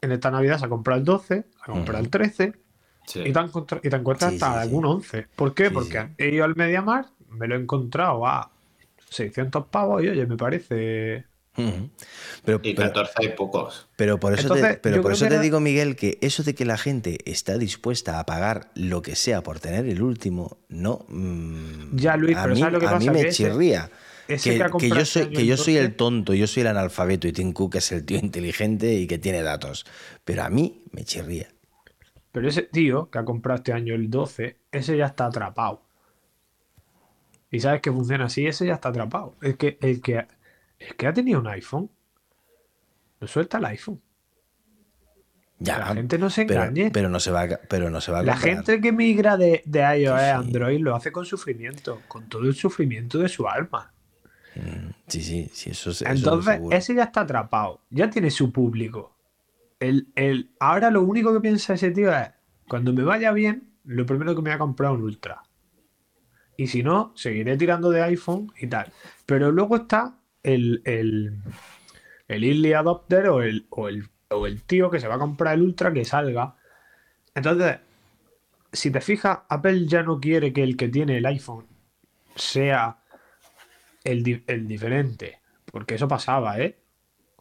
en 0.00 0.12
esta 0.12 0.30
Navidad 0.32 0.58
se 0.58 0.64
ha 0.66 0.68
comprado 0.68 0.98
el 0.98 1.04
12, 1.04 1.26
se 1.42 1.44
ha 1.62 1.72
comprado 1.72 2.02
el 2.02 2.10
13 2.10 2.52
Sí. 3.06 3.20
y, 3.20 3.32
te, 3.32 3.38
encontra- 3.40 3.80
y 3.82 3.88
te 3.88 3.96
encuentras 3.96 4.30
Sí, 4.32 4.36
hasta 4.36 4.46
sí, 4.48 4.52
sí. 4.54 4.58
algún 4.60 4.84
11. 4.86 5.26
¿Por 5.36 5.54
qué? 5.54 5.68
Sí, 5.68 5.74
Porque 5.74 6.00
sí. 6.00 6.14
he 6.18 6.28
ido 6.34 6.44
al 6.44 6.56
MediaMar, 6.56 7.06
me 7.30 7.46
lo 7.48 7.56
he 7.56 7.58
encontrado 7.60 8.26
a 8.26 8.50
600 9.10 9.66
pavos 9.66 10.02
y 10.02 10.08
oye, 10.08 10.26
me 10.26 10.36
parece... 10.36 11.24
Pero, 12.44 12.60
Y 12.62 12.72
pero- 12.74 12.92
14 12.92 13.12
hay 13.16 13.28
pocos. 13.30 13.88
pero 13.96 14.20
por 14.20 14.32
eso, 14.32 14.42
Entonces, 14.42 14.74
te, 14.74 14.76
pero 14.78 15.02
por 15.02 15.10
eso 15.12 15.26
te 15.26 15.34
era- 15.34 15.42
digo, 15.42 15.58
Miguel, 15.58 15.96
que 15.96 16.16
eso 16.20 16.44
de 16.44 16.54
que 16.54 16.64
la 16.64 16.78
gente 16.78 17.18
está 17.24 17.58
dispuesta 17.58 18.20
a 18.20 18.26
pagar 18.26 18.70
lo 18.76 19.02
que 19.02 19.16
sea 19.16 19.42
por 19.42 19.58
tener 19.58 19.84
el 19.86 20.00
último, 20.02 20.58
no. 20.68 21.04
mm, 21.08 21.96
Ya, 21.96 22.16
Luis, 22.16 22.36
a 22.36 22.42
pero 22.42 22.54
mí, 22.54 22.60
¿sabes 22.60 22.74
lo 22.74 22.78
que 22.80 22.86
a 22.86 22.90
pasa? 22.92 23.10
mí 23.10 23.18
me 23.18 23.24
Que 23.24 23.32
chirría. 23.32 23.90
ese 24.28 24.50
que, 24.56 24.64
que 24.64 24.78
que 24.78 24.88
yo 24.88 24.94
este 25.00 25.04
soy, 25.06 25.22
año 25.22 25.32
que 25.36 25.46
yo 25.46 25.56
soy 25.56 25.76
el 25.78 25.96
tonto, 25.96 26.32
yo 26.34 26.46
soy 26.46 26.60
el 26.60 26.68
analfabeto 26.68 27.26
y 27.26 27.32
Tim 27.32 27.52
Cook 27.52 27.74
es 27.74 27.90
el 27.90 28.04
tío 28.04 28.18
inteligente 28.18 28.94
y 28.94 29.08
que 29.08 29.18
tiene 29.18 29.42
datos. 29.42 29.84
Pero 30.24 30.44
a 30.44 30.50
mí 30.50 30.84
me 30.92 31.02
chirría. 31.04 31.48
Pero 32.30 32.48
ese 32.48 32.62
tío 32.62 33.10
que 33.10 33.18
ha 33.18 33.24
comprado 33.24 33.56
este 33.56 33.72
año 33.72 33.96
el 33.96 34.08
12, 34.10 34.58
ese 34.70 34.96
ya 34.96 35.06
está 35.06 35.26
atrapado. 35.26 35.82
Y 37.50 37.60
sabes 37.60 37.80
que 37.80 37.90
funciona 37.92 38.26
así, 38.26 38.46
ese 38.46 38.66
ya 38.66 38.74
está 38.74 38.90
atrapado. 38.90 39.34
Es 39.40 39.56
que 39.56 39.78
el 39.80 40.00
que, 40.02 40.26
el 40.78 40.94
que 40.96 41.06
ha 41.06 41.12
tenido 41.12 41.40
un 41.40 41.46
iPhone, 41.48 41.90
no 43.20 43.26
suelta 43.26 43.58
el 43.58 43.64
iPhone. 43.66 44.00
Ya, 45.60 45.78
La 45.80 45.86
gente 45.94 46.18
no 46.18 46.30
se 46.30 46.42
engañe. 46.42 46.90
pero 46.92 47.08
no 47.08 47.18
se 47.18 47.32
va, 47.32 47.42
a- 47.42 47.60
pero 47.68 47.90
no 47.90 48.00
se 48.00 48.12
va 48.12 48.20
a 48.20 48.22
La 48.22 48.34
comprar. 48.34 48.54
gente 48.56 48.80
que 48.80 48.92
migra 48.92 49.36
de, 49.36 49.62
de 49.64 49.80
iOS 50.00 50.12
a. 50.20 50.36
Android 50.36 50.78
lo 50.80 50.94
hace 50.94 51.10
con 51.10 51.24
sufrimiento, 51.26 52.00
con 52.06 52.28
todo 52.28 52.42
el 52.44 52.54
sufrimiento 52.54 53.18
de 53.18 53.28
su 53.28 53.48
alma. 53.48 53.92
Sí, 55.08 55.20
sí, 55.22 55.50
sí, 55.52 55.70
eso, 55.70 55.90
es- 55.90 56.02
Entonces, 56.02 56.60
ese 56.70 56.94
ya 56.94 57.04
está 57.04 57.22
atrapado, 57.22 57.80
ya 57.90 58.08
tiene 58.10 58.30
su 58.30 58.52
público. 58.52 59.16
El, 59.80 60.08
el- 60.16 60.50
ahora 60.60 60.90
lo 60.90 61.02
único 61.02 61.32
que 61.32 61.40
piensa 61.40 61.74
ese 61.74 61.90
tío 61.92 62.12
es, 62.16 62.28
cuando 62.68 62.92
me 62.92 63.02
vaya 63.02 63.32
bien, 63.32 63.70
lo 63.84 64.04
primero 64.06 64.34
que 64.36 64.42
me 64.42 64.50
voy 64.50 64.54
a 64.56 64.58
comprar 64.58 64.92
un 64.92 65.02
Ultra. 65.02 65.42
Y 66.58 66.66
si 66.66 66.82
no, 66.82 67.12
seguiré 67.16 67.56
tirando 67.56 67.88
de 67.90 68.02
iPhone 68.02 68.52
y 68.60 68.66
tal. 68.66 68.92
Pero 69.24 69.52
luego 69.52 69.76
está 69.76 70.18
el, 70.42 70.82
el, 70.84 71.38
el 72.28 72.44
early 72.44 72.74
adopter 72.74 73.28
o 73.28 73.42
el, 73.42 73.66
o, 73.70 73.88
el, 73.88 74.08
o 74.30 74.46
el 74.46 74.62
tío 74.64 74.90
que 74.90 75.00
se 75.00 75.08
va 75.08 75.14
a 75.14 75.20
comprar 75.20 75.54
el 75.54 75.62
Ultra 75.62 75.92
que 75.92 76.04
salga. 76.04 76.56
Entonces, 77.34 77.78
si 78.72 78.90
te 78.90 79.00
fijas, 79.00 79.40
Apple 79.48 79.86
ya 79.86 80.02
no 80.02 80.20
quiere 80.20 80.52
que 80.52 80.64
el 80.64 80.76
que 80.76 80.88
tiene 80.88 81.18
el 81.18 81.26
iPhone 81.26 81.66
sea 82.36 82.98
el, 84.04 84.44
el 84.46 84.66
diferente. 84.68 85.40
Porque 85.70 85.94
eso 85.94 86.08
pasaba, 86.08 86.58
¿eh? 86.60 86.78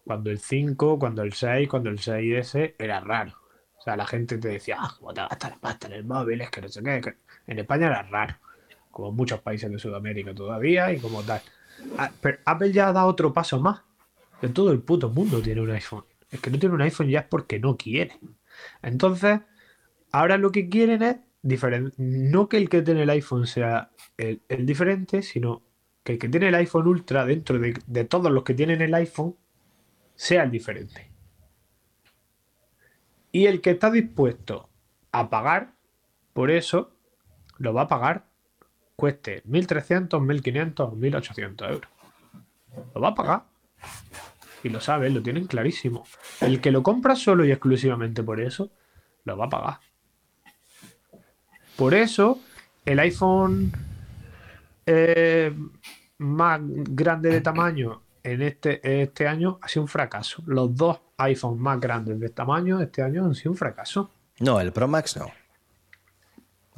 Cuando 0.03 0.29
el 0.31 0.39
5, 0.39 0.99
cuando 0.99 1.23
el 1.23 1.33
6, 1.33 1.67
cuando 1.69 1.89
el 1.89 1.99
6S 1.99 2.75
era 2.79 2.99
raro. 2.99 3.33
O 3.79 3.81
sea, 3.81 3.95
la 3.97 4.05
gente 4.07 4.37
te 4.37 4.49
decía, 4.49 4.77
ah, 4.79 4.93
¿cómo 4.99 5.13
te 5.13 5.21
gastas 5.21 5.51
la 5.51 5.57
pasta 5.57 5.87
en 5.87 5.93
el 5.93 6.05
móvil? 6.05 6.41
Es 6.41 6.49
que 6.51 6.61
no 6.61 6.69
sé 6.69 6.83
qué. 6.83 7.01
que-". 7.01 7.17
En 7.47 7.59
España 7.59 7.87
era 7.87 8.03
raro. 8.03 8.35
Como 8.97 9.11
muchos 9.11 9.39
países 9.41 9.69
de 9.71 9.77
Sudamérica 9.77 10.33
todavía 10.33 10.91
y 10.91 10.97
como 10.97 11.21
tal. 11.21 11.39
Ah, 11.99 12.09
Pero 12.19 12.39
Apple 12.45 12.71
ya 12.71 12.87
ha 12.87 12.93
dado 12.93 13.07
otro 13.07 13.31
paso 13.31 13.61
más. 13.61 13.81
Que 14.41 14.47
todo 14.47 14.71
el 14.71 14.79
puto 14.79 15.07
mundo 15.11 15.39
tiene 15.39 15.61
un 15.61 15.69
iPhone. 15.69 16.03
Es 16.31 16.39
que 16.41 16.49
no 16.49 16.57
tiene 16.57 16.73
un 16.73 16.81
iPhone 16.81 17.07
ya 17.07 17.19
es 17.19 17.25
porque 17.27 17.59
no 17.59 17.77
quiere. 17.77 18.19
Entonces, 18.81 19.41
ahora 20.11 20.39
lo 20.39 20.51
que 20.51 20.67
quieren 20.67 21.03
es 21.03 21.17
diferen- 21.43 21.93
no 21.97 22.49
que 22.49 22.57
el 22.57 22.69
que 22.69 22.81
tiene 22.81 23.03
el 23.03 23.09
iPhone 23.11 23.45
sea 23.45 23.91
el, 24.17 24.41
diferente, 24.65 25.21
sino 25.21 25.61
que 26.03 26.13
el 26.13 26.17
que 26.17 26.27
tiene 26.29 26.47
el 26.47 26.55
iPhone 26.55 26.87
Ultra 26.87 27.23
dentro 27.23 27.59
de, 27.59 27.79
de 27.85 28.03
todos 28.03 28.31
los 28.31 28.43
que 28.43 28.55
tienen 28.55 28.81
el 28.81 28.95
iPhone 28.95 29.35
sea 30.15 30.41
el 30.41 30.49
diferente. 30.49 31.11
Y 33.31 33.45
el 33.45 33.61
que 33.61 33.69
está 33.69 33.91
dispuesto 33.91 34.69
a 35.11 35.29
pagar 35.29 35.75
por 36.33 36.49
eso, 36.49 36.95
lo 37.59 37.75
va 37.75 37.83
a 37.83 37.87
pagar, 37.87 38.25
cueste 38.97 39.43
1.300, 39.43 40.09
1.500 40.09 40.79
o 40.79 40.91
1.800 40.91 41.69
euros. 41.69 41.91
Lo 42.93 43.01
va 43.01 43.09
a 43.09 43.15
pagar. 43.15 43.43
Y 44.63 44.69
lo 44.69 44.81
saben, 44.81 45.13
lo 45.13 45.21
tienen 45.21 45.45
clarísimo. 45.45 46.05
El 46.41 46.59
que 46.59 46.71
lo 46.71 46.83
compra 46.83 47.15
solo 47.15 47.45
y 47.45 47.51
exclusivamente 47.51 48.23
por 48.23 48.41
eso, 48.41 48.71
lo 49.23 49.37
va 49.37 49.45
a 49.45 49.49
pagar. 49.49 49.79
Por 51.75 51.93
eso, 51.93 52.39
el 52.85 52.99
iPhone 52.99 53.71
eh, 54.85 55.53
más 56.17 56.59
grande 56.63 57.29
de 57.29 57.41
tamaño 57.41 58.01
en 58.23 58.41
este, 58.41 59.03
este 59.03 59.27
año 59.27 59.59
ha 59.61 59.67
sido 59.67 59.83
un 59.83 59.87
fracaso. 59.87 60.41
Los 60.47 60.75
dos 60.75 60.99
iPhones 61.17 61.59
más 61.59 61.79
grandes 61.79 62.19
de 62.19 62.29
tamaño 62.29 62.81
este 62.81 63.03
año 63.03 63.25
han 63.25 63.35
sido 63.35 63.51
un 63.51 63.57
fracaso. 63.57 64.09
No, 64.39 64.59
el 64.59 64.71
Pro 64.71 64.87
Max 64.87 65.17
no. 65.17 65.31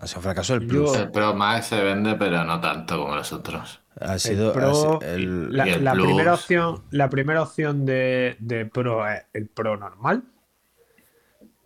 Ha 0.01 0.07
sido 0.07 0.19
un 0.19 0.23
fracaso 0.23 0.53
el 0.55 0.61
Yo- 0.61 0.67
Plus. 0.67 0.95
El 0.97 1.11
Pro 1.11 1.33
Max 1.33 1.67
se 1.67 1.81
vende, 1.81 2.15
pero 2.15 2.43
no 2.45 2.59
tanto 2.61 2.97
como 2.99 3.15
los 3.15 3.31
otros. 3.33 3.81
Ha 3.99 4.13
El 4.13 4.19
sido 4.19 4.53
Pro- 4.53 4.69
ha 4.69 4.73
sido 4.73 4.99
el- 5.01 5.55
la, 5.55 5.63
el 5.65 5.83
la 5.83 5.93
primera 5.93 6.33
opción, 6.33 6.83
la 6.91 7.09
primera 7.09 7.41
opción 7.43 7.85
de, 7.85 8.37
de 8.39 8.65
Pro 8.65 9.07
es 9.07 9.23
el 9.33 9.47
Pro 9.47 9.75
normal. 9.77 10.23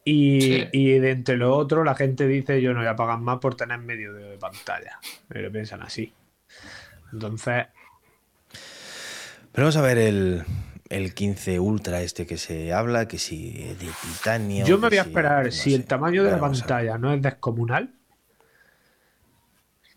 Y, 0.05 0.41
Sí. 0.41 0.67
y 0.73 0.99
de 0.99 1.11
entre 1.11 1.37
los 1.37 1.55
otros, 1.55 1.85
la 1.85 1.95
gente 1.95 2.27
dice 2.27 2.61
yo 2.61 2.73
no 2.73 2.79
voy 2.79 2.87
a 2.89 2.95
pagar 2.95 3.19
más 3.19 3.37
por 3.39 3.55
tener 3.55 3.77
medio 3.79 4.13
de 4.13 4.37
pantalla. 4.37 4.99
Pero 5.29 5.51
piensan 5.51 5.81
así. 5.81 6.11
Entonces, 7.13 7.67
Pero 9.51 9.65
vamos 9.67 9.77
a 9.77 9.81
ver 9.81 9.97
el, 9.99 10.43
el 10.89 11.13
15 11.13 11.59
Ultra 11.59 12.01
este 12.01 12.25
que 12.25 12.37
se 12.37 12.73
habla, 12.73 13.07
que 13.07 13.17
si 13.19 13.53
de 13.53 13.87
titanio. 14.01 14.65
yo 14.65 14.77
me 14.79 14.89
voy 14.89 14.97
a 14.97 15.03
si- 15.03 15.09
esperar. 15.09 15.45
no 15.45 15.51
si 15.51 15.73
el 15.75 15.85
tamaño 15.85 16.23
de 16.23 16.31
la 16.31 16.39
pantalla 16.39 16.97
no 16.97 17.13
es 17.13 17.21
descomunal, 17.21 17.93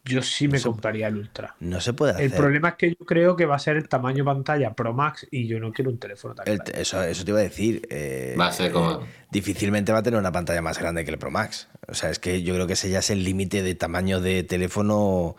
yo 0.06 0.22
sí 0.22 0.48
me 0.48 0.60
compraría 0.60 1.08
el 1.08 1.16
Ultra. 1.16 1.54
No 1.60 1.80
se 1.80 1.92
puede 1.92 2.12
hacer. 2.12 2.24
El 2.26 2.32
problema 2.32 2.70
es 2.70 2.74
que 2.76 2.90
yo 2.90 3.04
creo 3.04 3.36
que 3.36 3.44
va 3.46 3.56
a 3.56 3.58
ser 3.58 3.76
el 3.76 3.88
tamaño 3.88 4.24
pantalla 4.24 4.72
Pro 4.74 4.92
Max 4.94 5.26
y 5.30 5.46
yo 5.46 5.58
no 5.60 5.72
quiero 5.72 5.90
un 5.90 5.98
teléfono 5.98 6.34
tan 6.34 6.48
El- 6.48 6.58
grande. 6.58 6.80
eso, 6.80 7.02
eso 7.02 7.24
te 7.24 7.30
iba 7.32 7.40
a 7.40 7.42
decir. 7.42 7.86
eh, 7.90 8.34
Va 8.38 8.46
a 8.46 8.52
ser 8.52 8.72
como- 8.72 8.92
eh, 9.02 9.06
difícilmente 9.30 9.92
va 9.92 9.98
a 9.98 10.02
tener 10.02 10.18
una 10.18 10.32
pantalla 10.32 10.62
más 10.62 10.78
grande 10.78 11.04
que 11.04 11.10
el 11.10 11.18
Pro 11.18 11.30
Max. 11.30 11.68
O 11.88 11.94
sea, 11.94 12.10
es 12.10 12.18
que 12.18 12.42
yo 12.42 12.54
creo 12.54 12.66
que 12.66 12.72
ese 12.74 12.88
ya 12.90 13.00
es 13.00 13.10
el 13.10 13.24
límite 13.24 13.62
de 13.62 13.74
tamaño 13.74 14.20
de 14.20 14.42
teléfono 14.44 15.36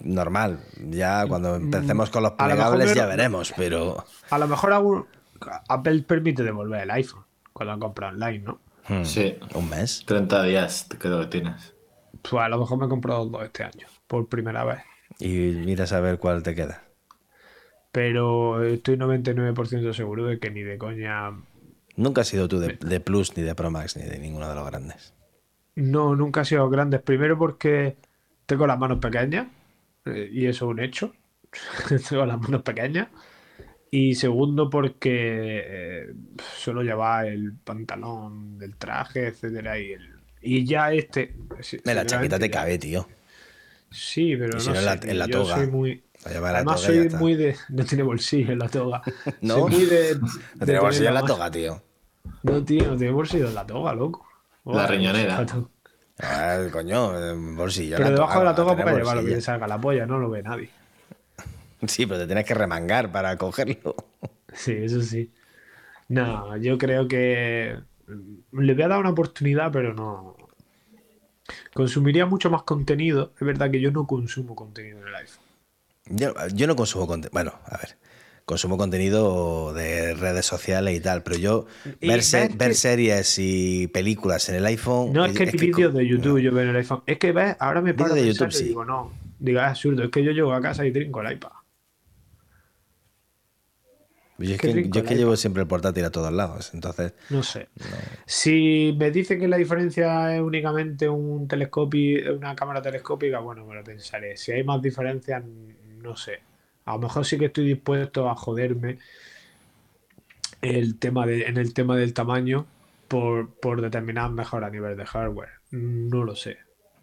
normal. 0.00 0.60
Ya 0.76 1.26
cuando 1.26 1.56
empecemos 1.56 2.10
con 2.10 2.22
los 2.22 2.32
Mm, 2.32 2.36
mejor 2.36 2.48
plegables 2.56 2.94
ya 2.94 3.06
veremos, 3.06 3.52
pero. 3.56 4.04
A 4.30 4.38
lo 4.38 4.48
mejor 4.48 4.72
algún- 4.72 5.06
Apple 5.68 6.02
permite 6.02 6.42
devolver 6.42 6.82
el 6.82 6.90
iPhone 6.90 7.24
cuando 7.52 7.72
han 7.72 7.80
comprado 7.80 8.12
online, 8.14 8.38
¿no? 8.40 8.60
hmm, 8.88 9.04
Sí. 9.04 9.36
Un 9.54 9.68
mes. 9.70 10.04
30 10.06 10.42
días 10.42 10.86
creo 10.98 11.20
que 11.20 11.26
tienes. 11.26 11.74
Pues 12.22 12.42
a 12.42 12.48
lo 12.48 12.58
mejor 12.58 12.78
me 12.78 12.86
he 12.86 12.88
comprado 12.88 13.24
dos 13.26 13.42
este 13.44 13.64
año, 13.64 13.86
por 14.10 14.28
primera 14.28 14.64
vez. 14.64 14.80
Y 15.20 15.52
miras 15.64 15.92
a 15.92 16.00
ver 16.00 16.18
cuál 16.18 16.42
te 16.42 16.56
queda. 16.56 16.82
Pero 17.92 18.62
estoy 18.64 18.96
99% 18.96 19.92
seguro 19.92 20.26
de 20.26 20.38
que 20.40 20.50
ni 20.50 20.62
de 20.62 20.78
coña. 20.78 21.30
Nunca 21.96 22.22
has 22.22 22.28
sido 22.28 22.48
tú 22.48 22.58
de, 22.58 22.76
de 22.80 23.00
Plus, 23.00 23.36
ni 23.36 23.42
de 23.44 23.54
Pro 23.54 23.70
Max, 23.70 23.96
ni 23.96 24.02
de 24.04 24.18
ninguno 24.18 24.48
de 24.48 24.54
los 24.56 24.66
grandes. 24.66 25.14
No, 25.76 26.16
nunca 26.16 26.40
he 26.42 26.44
sido 26.44 26.68
grandes. 26.68 27.02
Primero 27.02 27.38
porque 27.38 27.96
tengo 28.46 28.66
las 28.66 28.78
manos 28.78 28.98
pequeñas. 28.98 29.46
eh, 30.06 30.28
y 30.32 30.46
eso 30.46 30.66
es 30.66 30.70
un 30.72 30.80
hecho. 30.80 31.14
tengo 32.08 32.26
las 32.26 32.40
manos 32.40 32.62
pequeñas. 32.62 33.08
Y 33.92 34.14
segundo 34.14 34.70
porque 34.70 35.62
eh, 35.66 36.14
suelo 36.58 36.82
llevar 36.82 37.26
el 37.26 37.54
pantalón 37.64 38.58
del 38.58 38.76
traje, 38.76 39.28
etcétera. 39.28 39.78
Y, 39.78 39.92
el- 39.92 40.20
y 40.42 40.64
ya 40.64 40.92
este. 40.92 41.34
En 41.84 41.96
la 41.96 42.06
chaqueta 42.06 42.38
te 42.38 42.50
cabe, 42.50 42.78
tío. 42.78 43.08
Sí, 43.90 44.36
pero 44.36 44.52
no 44.54 44.60
si 44.60 44.70
no, 44.70 44.76
en 44.78 44.84
sé, 44.84 44.84
la- 44.84 44.92
en 45.12 45.18
la 45.18 45.26
yo 45.26 45.44
soy 45.44 45.66
muy... 45.66 46.04
La 46.24 46.40
la 46.40 46.48
Además 46.58 46.80
soy 46.80 47.08
muy 47.10 47.34
de... 47.34 47.56
No 47.70 47.84
tiene 47.84 48.02
bolsillo 48.04 48.52
en 48.52 48.58
la 48.58 48.68
toga. 48.68 49.02
¿No? 49.40 49.54
Soy 49.54 49.64
muy 49.64 49.84
de... 49.86 50.14
No 50.54 50.60
de 50.60 50.64
tiene 50.66 50.80
bolsillo 50.80 51.08
en 51.08 51.14
la 51.14 51.24
toga, 51.24 51.50
tío. 51.50 51.82
No, 52.42 52.64
tío, 52.64 52.88
no 52.88 52.96
tiene 52.96 53.12
bolsillo 53.12 53.48
en 53.48 53.54
la 53.54 53.66
toga, 53.66 53.94
loco. 53.94 54.26
La 54.66 54.86
riñonera. 54.86 55.36
La. 55.38 55.46
Ah, 56.22 56.58
coño, 56.70 57.18
eh, 57.18 57.34
bolsillo. 57.56 57.96
en 57.96 58.02
Pero 58.04 58.10
debajo 58.16 58.38
de 58.40 58.44
la 58.44 58.54
toga 58.54 58.74
para 58.76 58.84
para 58.84 58.96
llevar 58.98 59.16
lo 59.16 59.22
que 59.24 59.34
te 59.36 59.40
salga 59.40 59.66
la 59.66 59.80
polla, 59.80 60.06
no 60.06 60.18
lo 60.18 60.30
ve 60.30 60.42
nadie. 60.42 60.70
Sí, 61.86 62.06
pero 62.06 62.20
te 62.20 62.26
tienes 62.26 62.44
que 62.44 62.54
remangar 62.54 63.10
para 63.10 63.36
cogerlo. 63.36 63.94
Sí, 64.52 64.72
eso 64.72 65.00
sí. 65.02 65.32
No, 66.08 66.56
yo 66.58 66.78
creo 66.78 67.08
que 67.08 67.78
le 68.52 68.74
voy 68.74 68.82
a 68.82 68.88
dar 68.88 69.00
una 69.00 69.10
oportunidad, 69.10 69.72
pero 69.72 69.94
no. 69.94 70.36
Consumiría 71.74 72.26
mucho 72.26 72.50
más 72.50 72.62
contenido. 72.62 73.32
Es 73.40 73.46
verdad 73.46 73.70
que 73.70 73.80
yo 73.80 73.90
no 73.90 74.06
consumo 74.06 74.54
contenido 74.54 74.98
en 75.00 75.08
el 75.08 75.14
iPhone. 75.14 75.44
Yo, 76.06 76.34
yo 76.54 76.66
no 76.66 76.76
consumo 76.76 77.06
contenido. 77.06 77.30
Bueno, 77.32 77.54
a 77.66 77.78
ver. 77.78 77.96
Consumo 78.44 78.76
contenido 78.76 79.72
de 79.74 80.14
redes 80.14 80.44
sociales 80.44 80.96
y 80.96 81.00
tal, 81.00 81.22
pero 81.22 81.36
yo 81.38 81.66
ver, 82.00 82.22
se- 82.24 82.48
ver 82.48 82.70
que- 82.70 82.74
series 82.74 83.36
y 83.38 83.86
películas 83.88 84.48
en 84.48 84.56
el 84.56 84.66
iPhone. 84.66 85.12
No 85.12 85.24
es 85.24 85.32
que 85.32 85.44
vídeos 85.46 85.94
de 85.94 86.04
YouTube 86.06 86.40
yo 86.40 86.52
veo 86.52 86.64
en 86.64 86.70
el 86.70 86.76
iPhone. 86.76 87.02
Es 87.06 87.18
que 87.18 87.30
ves, 87.30 87.54
ahora 87.60 87.80
me 87.80 87.94
paro 87.94 88.14
de 88.14 88.26
YouTube, 88.26 88.48
y 88.48 88.52
sí. 88.52 88.64
digo, 88.64 88.84
no. 88.84 89.12
Digo, 89.38 89.60
es 89.60 89.66
absurdo. 89.66 90.02
Es 90.02 90.10
que 90.10 90.24
yo 90.24 90.32
llego 90.32 90.52
a 90.52 90.60
casa 90.60 90.84
y 90.84 90.90
trinco 90.92 91.20
el 91.22 91.32
iPad. 91.32 91.50
Yo 94.40 94.54
es 94.54 94.60
que, 94.60 94.72
rico 94.72 94.90
yo 94.92 95.02
es 95.02 95.06
que 95.06 95.16
llevo 95.16 95.36
siempre 95.36 95.62
el 95.62 95.68
portátil 95.68 96.04
a 96.04 96.10
todos 96.10 96.32
lados. 96.32 96.72
Entonces, 96.74 97.12
No 97.28 97.42
sé. 97.42 97.68
Si 98.26 98.96
me 98.98 99.10
dice 99.10 99.38
que 99.38 99.46
la 99.48 99.56
diferencia 99.56 100.34
es 100.34 100.40
únicamente 100.40 101.08
un 101.08 101.46
telescopio, 101.46 102.36
una 102.36 102.54
cámara 102.56 102.80
telescópica, 102.80 103.38
bueno, 103.40 103.66
me 103.66 103.74
lo 103.74 103.84
pensaré. 103.84 104.36
Si 104.36 104.52
hay 104.52 104.64
más 104.64 104.80
diferencias, 104.80 105.44
no 105.98 106.16
sé. 106.16 106.40
A 106.86 106.92
lo 106.94 107.00
mejor 107.00 107.24
sí 107.24 107.38
que 107.38 107.46
estoy 107.46 107.66
dispuesto 107.66 108.28
a 108.28 108.34
joderme 108.34 108.98
el 110.62 110.98
tema 110.98 111.26
de, 111.26 111.42
en 111.42 111.56
el 111.56 111.74
tema 111.74 111.96
del 111.96 112.14
tamaño 112.14 112.66
por, 113.08 113.50
por 113.50 113.80
determinadas 113.80 114.32
mejoras 114.32 114.68
a 114.68 114.70
nivel 114.72 114.96
de 114.96 115.04
hardware. 115.04 115.50
No 115.70 116.24
lo 116.24 116.36
sé. 116.36 116.58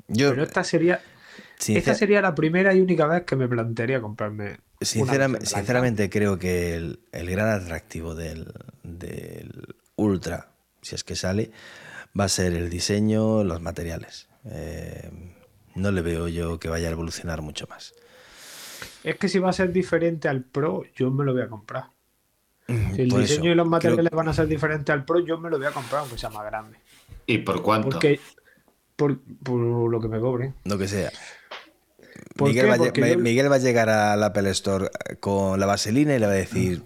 yo, 0.08 0.30
Pero 0.32 0.44
esta 0.44 0.64
sería, 0.64 1.02
sincer- 1.58 1.78
esta 1.80 1.96
sería 1.96 2.22
la 2.22 2.34
primera 2.36 2.74
y 2.74 2.82
única 2.82 3.08
vez 3.08 3.24
que 3.24 3.36
me 3.36 3.48
plantearía 3.48 4.00
comprarme. 4.02 4.58
sinceramente 4.82 6.10
creo 6.10 6.38
que 6.38 6.76
el, 6.76 7.00
el 7.12 7.30
gran 7.30 7.50
atractivo 7.50 8.16
del, 8.16 8.52
del 8.84 9.76
Ultra, 9.96 10.50
si 10.82 10.96
es 10.96 11.04
que 11.04 11.16
sale, 11.16 11.52
va 12.20 12.26
a 12.26 12.30
ser 12.30 12.54
el 12.54 12.70
diseño, 12.70 13.44
los 13.44 13.62
materiales. 13.62 14.28
Eh, 14.46 15.10
no 15.76 15.92
le 15.92 16.02
veo 16.02 16.28
yo 16.28 16.60
que 16.60 16.70
vaya 16.70 16.88
a 16.88 16.92
evolucionar 16.92 17.42
mucho 17.42 17.68
más. 17.68 17.94
Es 19.04 19.18
que 19.18 19.28
si 19.30 19.40
va 19.40 19.50
a 19.50 19.54
ser 19.54 19.72
diferente 19.72 20.28
al 20.28 20.44
Pro, 20.44 20.84
yo 20.96 21.10
me 21.12 21.24
lo 21.26 21.34
voy 21.34 21.42
a 21.44 21.48
comprar. 21.48 21.86
Si 22.68 23.02
el 23.02 23.08
Por 23.10 23.22
diseño 23.22 23.44
eso, 23.44 23.52
y 23.52 23.56
los 23.56 23.66
creo- 23.66 23.66
materiales 23.66 24.12
van 24.12 24.28
a 24.28 24.34
ser 24.34 24.48
diferentes 24.48 24.92
al 24.94 25.06
Pro, 25.06 25.20
yo 25.20 25.38
me 25.40 25.50
lo 25.50 25.58
voy 25.58 25.68
a 25.68 25.72
comprar 25.72 26.02
aunque 26.02 26.18
sea 26.18 26.30
más 26.30 26.46
grande. 26.46 26.78
¿Y 27.26 27.40
por 27.40 27.62
cuánto? 27.62 27.90
Porque 27.90 28.20
por, 28.96 29.20
por 29.44 29.60
lo 29.60 30.00
que 30.02 30.08
me 30.08 30.20
cobre. 30.20 30.54
Lo 30.66 30.78
que 30.78 30.88
sea. 30.88 31.12
¿Por 32.36 32.50
Miguel, 32.50 32.66
qué? 32.66 32.70
va, 32.70 32.76
a 32.76 32.78
lle- 32.78 32.86
Porque 32.86 33.02
me- 33.02 33.12
yo- 33.14 33.20
Miguel 33.20 33.52
va 33.52 33.56
a 33.56 33.60
llegar 33.60 33.90
al 33.90 34.24
Apple 34.24 34.50
Store 34.52 34.90
con 35.20 35.60
la 35.60 35.66
vaselina 35.66 36.16
y 36.16 36.20
le 36.20 36.26
va 36.26 36.32
a 36.34 36.36
decir, 36.36 36.84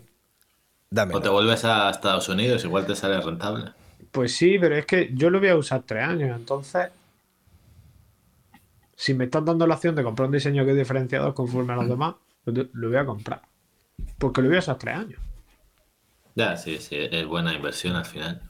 dame. 0.89 1.13
O 1.15 1.21
te 1.21 1.29
vuelves 1.29 1.65
a 1.65 1.89
Estados 1.89 2.27
Unidos, 2.29 2.63
igual 2.63 2.85
te 2.85 2.95
sale 2.95 3.19
rentable. 3.21 3.71
Pues 4.11 4.35
sí, 4.35 4.57
pero 4.59 4.75
es 4.75 4.85
que 4.85 5.11
yo 5.13 5.29
lo 5.29 5.39
voy 5.39 5.49
a 5.49 5.55
usar 5.55 5.83
tres 5.85 6.03
años, 6.03 6.35
entonces. 6.37 6.87
Si 8.95 9.13
me 9.13 9.25
están 9.25 9.45
dando 9.45 9.65
la 9.65 9.75
opción 9.75 9.95
de 9.95 10.03
comprar 10.03 10.27
un 10.27 10.33
diseño 10.33 10.63
que 10.63 10.71
es 10.71 10.77
diferenciador 10.77 11.33
conforme 11.33 11.73
a 11.73 11.77
los 11.77 11.87
demás, 11.89 12.15
lo 12.45 12.67
lo 12.73 12.87
voy 12.89 12.97
a 12.97 13.05
comprar. 13.05 13.41
Porque 14.17 14.41
lo 14.41 14.47
voy 14.47 14.57
a 14.57 14.59
usar 14.59 14.77
tres 14.77 14.95
años. 14.95 15.19
Ya, 16.35 16.55
sí, 16.55 16.77
sí, 16.79 16.95
es 17.11 17.25
buena 17.25 17.53
inversión 17.53 17.95
al 17.95 18.05
final. 18.05 18.41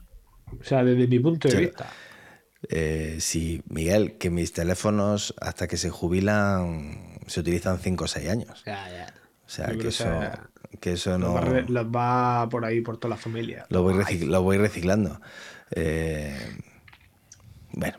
O 0.60 0.62
sea, 0.62 0.84
desde 0.84 1.06
mi 1.06 1.18
punto 1.18 1.48
de 1.48 1.54
Sí. 1.54 1.60
vista. 1.62 1.86
Eh, 2.68 3.16
sí, 3.20 3.62
Miguel, 3.68 4.18
que 4.18 4.30
mis 4.30 4.52
teléfonos 4.52 5.34
hasta 5.40 5.66
que 5.66 5.76
se 5.76 5.90
jubilan 5.90 7.18
se 7.26 7.40
utilizan 7.40 7.78
5 7.78 8.04
o 8.04 8.08
6 8.08 8.28
años. 8.30 8.62
Ya, 8.66 8.88
ya. 8.90 9.14
O 9.46 9.48
sea, 9.48 9.66
que 9.68 9.88
eso, 9.88 10.06
que 10.80 10.92
eso 10.92 11.10
Los, 11.10 11.20
no... 11.20 11.34
va, 11.34 11.42
los 11.66 11.86
va 11.86 12.48
por 12.48 12.64
ahí, 12.64 12.80
por 12.80 12.96
toda 12.98 13.10
la 13.16 13.20
familia. 13.20 13.66
Lo 13.68 13.82
voy, 13.82 13.94
lo 14.26 14.42
voy 14.42 14.58
reciclando. 14.58 15.20
Eh, 15.72 16.38
bueno, 17.72 17.98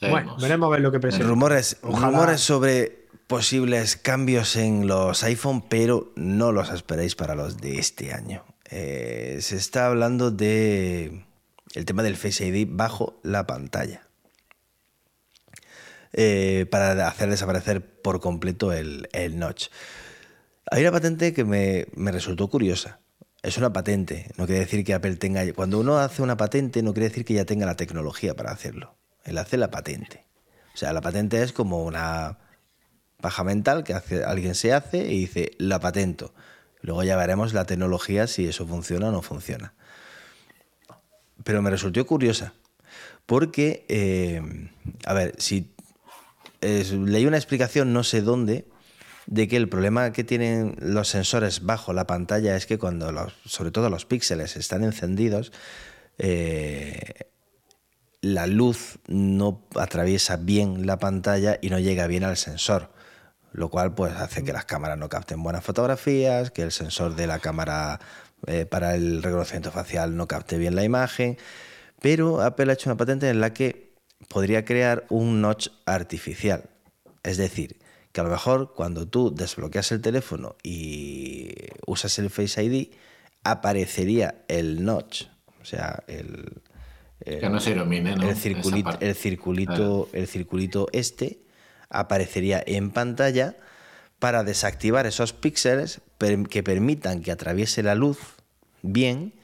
Bueno, 0.00 0.16
Seguimos. 0.16 0.42
veremos 0.42 0.66
a 0.66 0.70
ver 0.70 0.80
lo 0.80 0.92
que 0.92 1.00
presenta. 1.00 1.26
rumores, 1.26 1.78
Ojalá- 1.82 2.06
rumores 2.18 2.40
sobre 2.40 3.08
posibles 3.26 3.96
cambios 3.96 4.56
en 4.56 4.86
los 4.86 5.22
iPhone, 5.24 5.62
pero 5.68 6.12
no 6.16 6.52
los 6.52 6.70
esperéis 6.70 7.14
para 7.14 7.34
los 7.34 7.56
de 7.58 7.78
este 7.78 8.12
año. 8.12 8.44
Eh, 8.70 9.38
se 9.40 9.56
está 9.56 9.86
hablando 9.86 10.30
de 10.30 11.24
el 11.74 11.84
tema 11.84 12.02
del 12.02 12.16
Face 12.16 12.46
ID 12.46 12.66
bajo 12.70 13.20
la 13.22 13.46
pantalla. 13.46 14.02
Eh, 16.12 16.66
para 16.70 17.06
hacer 17.06 17.28
desaparecer 17.28 18.00
por 18.02 18.20
completo 18.20 18.72
el, 18.72 19.08
notch. 19.34 19.68
Hay 20.70 20.82
una 20.82 20.92
patente 20.92 21.34
que 21.34 21.44
me, 21.44 21.86
me 21.94 22.12
resultó 22.12 22.48
curiosa. 22.48 23.00
Es 23.42 23.56
una 23.56 23.72
patente, 23.72 24.30
no 24.36 24.46
quiere 24.46 24.60
decir 24.60 24.84
que 24.84 24.94
Apple 24.94 25.16
tenga... 25.16 25.50
Cuando 25.52 25.78
uno 25.78 25.98
hace 25.98 26.22
una 26.22 26.36
patente 26.36 26.82
no 26.82 26.92
quiere 26.92 27.08
decir 27.08 27.24
que 27.24 27.34
ya 27.34 27.44
tenga 27.44 27.66
la 27.66 27.76
tecnología 27.76 28.34
para 28.34 28.50
hacerlo. 28.50 28.96
Él 29.24 29.38
hace 29.38 29.56
la 29.56 29.70
patente. 29.70 30.26
O 30.74 30.76
sea, 30.76 30.92
la 30.92 31.00
patente 31.00 31.42
es 31.42 31.52
como 31.52 31.84
una 31.84 32.38
paja 33.20 33.44
mental 33.44 33.84
que 33.84 33.94
hace, 33.94 34.24
alguien 34.24 34.54
se 34.54 34.72
hace 34.72 34.98
y 34.98 35.20
dice, 35.20 35.52
la 35.58 35.80
patento. 35.80 36.34
Luego 36.80 37.02
ya 37.04 37.16
veremos 37.16 37.52
la 37.52 37.64
tecnología 37.64 38.26
si 38.26 38.46
eso 38.46 38.66
funciona 38.66 39.08
o 39.08 39.12
no 39.12 39.22
funciona. 39.22 39.74
Pero 41.48 41.62
me 41.62 41.70
resultó 41.70 42.06
curiosa. 42.06 42.52
Porque, 43.24 43.86
eh, 43.88 44.42
a 45.06 45.14
ver, 45.14 45.34
si 45.38 45.72
leí 46.60 47.24
una 47.24 47.38
explicación, 47.38 47.94
no 47.94 48.04
sé 48.04 48.20
dónde, 48.20 48.66
de 49.24 49.48
que 49.48 49.56
el 49.56 49.66
problema 49.66 50.12
que 50.12 50.24
tienen 50.24 50.76
los 50.78 51.08
sensores 51.08 51.64
bajo 51.64 51.94
la 51.94 52.06
pantalla 52.06 52.54
es 52.54 52.66
que 52.66 52.76
cuando, 52.76 53.12
los, 53.12 53.32
sobre 53.46 53.70
todo 53.70 53.88
los 53.88 54.04
píxeles, 54.04 54.58
están 54.58 54.84
encendidos, 54.84 55.50
eh, 56.18 57.30
la 58.20 58.46
luz 58.46 58.98
no 59.06 59.62
atraviesa 59.74 60.36
bien 60.36 60.86
la 60.86 60.98
pantalla 60.98 61.58
y 61.62 61.70
no 61.70 61.78
llega 61.78 62.06
bien 62.08 62.24
al 62.24 62.36
sensor, 62.36 62.92
lo 63.52 63.70
cual 63.70 63.94
pues 63.94 64.12
hace 64.12 64.44
que 64.44 64.52
las 64.52 64.66
cámaras 64.66 64.98
no 64.98 65.08
capten 65.08 65.42
buenas 65.42 65.64
fotografías, 65.64 66.50
que 66.50 66.60
el 66.60 66.72
sensor 66.72 67.16
de 67.16 67.26
la 67.26 67.38
cámara 67.38 68.00
eh, 68.46 68.66
para 68.66 68.94
el 68.94 69.22
reconocimiento 69.22 69.70
facial 69.70 70.16
no 70.16 70.26
capte 70.28 70.58
bien 70.58 70.74
la 70.76 70.84
imagen, 70.84 71.36
pero 72.00 72.40
Apple 72.40 72.70
ha 72.70 72.74
hecho 72.74 72.88
una 72.90 72.96
patente 72.96 73.28
en 73.28 73.40
la 73.40 73.52
que 73.52 73.92
podría 74.28 74.64
crear 74.64 75.04
un 75.08 75.40
notch 75.40 75.68
artificial, 75.86 76.64
es 77.22 77.36
decir, 77.36 77.76
que 78.12 78.20
a 78.20 78.24
lo 78.24 78.30
mejor 78.30 78.72
cuando 78.74 79.06
tú 79.06 79.34
desbloqueas 79.34 79.92
el 79.92 80.00
teléfono 80.00 80.56
y 80.62 81.52
usas 81.86 82.18
el 82.18 82.30
Face 82.30 82.62
ID, 82.62 82.88
aparecería 83.44 84.44
el 84.48 84.84
notch, 84.84 85.24
o 85.60 85.64
sea, 85.64 86.02
el, 86.06 86.60
el- 87.20 87.40
Que 87.40 87.48
no 87.48 87.60
se 87.60 87.70
ilumine, 87.72 88.14
¿no? 88.16 88.28
el 89.00 89.14
circulito, 89.14 90.08
el 90.12 90.26
circulito 90.26 90.86
este 90.92 91.40
aparecería 91.90 92.62
en 92.66 92.90
pantalla 92.90 93.56
para 94.18 94.44
desactivar 94.44 95.06
esos 95.06 95.32
píxeles 95.32 96.00
que 96.50 96.62
permitan 96.62 97.22
que 97.22 97.30
atraviese 97.30 97.82
la 97.82 97.94
luz 97.94 98.18
bien 98.82 99.34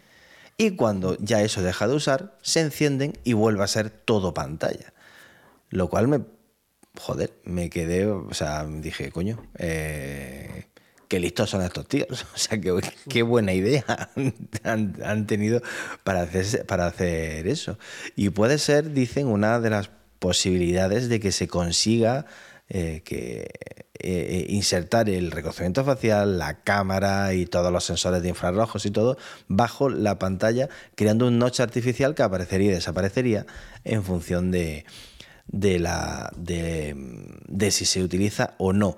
y 0.56 0.72
cuando 0.72 1.16
ya 1.18 1.42
eso 1.42 1.62
deja 1.62 1.88
de 1.88 1.94
usar 1.94 2.36
se 2.42 2.60
encienden 2.60 3.14
y 3.24 3.32
vuelve 3.32 3.64
a 3.64 3.68
ser 3.68 3.90
todo 3.90 4.34
pantalla. 4.34 4.92
Lo 5.70 5.88
cual 5.88 6.08
me 6.08 6.20
joder, 7.00 7.32
me 7.44 7.70
quedé, 7.70 8.06
o 8.06 8.32
sea, 8.34 8.64
dije, 8.64 9.10
coño, 9.10 9.44
eh, 9.58 10.66
qué 11.08 11.18
listos 11.18 11.50
son 11.50 11.62
estos 11.62 11.86
tíos. 11.88 12.26
O 12.34 12.38
sea, 12.38 12.60
qué, 12.60 12.72
qué 13.08 13.22
buena 13.22 13.52
idea 13.52 13.84
han, 14.62 14.96
han 15.04 15.26
tenido 15.26 15.60
para 16.04 16.22
hacer, 16.22 16.66
para 16.66 16.86
hacer 16.86 17.46
eso. 17.48 17.78
Y 18.16 18.30
puede 18.30 18.58
ser, 18.58 18.92
dicen, 18.92 19.26
una 19.26 19.60
de 19.60 19.70
las 19.70 19.90
posibilidades 20.18 21.08
de 21.08 21.20
que 21.20 21.32
se 21.32 21.48
consiga 21.48 22.26
eh, 22.68 23.02
que 23.04 23.83
eh, 24.00 24.46
insertar 24.48 25.08
el 25.08 25.30
reconocimiento 25.30 25.84
facial, 25.84 26.38
la 26.38 26.62
cámara 26.62 27.32
y 27.34 27.46
todos 27.46 27.72
los 27.72 27.84
sensores 27.84 28.22
de 28.22 28.30
infrarrojos 28.30 28.84
y 28.86 28.90
todo 28.90 29.16
bajo 29.46 29.88
la 29.88 30.18
pantalla, 30.18 30.68
creando 30.96 31.28
un 31.28 31.38
notch 31.38 31.60
artificial 31.60 32.14
que 32.14 32.22
aparecería 32.22 32.70
y 32.70 32.74
desaparecería 32.74 33.46
en 33.84 34.02
función 34.02 34.50
de, 34.50 34.84
de, 35.46 35.78
la, 35.78 36.32
de, 36.36 36.94
de 37.46 37.70
si 37.70 37.84
se 37.84 38.02
utiliza 38.02 38.54
o 38.58 38.72
no. 38.72 38.96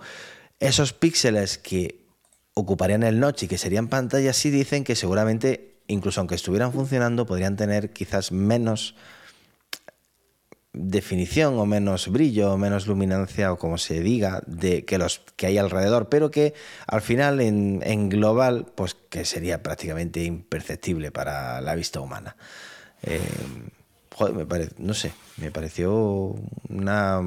Esos 0.61 0.95
píxeles 0.95 1.59
que 1.59 2.07
ocuparían 2.55 3.03
el 3.03 3.21
notch 3.21 3.43
y 3.43 3.49
que 3.49 3.59
serían 3.59 3.89
pantallas, 3.89 4.37
sí 4.37 4.51
dicen 4.51 4.83
que 4.83 4.97
seguramente, 4.97 5.77
incluso 5.89 6.21
aunque 6.21 6.37
estuvieran 6.37 6.73
funcionando, 6.73 7.27
podrían 7.27 7.57
tener 7.57 7.93
quizás 7.93 8.33
menos 8.33 8.95
definición 10.77 11.59
o 11.59 11.65
menos 11.65 12.09
brillo 12.09 12.53
o 12.53 12.59
menos 12.59 12.87
luminancia 12.87 13.51
o 13.51 13.59
como 13.59 13.79
se 13.79 14.01
diga 14.01 14.43
de 14.47 14.85
que 14.85 14.99
los 14.99 15.23
que 15.37 15.47
hay 15.47 15.57
alrededor 15.57 16.09
pero 16.09 16.31
que 16.31 16.53
al 16.87 17.01
final 17.01 17.41
en, 17.41 18.09
global 18.11 18.67
pues 18.75 18.95
que 18.95 19.25
sería 19.25 19.63
prácticamente 19.63 20.23
imperceptible 20.23 21.11
para 21.11 21.61
la 21.63 21.75
vista 21.75 22.01
humana. 22.01 22.37
Eh, 23.03 23.21
joder, 24.15 24.35
me 24.35 24.45
pare, 24.45 24.69
no 24.77 24.93
sé 24.93 25.13
me 25.39 25.51
pareció 25.51 26.37
una 26.69 27.23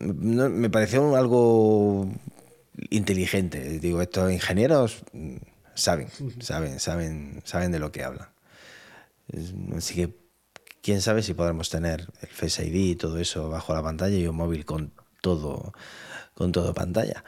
me 0.00 0.70
pareció 0.70 1.16
algo 1.16 2.08
inteligente. 2.90 3.78
Digo 3.78 4.02
estos 4.02 4.32
ingenieros 4.32 5.04
saben 5.74 6.08
saben 6.40 6.80
saben 6.80 7.40
saben 7.44 7.70
de 7.70 7.78
lo 7.78 7.92
que 7.92 8.02
hablan. 8.02 8.28
Así 9.76 9.94
que 9.94 10.27
quién 10.82 11.00
sabe 11.00 11.22
si 11.22 11.34
podremos 11.34 11.70
tener 11.70 12.08
el 12.20 12.28
Face 12.28 12.66
ID 12.66 12.74
y 12.74 12.96
todo 12.96 13.18
eso 13.18 13.48
bajo 13.48 13.74
la 13.74 13.82
pantalla 13.82 14.16
y 14.16 14.26
un 14.26 14.36
móvil 14.36 14.64
con 14.64 14.92
todo, 15.20 15.72
con 16.34 16.52
todo 16.52 16.74
pantalla. 16.74 17.24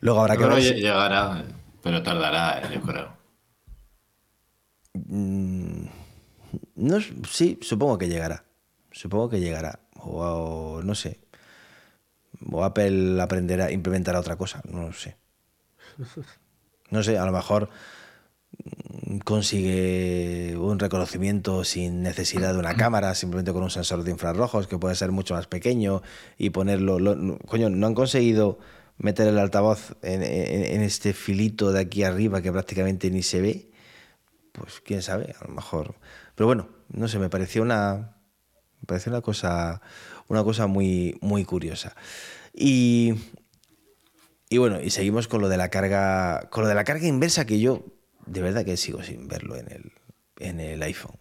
Luego 0.00 0.20
habrá 0.20 0.36
que 0.36 0.44
ver. 0.44 0.74
Llegará, 0.74 1.44
pero 1.82 2.02
tardará, 2.02 2.60
eh, 2.60 2.74
yo 2.74 2.80
creo. 2.82 3.16
Mm, 4.94 5.86
no, 6.76 6.98
sí, 7.28 7.58
supongo 7.62 7.98
que 7.98 8.08
llegará. 8.08 8.44
Supongo 8.92 9.30
que 9.30 9.40
llegará. 9.40 9.80
O, 9.96 10.22
o, 10.22 10.82
no 10.82 10.94
sé. 10.94 11.20
O 12.50 12.64
Apple 12.64 13.20
aprenderá, 13.20 13.70
implementará 13.70 14.20
otra 14.20 14.36
cosa. 14.36 14.62
No 14.68 14.82
lo 14.82 14.92
sé. 14.92 15.16
No 16.90 17.04
sé, 17.04 17.16
a 17.16 17.24
lo 17.24 17.30
mejor 17.30 17.70
consigue 19.18 20.56
un 20.56 20.78
reconocimiento 20.78 21.64
sin 21.64 22.02
necesidad 22.02 22.52
de 22.52 22.58
una 22.58 22.76
cámara, 22.76 23.14
simplemente 23.14 23.52
con 23.52 23.62
un 23.62 23.70
sensor 23.70 24.04
de 24.04 24.12
infrarrojos 24.12 24.68
que 24.68 24.78
puede 24.78 24.94
ser 24.94 25.10
mucho 25.10 25.34
más 25.34 25.46
pequeño 25.46 26.02
y 26.38 26.50
ponerlo... 26.50 26.98
coño, 27.46 27.70
no 27.70 27.86
han 27.86 27.94
conseguido 27.94 28.58
meter 28.98 29.26
el 29.26 29.38
altavoz 29.38 29.96
en, 30.02 30.22
este 30.82 31.12
filito 31.12 31.72
de 31.72 31.80
aquí 31.80 32.04
arriba 32.04 32.42
que 32.42 32.52
prácticamente 32.52 33.10
ni 33.10 33.22
se 33.22 33.40
ve. 33.40 33.70
Pues 34.52 34.80
quién 34.80 35.02
sabe, 35.02 35.34
a 35.40 35.48
lo 35.48 35.54
mejor. 35.54 35.94
Pero 36.34 36.46
bueno, 36.46 36.68
no 36.88 37.08
sé, 37.08 37.18
me 37.18 37.30
pareció 37.30 37.62
una... 37.62 38.16
Me 38.80 38.86
pareció 38.86 39.10
una 39.10 39.20
cosa, 39.20 39.82
una 40.28 40.42
cosa 40.42 40.66
muy, 40.66 41.18
muy 41.20 41.44
curiosa. 41.44 41.94
Y, 42.54 43.14
y 44.48 44.58
bueno, 44.58 44.80
y 44.80 44.90
seguimos 44.90 45.28
con 45.28 45.42
lo 45.42 45.48
de 45.48 45.58
la 45.58 45.68
carga, 45.68 46.48
con 46.50 46.62
lo 46.62 46.68
de 46.68 46.74
la 46.74 46.84
carga 46.84 47.06
inversa 47.06 47.44
que 47.44 47.60
yo 47.60 47.84
de 48.30 48.42
verdad 48.42 48.64
que 48.64 48.76
sigo 48.76 49.02
sin 49.02 49.26
verlo 49.26 49.56
en 49.56 49.72
el, 49.72 49.92
en 50.38 50.60
el 50.60 50.80
iPhone. 50.82 51.18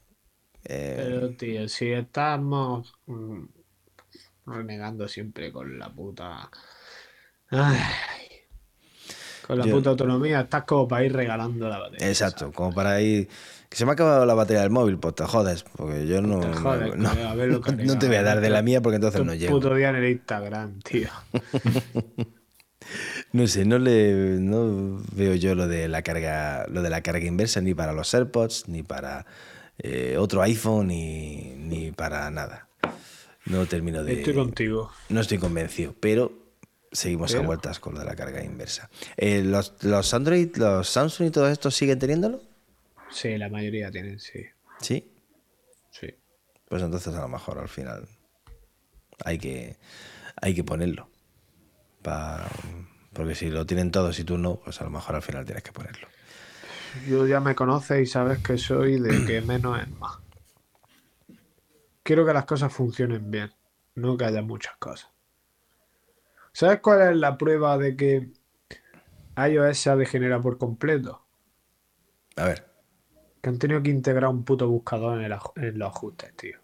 Eh, 0.63 0.95
Pero, 0.97 1.31
tío, 1.31 1.67
si 1.67 1.91
estamos 1.91 2.93
mm, 3.07 3.45
renegando 4.45 5.07
siempre 5.07 5.51
con 5.51 5.79
la 5.79 5.89
puta. 5.89 6.49
con 7.49 9.57
la 9.57 9.65
puta 9.65 9.89
autonomía, 9.89 10.41
estás 10.41 10.65
como 10.65 10.87
para 10.87 11.03
ir 11.03 11.13
regalando 11.13 11.67
la 11.67 11.79
batería. 11.79 12.07
Exacto, 12.07 12.51
como 12.51 12.73
para 12.73 13.01
ir. 13.01 13.27
Que 13.69 13.77
se 13.77 13.85
me 13.85 13.91
ha 13.91 13.93
acabado 13.93 14.25
la 14.25 14.35
batería 14.35 14.61
del 14.61 14.71
móvil, 14.71 14.99
pues 14.99 15.15
te 15.15 15.25
jodes, 15.25 15.63
porque 15.63 16.05
yo 16.05 16.21
no. 16.21 16.41
Te 16.41 16.53
jodes, 16.53 16.95
no, 16.95 17.11
no, 17.15 17.99
te 17.99 18.07
voy 18.07 18.17
a 18.17 18.23
dar 18.23 18.39
de 18.39 18.49
la 18.49 18.61
mía 18.61 18.81
porque 18.81 18.97
entonces 18.97 19.25
no 19.25 19.33
llego. 19.33 19.53
puto 19.53 19.73
día 19.73 19.89
en 19.89 19.95
el 19.95 20.11
Instagram, 20.11 20.79
tío. 20.81 21.09
No 23.31 23.47
sé, 23.47 23.65
no 23.65 23.77
le 23.77 24.37
no 24.39 25.03
veo 25.13 25.35
yo 25.35 25.53
lo 25.53 25.67
de 25.67 25.87
la 25.87 26.01
carga, 26.01 26.65
lo 26.67 26.81
de 26.81 26.89
la 26.89 27.01
carga 27.01 27.25
inversa 27.25 27.61
ni 27.61 27.75
para 27.75 27.93
los 27.93 28.13
AirPods, 28.13 28.67
ni 28.67 28.81
para 28.81 29.25
eh, 29.77 30.17
otro 30.17 30.41
iPhone, 30.41 30.87
ni, 30.87 31.53
ni 31.57 31.91
para 31.91 32.29
nada. 32.31 32.67
No 33.45 33.65
termino 33.65 34.03
de. 34.03 34.19
Estoy 34.19 34.33
contigo. 34.33 34.91
No 35.09 35.21
estoy 35.21 35.37
convencido, 35.37 35.95
pero 35.99 36.31
seguimos 36.91 37.33
a 37.35 37.41
vueltas 37.41 37.79
con 37.79 37.93
lo 37.93 37.99
de 37.99 38.05
la 38.05 38.15
carga 38.15 38.43
inversa. 38.43 38.89
Eh, 39.15 39.43
¿los, 39.43 39.75
¿Los 39.81 40.13
Android, 40.13 40.55
los 40.57 40.89
Samsung 40.89 41.27
y 41.27 41.31
todos 41.31 41.51
estos 41.51 41.75
siguen 41.75 41.99
teniéndolo? 41.99 42.41
Sí, 43.11 43.37
la 43.37 43.49
mayoría 43.49 43.91
tienen, 43.91 44.19
sí. 44.19 44.45
¿Sí? 44.79 45.11
Sí. 45.91 46.07
Pues 46.67 46.81
entonces 46.81 47.13
a 47.13 47.21
lo 47.21 47.27
mejor 47.27 47.57
al 47.59 47.69
final 47.69 48.07
hay 49.23 49.37
que, 49.37 49.77
hay 50.41 50.53
que 50.53 50.63
ponerlo. 50.63 51.09
Para 52.01 52.47
porque 53.13 53.35
si 53.35 53.49
lo 53.49 53.65
tienen 53.65 53.91
todos 53.91 54.19
y 54.19 54.23
tú 54.23 54.37
no, 54.37 54.57
pues 54.57 54.79
a 54.81 54.83
lo 54.83 54.89
mejor 54.89 55.15
al 55.15 55.21
final 55.21 55.45
tienes 55.45 55.63
que 55.63 55.71
ponerlo. 55.71 56.07
Yo 57.07 57.27
ya 57.27 57.39
me 57.39 57.55
conoces 57.55 58.01
y 58.01 58.05
sabes 58.05 58.39
que 58.39 58.57
soy 58.57 58.99
de 58.99 59.25
que 59.25 59.41
menos 59.45 59.81
es 59.81 59.89
más. 59.89 60.17
Quiero 62.03 62.25
que 62.25 62.33
las 62.33 62.45
cosas 62.45 62.73
funcionen 62.73 63.29
bien, 63.29 63.51
no 63.95 64.17
que 64.17 64.25
haya 64.25 64.41
muchas 64.41 64.75
cosas. 64.77 65.09
¿Sabes 66.51 66.79
cuál 66.81 67.09
es 67.09 67.15
la 67.15 67.37
prueba 67.37 67.77
de 67.77 67.95
que 67.95 68.31
iOS 69.37 69.77
se 69.77 69.89
ha 69.89 69.95
degenerado 69.95 70.41
por 70.41 70.57
completo? 70.57 71.23
A 72.35 72.45
ver. 72.45 72.65
Que 73.41 73.49
han 73.49 73.59
tenido 73.59 73.81
que 73.83 73.91
integrar 73.91 74.29
un 74.29 74.43
puto 74.43 74.67
buscador 74.67 75.21
en, 75.21 75.29
los 75.79 75.87
ajustes, 75.87 76.35
tío. 76.35 76.57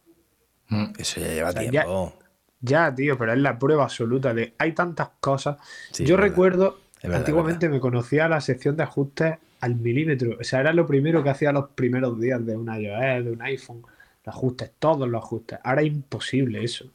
Eso 0.97 1.21
ya 1.21 1.27
lleva 1.27 1.53
tiempo. 1.53 1.71
Ya, 2.19 2.24
tío, 2.65 3.17
pero 3.17 3.33
es 3.33 3.39
la 3.39 3.57
prueba 3.57 3.83
absoluta 3.83 4.33
de 4.33 4.53
hay 4.57 4.73
tantas 4.73 5.09
cosas. 5.19 5.57
Yo 5.97 6.17
recuerdo, 6.17 6.79
antiguamente 7.03 7.69
me 7.69 7.79
conocía 7.79 8.27
la 8.27 8.41
sección 8.41 8.75
de 8.75 8.83
ajustes 8.83 9.35
al 9.61 9.75
milímetro. 9.75 10.37
O 10.39 10.43
sea, 10.43 10.59
era 10.61 10.73
lo 10.73 10.85
primero 10.85 11.23
que 11.23 11.29
hacía 11.29 11.51
los 11.51 11.69
primeros 11.69 12.19
días 12.19 12.45
de 12.45 12.55
un 12.55 12.67
iOS, 12.67 13.25
de 13.25 13.31
un 13.31 13.41
iPhone. 13.41 13.81
Los 14.25 14.35
ajustes, 14.35 14.71
todos 14.79 15.07
los 15.07 15.23
ajustes. 15.23 15.59
Ahora 15.63 15.81
es 15.81 15.87
imposible 15.87 16.63
eso. 16.63 16.85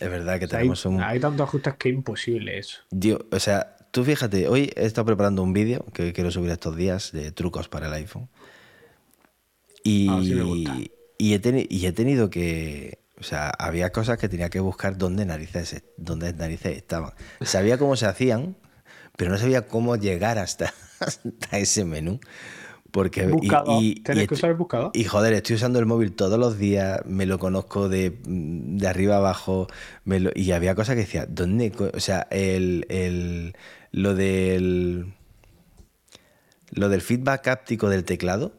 Es 0.00 0.10
verdad 0.10 0.40
que 0.40 0.48
tenemos 0.48 0.86
hay, 0.86 0.92
un. 0.92 1.02
Hay 1.02 1.20
tantos 1.20 1.46
ajustes 1.46 1.74
que 1.74 1.90
es 1.90 1.94
imposible 1.94 2.58
eso. 2.58 2.78
Tío, 2.98 3.26
o 3.30 3.38
sea, 3.38 3.76
tú 3.90 4.04
fíjate, 4.04 4.48
hoy 4.48 4.72
he 4.74 4.86
estado 4.86 5.04
preparando 5.04 5.42
un 5.42 5.52
vídeo 5.52 5.84
que 5.92 6.12
quiero 6.12 6.30
subir 6.30 6.50
estos 6.50 6.76
días 6.76 7.12
de 7.12 7.30
trucos 7.30 7.68
para 7.68 7.88
el 7.88 7.92
iPhone. 7.92 8.28
Y, 9.84 10.08
ah, 10.08 10.20
y, 11.18 11.34
he, 11.34 11.66
y 11.68 11.86
he 11.86 11.92
tenido 11.92 12.30
que, 12.30 12.99
o 13.20 13.22
sea, 13.22 13.50
había 13.50 13.92
cosas 13.92 14.18
que 14.18 14.28
tenía 14.28 14.48
que 14.48 14.60
buscar 14.60 14.96
dónde 14.96 15.26
narices, 15.26 15.82
dónde 15.98 16.32
narices 16.32 16.76
estaban. 16.76 17.12
Sabía 17.42 17.76
cómo 17.76 17.94
se 17.96 18.06
hacían, 18.06 18.56
pero 19.16 19.30
no 19.30 19.36
sabía 19.36 19.66
cómo 19.68 19.96
llegar 19.96 20.38
hasta, 20.38 20.72
ese 21.52 21.84
menú. 21.84 22.18
Porque, 22.90 23.30
y, 23.42 24.00
¿Tienes 24.00 24.26
que 24.26 24.34
usar 24.34 24.50
el 24.50 24.56
buscador? 24.56 24.90
Y 24.94 25.04
joder, 25.04 25.34
estoy 25.34 25.56
usando 25.56 25.78
el 25.78 25.86
móvil 25.86 26.12
todos 26.12 26.38
los 26.38 26.58
días, 26.58 27.02
me 27.04 27.26
lo 27.26 27.38
conozco 27.38 27.88
de, 27.88 28.18
de 28.24 28.88
arriba 28.88 29.18
abajo, 29.18 29.68
y 30.34 30.50
había 30.50 30.74
cosas 30.74 30.96
que 30.96 31.02
decía, 31.02 31.26
¿dónde? 31.28 31.72
O 31.94 32.00
sea, 32.00 32.26
el, 32.30 32.86
el, 32.88 33.54
lo 33.92 34.14
del. 34.14 35.14
Lo 36.72 36.88
del 36.88 37.00
feedback 37.00 37.48
áptico 37.48 37.88
del 37.88 38.04
teclado, 38.04 38.52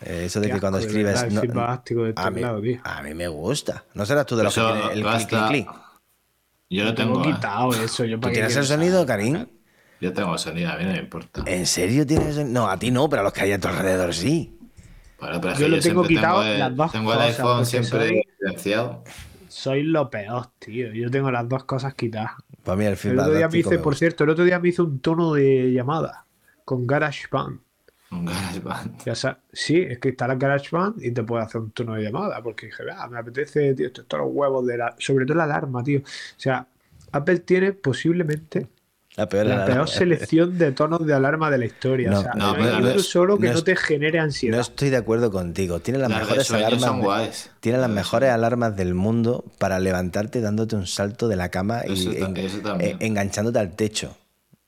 eso 0.00 0.40
de 0.40 0.50
que 0.50 0.60
cuando 0.60 0.78
escribes. 0.78 1.32
no, 1.32 1.40
a, 1.40 2.30
mí, 2.30 2.42
a, 2.82 3.02
mí, 3.02 3.14
me 3.14 3.28
gusta. 3.28 3.84
¿No 3.94 4.06
serás 4.06 4.26
tú 4.26 4.36
de 4.36 4.44
los 4.44 4.54
que 4.54 4.60
tiene 4.60 4.92
el 4.92 5.02
clic, 5.04 5.28
clic, 5.28 5.48
clic? 5.48 5.68
Yo 6.70 6.84
lo 6.84 6.94
tengo. 6.94 7.22
tengo 7.22 7.34
quitado 7.34 7.72
eso. 7.72 8.04
Yo 8.04 8.20
¿Tú 8.20 8.30
tienes 8.30 8.54
el 8.56 8.64
sonido, 8.64 9.04
Karim? 9.06 9.46
Yo 10.00 10.12
tengo 10.12 10.38
sonido, 10.38 10.70
a 10.70 10.76
mí 10.76 10.84
no 10.84 10.92
me 10.92 10.98
importa. 10.98 11.42
¿En 11.46 11.66
serio 11.66 12.06
tienes 12.06 12.36
el... 12.36 12.52
No, 12.52 12.68
a 12.68 12.78
ti 12.78 12.90
no, 12.90 13.08
pero 13.08 13.20
a 13.20 13.24
los 13.24 13.32
que 13.32 13.40
hay 13.40 13.52
a 13.52 13.58
tu 13.58 13.66
alrededor 13.66 14.14
sí. 14.14 14.56
Bueno, 15.18 15.40
pero 15.40 15.58
yo 15.58 15.68
lo 15.68 15.80
tengo 15.80 16.04
quitado 16.04 16.44
las 16.44 16.76
dos 16.76 16.92
Tengo 16.92 17.12
el 17.12 17.20
iPhone 17.20 17.66
siempre 17.66 18.22
silenciado. 18.38 19.02
Soy 19.48 19.82
lo 19.82 20.08
peor, 20.08 20.50
tío. 20.60 20.92
Yo 20.92 21.10
tengo 21.10 21.32
las 21.32 21.48
dos 21.48 21.64
cosas 21.64 21.94
quitadas. 21.94 22.32
Para 22.62 22.76
mí 22.76 22.84
el, 22.84 22.96
el 23.02 23.18
otro 23.18 23.34
día 23.34 23.48
me 23.48 23.58
hice, 23.58 23.78
por 23.78 23.96
cierto, 23.96 24.22
el 24.22 24.30
otro 24.30 24.44
día 24.44 24.60
me 24.60 24.68
hice 24.68 24.82
un 24.82 25.00
tono 25.00 25.32
de 25.34 25.72
llamada 25.72 26.26
con 26.64 26.86
GarageBand. 26.86 27.60
Un 28.10 28.24
GarageBand. 28.24 29.04
Ya 29.04 29.14
sí, 29.52 29.80
es 29.82 29.98
que 29.98 30.08
está 30.10 30.26
la 30.26 30.36
GarageBand 30.36 31.02
y 31.04 31.10
te 31.12 31.22
puede 31.22 31.44
hacer 31.44 31.60
un 31.60 31.70
tono 31.72 31.94
de 31.94 32.02
llamada. 32.04 32.42
Porque 32.42 32.66
dije, 32.66 32.82
ah, 32.96 33.06
me 33.08 33.18
apetece, 33.18 33.74
tío, 33.74 33.86
estos 33.88 34.06
los 34.18 34.28
huevos 34.30 34.66
de 34.66 34.78
la. 34.78 34.94
Sobre 34.98 35.26
todo 35.26 35.36
la 35.36 35.44
alarma, 35.44 35.82
tío. 35.84 36.00
O 36.00 36.02
sea, 36.40 36.66
Apple 37.12 37.40
tiene 37.40 37.72
posiblemente 37.72 38.66
La 39.16 39.28
peor, 39.28 39.46
La 39.46 39.66
peor 39.66 39.88
selección 39.88 40.56
de 40.56 40.72
tonos 40.72 41.04
de 41.06 41.12
alarma 41.12 41.50
de 41.50 41.58
la 41.58 41.64
historia. 41.66 42.10
No, 42.10 42.20
o 42.20 42.22
sea, 42.22 42.32
no, 42.34 42.56
no 42.56 42.64
hay 42.64 42.70
no, 42.72 42.78
uno 42.78 42.94
no, 42.94 42.98
solo 43.00 43.38
que 43.38 43.48
no 43.48 43.54
no, 43.54 43.64
te 43.64 43.76
genere 43.76 44.18
No 44.18 44.24
ansiedad. 44.24 44.60
estoy 44.60 44.88
de 44.90 44.96
acuerdo 44.96 45.30
contigo. 45.30 45.80
Tiene 45.80 45.98
las, 45.98 46.08
Las 46.10 46.20
mejores 46.20 46.50
alarmas. 46.50 46.80
son 46.82 47.00
de- 47.02 47.30
tiene 47.60 47.78
las 47.78 47.90
mejores 47.90 48.30
alarmas 48.30 48.74
del 48.76 48.94
mundo 48.94 49.44
para 49.58 49.80
levantarte 49.80 50.40
dándote 50.40 50.76
un 50.76 50.86
salto 50.86 51.28
de 51.28 51.36
la 51.36 51.50
cama 51.50 51.82
y 51.86 51.92
Eso 51.92 52.10
ta- 52.12 52.26
en- 52.74 52.80
eh, 52.80 52.96
enganchándote 53.00 53.58
al 53.58 53.76
techo. 53.76 54.16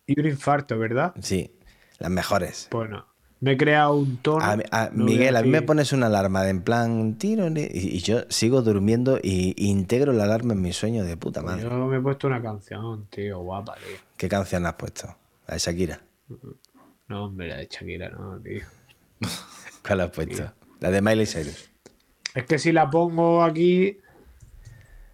Y 0.06 0.18
un 0.20 0.26
infarto, 0.26 0.78
¿verdad? 0.78 1.14
Sí, 1.22 1.54
las 1.98 2.10
mejores. 2.10 2.68
Bueno, 2.70 3.06
me 3.40 3.52
he 3.52 3.56
creado 3.56 3.94
un 3.94 4.18
tono. 4.18 4.44
A 4.44 4.56
mí- 4.56 4.64
a- 4.70 4.90
no 4.92 5.04
voy 5.04 5.14
Miguel, 5.14 5.36
a 5.36 5.42
mí 5.42 5.48
me 5.48 5.62
pones 5.62 5.92
una 5.92 6.06
alarma 6.06 6.42
de 6.42 6.50
en 6.50 6.62
plan 6.62 7.16
tiro 7.16 7.48
y, 7.48 7.60
y 7.72 7.98
yo 8.00 8.20
sigo 8.28 8.60
durmiendo 8.62 9.18
y 9.22 9.54
integro 9.56 10.12
la 10.12 10.24
alarma 10.24 10.52
en 10.52 10.60
mi 10.62 10.72
sueño 10.72 11.04
de 11.04 11.16
puta 11.16 11.42
madre. 11.42 11.62
Yo 11.62 11.70
me 11.70 11.96
he 11.96 12.00
puesto 12.00 12.26
una 12.26 12.42
canción, 12.42 13.06
tío, 13.10 13.38
guapa, 13.40 13.74
tío. 13.76 13.96
¿Qué 14.16 14.28
canción 14.28 14.66
has 14.66 14.74
puesto? 14.74 15.16
La 15.46 15.54
de 15.54 15.60
Shakira. 15.60 16.00
No, 17.08 17.24
hombre, 17.24 17.48
la 17.48 17.56
de 17.56 17.66
Shakira, 17.66 18.10
no, 18.10 18.38
tío. 18.40 18.62
¿Cuál 19.86 20.00
has 20.02 20.10
puesto? 20.10 20.52
La 20.80 20.90
de 20.90 21.00
Miley 21.02 21.26
Cyrus. 21.26 21.70
Es 22.34 22.44
que 22.44 22.58
si 22.58 22.72
la 22.72 22.88
pongo 22.90 23.42
aquí, 23.42 23.98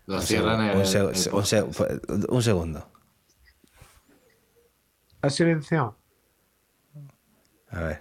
Lo 0.06 0.20
cierran 0.20 0.60
el, 0.62 0.76
Un, 0.76 0.82
seg- 0.84 0.98
el 1.00 1.06
un 1.06 1.42
seg- 1.42 1.64
podcast. 1.66 2.28
un 2.28 2.42
segundo. 2.42 2.88
¿has 5.22 5.34
silenciado? 5.34 5.96
A 7.70 7.80
ver. 7.80 8.00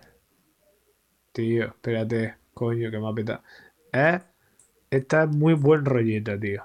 Tío, 1.35 1.65
espérate, 1.65 2.35
coño, 2.53 2.89
que 2.89 2.97
me 2.97 3.09
ha 3.09 3.13
petado. 3.13 3.43
¿Eh? 3.91 4.21
Esta 4.89 5.23
es 5.23 5.29
muy 5.29 5.53
buen 5.53 5.83
rollito, 5.83 6.39
tío. 6.39 6.63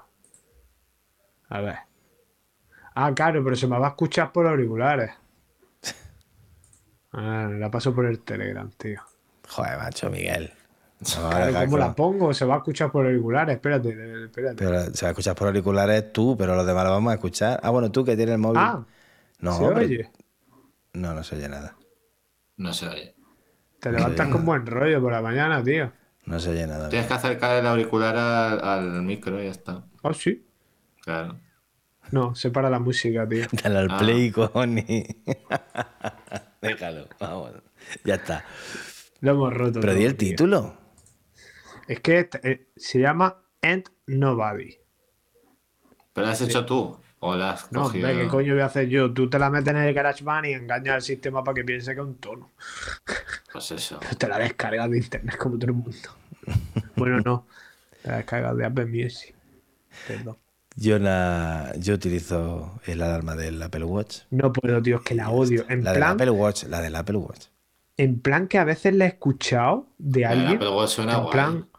A 1.49 1.59
ver. 1.59 1.75
Ah, 2.95 3.11
claro, 3.13 3.43
pero 3.43 3.57
se 3.57 3.67
me 3.67 3.77
va 3.77 3.87
a 3.87 3.89
escuchar 3.89 4.31
por 4.31 4.47
auriculares. 4.47 5.11
Ah, 7.11 7.49
la 7.51 7.69
paso 7.69 7.93
por 7.93 8.05
el 8.05 8.21
Telegram, 8.21 8.71
tío. 8.77 9.01
Joder, 9.49 9.77
macho, 9.77 10.09
Miguel. 10.09 10.53
No, 11.01 11.29
Claro, 11.29 11.65
¿cómo 11.65 11.77
la 11.77 11.93
pongo? 11.93 12.33
Se 12.33 12.45
va 12.45 12.53
a 12.55 12.57
escuchar 12.59 12.89
por 12.93 13.05
auriculares. 13.05 13.55
Espérate, 13.55 14.23
espérate. 14.23 14.55
Pero 14.55 14.85
se 14.93 15.05
va 15.05 15.09
a 15.09 15.11
escuchar 15.11 15.35
por 15.35 15.47
auriculares 15.47 16.13
tú, 16.13 16.37
pero 16.37 16.55
los 16.55 16.65
demás 16.65 16.85
lo 16.85 16.91
vamos 16.91 17.11
a 17.11 17.15
escuchar. 17.15 17.59
Ah, 17.61 17.71
bueno, 17.71 17.91
tú 17.91 18.05
que 18.05 18.15
tienes 18.15 18.35
el 18.35 18.39
móvil. 18.39 18.61
Ah, 18.61 18.85
no, 19.39 19.57
¿se 19.57 19.65
oye? 19.65 20.11
No, 20.93 21.13
no 21.13 21.25
se 21.25 21.35
oye 21.35 21.49
nada. 21.49 21.75
No 22.55 22.71
se 22.71 22.87
oye. 22.87 23.20
Te 23.81 23.91
levantas 23.91 24.27
con 24.29 24.45
buen 24.45 24.65
rollo 24.65 25.01
por 25.01 25.11
la 25.11 25.21
mañana, 25.21 25.63
tío. 25.63 25.91
No 26.25 26.39
se 26.39 26.51
oye 26.51 26.67
nada. 26.67 26.87
Tienes 26.89 27.07
que 27.07 27.13
acercar 27.15 27.57
el 27.57 27.65
auricular 27.67 28.15
al, 28.15 28.63
al 28.63 29.01
micro 29.01 29.41
y 29.41 29.45
ya 29.45 29.51
está. 29.51 29.83
Ah, 30.03 30.13
sí. 30.13 30.47
Claro. 31.01 31.39
No, 32.11 32.35
separa 32.35 32.69
la 32.69 32.79
música, 32.79 33.27
tío. 33.27 33.45
Dale 33.63 33.79
al 33.79 33.87
Ah. 33.91 33.97
play, 33.97 34.31
cojones. 34.31 34.85
Déjalo, 36.61 37.07
vamos. 37.19 37.53
Ya 38.05 38.15
está. 38.15 38.45
Lo 39.21 39.31
hemos 39.31 39.53
roto. 39.53 39.79
Pero 39.79 39.93
di 39.95 40.05
el 40.05 40.15
tío. 40.15 40.29
título. 40.29 40.77
Es 41.87 41.99
que 42.01 42.19
este, 42.19 42.39
eh, 42.51 42.67
se 42.75 42.99
llama 42.99 43.41
End 43.61 43.85
Nobody. 44.05 44.77
¿Pero 46.13 46.27
lo 46.27 46.33
has 46.33 46.41
hecho 46.41 46.65
tú? 46.65 46.99
¿O 47.23 47.35
la 47.35 47.51
has 47.51 47.71
No, 47.71 47.83
cogido? 47.83 48.09
hombre, 48.09 48.23
¿qué 48.23 48.27
coño 48.29 48.53
voy 48.53 48.61
a 48.63 48.65
hacer 48.65 48.87
yo? 48.89 49.13
Tú 49.13 49.29
te 49.29 49.37
la 49.39 49.49
metes 49.49 49.69
en 49.73 49.77
el 49.77 49.93
GarageBand 49.93 50.45
y 50.47 50.53
engañas 50.53 50.95
al 50.95 51.01
sistema 51.03 51.43
para 51.43 51.55
que 51.55 51.63
piense 51.63 51.93
que 51.93 52.01
es 52.01 52.05
un 52.07 52.15
tono. 52.17 52.51
Pues 53.53 53.71
eso. 53.71 53.99
Te 54.17 54.27
la 54.27 54.39
descargas 54.39 54.89
de 54.89 54.97
internet 54.97 55.37
como 55.37 55.57
todo 55.57 55.67
el 55.67 55.73
mundo. 55.77 55.97
bueno, 56.95 57.19
no. 57.23 57.45
Te 58.01 58.09
la 58.09 58.17
descargas 58.17 58.57
de 58.57 58.65
Apple 58.65 58.85
Music. 58.87 59.35
Perdón. 60.07 60.37
Yo, 60.75 60.99
la, 60.99 61.73
yo 61.77 61.93
utilizo 61.95 62.79
el 62.85 63.01
alarma 63.01 63.35
del 63.35 63.61
Apple 63.61 63.83
Watch. 63.83 64.19
No 64.31 64.51
puedo, 64.53 64.81
tío, 64.81 64.97
es 64.97 65.01
que 65.03 65.15
la 65.15 65.29
odio. 65.29 65.65
En 65.69 65.83
la 65.83 65.93
del 65.93 66.03
Apple 66.03 66.31
Watch, 66.31 66.63
la 66.63 66.81
del 66.81 66.95
Apple 66.95 67.17
Watch. 67.17 67.47
en 67.97 68.19
plan 68.19 68.47
que 68.47 68.57
a 68.57 68.63
veces 68.63 68.95
la 68.95 69.05
he 69.05 69.09
escuchado 69.09 69.87
de 69.97 70.21
El 70.21 70.27
alguien. 70.27 70.55
Apple 70.55 70.69
Watch 70.69 70.89
suena 70.91 71.13
en 71.15 71.19
guay. 71.23 71.31
plan, 71.33 71.69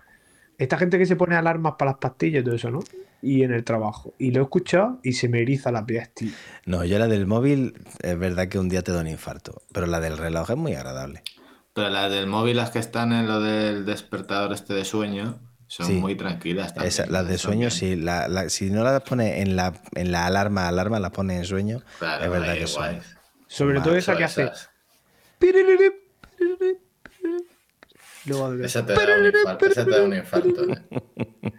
esta 0.59 0.78
gente 0.78 0.99
que 0.99 1.07
se 1.07 1.16
pone 1.16 1.34
alarmas 1.36 1.74
para 1.78 1.93
las 1.93 1.99
pastillas 2.01 2.43
y 2.43 2.45
todo 2.45 2.55
eso, 2.55 2.70
¿no? 2.70 2.80
Y 3.22 3.44
en 3.44 3.52
el 3.52 3.62
trabajo. 3.64 4.14
Y 4.18 4.32
lo 4.32 4.40
he 4.40 4.42
escuchado 4.42 4.98
y 5.04 5.12
se 5.12 5.28
me 5.28 5.40
eriza 5.42 5.70
la 5.70 5.86
piel, 5.86 6.08
tío. 6.12 6.32
No, 6.66 6.84
yo 6.84 6.98
la 6.98 7.06
del 7.06 7.26
móvil, 7.26 7.74
es 8.02 8.18
verdad 8.18 8.48
que 8.48 8.58
un 8.58 8.68
día 8.68 8.82
te 8.82 8.90
da 8.92 9.00
un 9.00 9.06
infarto, 9.08 9.62
pero 9.72 9.86
la 9.86 10.00
del 10.00 10.18
reloj 10.18 10.50
es 10.50 10.56
muy 10.56 10.74
agradable. 10.74 11.22
Pero 11.72 11.88
las 11.88 12.10
del 12.10 12.26
móvil, 12.26 12.56
las 12.56 12.70
que 12.70 12.80
están 12.80 13.12
en 13.12 13.26
lo 13.28 13.40
del 13.40 13.86
despertador 13.86 14.52
este 14.52 14.74
de 14.74 14.84
sueño, 14.84 15.38
son 15.68 15.86
Sí. 15.86 15.92
muy 15.94 16.16
tranquilas 16.16 16.74
también. 16.74 16.88
Esa- 16.88 17.06
las 17.06 17.26
de 17.28 17.38
sueño, 17.38 17.70
sí, 17.70 17.96
la- 17.96 18.26
la- 18.28 18.50
si 18.50 18.70
no 18.70 18.82
las 18.84 19.00
pone 19.02 19.40
en 19.40 19.56
la, 19.56 19.72
en 19.94 20.10
la 20.12 20.26
alarma, 20.26 20.68
alarma, 20.68 20.98
las 21.00 21.12
pone 21.12 21.36
en 21.36 21.44
sueño, 21.46 21.80
Claro, 22.00 22.24
es 22.24 22.30
verdad 22.30 22.54
que 22.54 22.66
son. 22.66 22.98
Sobre 23.46 23.80
todo 23.80 23.96
esa 23.96 24.16
que 24.16 24.24
hace. 24.24 24.42
Esas- 24.42 24.68
Luego 28.26 28.52
de- 28.52 28.66
Esa 28.66 28.86
te 28.86 28.92
da 28.92 29.16
un 29.18 29.26
infarto. 29.26 29.66
Esa 29.66 29.84
te 29.84 29.90
da 29.90 30.02
un 30.02 30.14
infarto. 30.14 30.64
¿eh? 30.72 31.52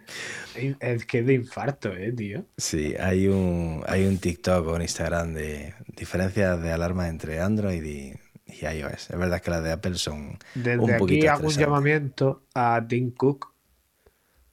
Es 0.80 1.04
que 1.06 1.18
es 1.20 1.26
de 1.26 1.34
infarto, 1.34 1.92
eh, 1.94 2.12
tío. 2.12 2.44
Sí, 2.56 2.94
hay 2.98 3.26
un, 3.28 3.82
hay 3.86 4.06
un 4.06 4.18
TikTok 4.18 4.66
o 4.68 4.74
un 4.74 4.82
Instagram 4.82 5.34
de 5.34 5.74
diferencias 5.96 6.62
de 6.62 6.72
alarma 6.72 7.08
entre 7.08 7.40
Android 7.40 7.82
y, 7.82 8.14
y 8.46 8.64
iOS. 8.66 9.10
Es 9.10 9.18
verdad 9.18 9.40
que 9.42 9.50
las 9.50 9.64
de 9.64 9.72
Apple 9.72 9.94
son 9.96 10.38
Desde 10.54 10.78
un 10.78 10.90
aquí 10.90 10.98
poquito 10.98 11.30
hago 11.30 11.46
un 11.48 11.54
llamamiento 11.54 12.42
a 12.54 12.84
Tim 12.88 13.10
Cook 13.10 13.52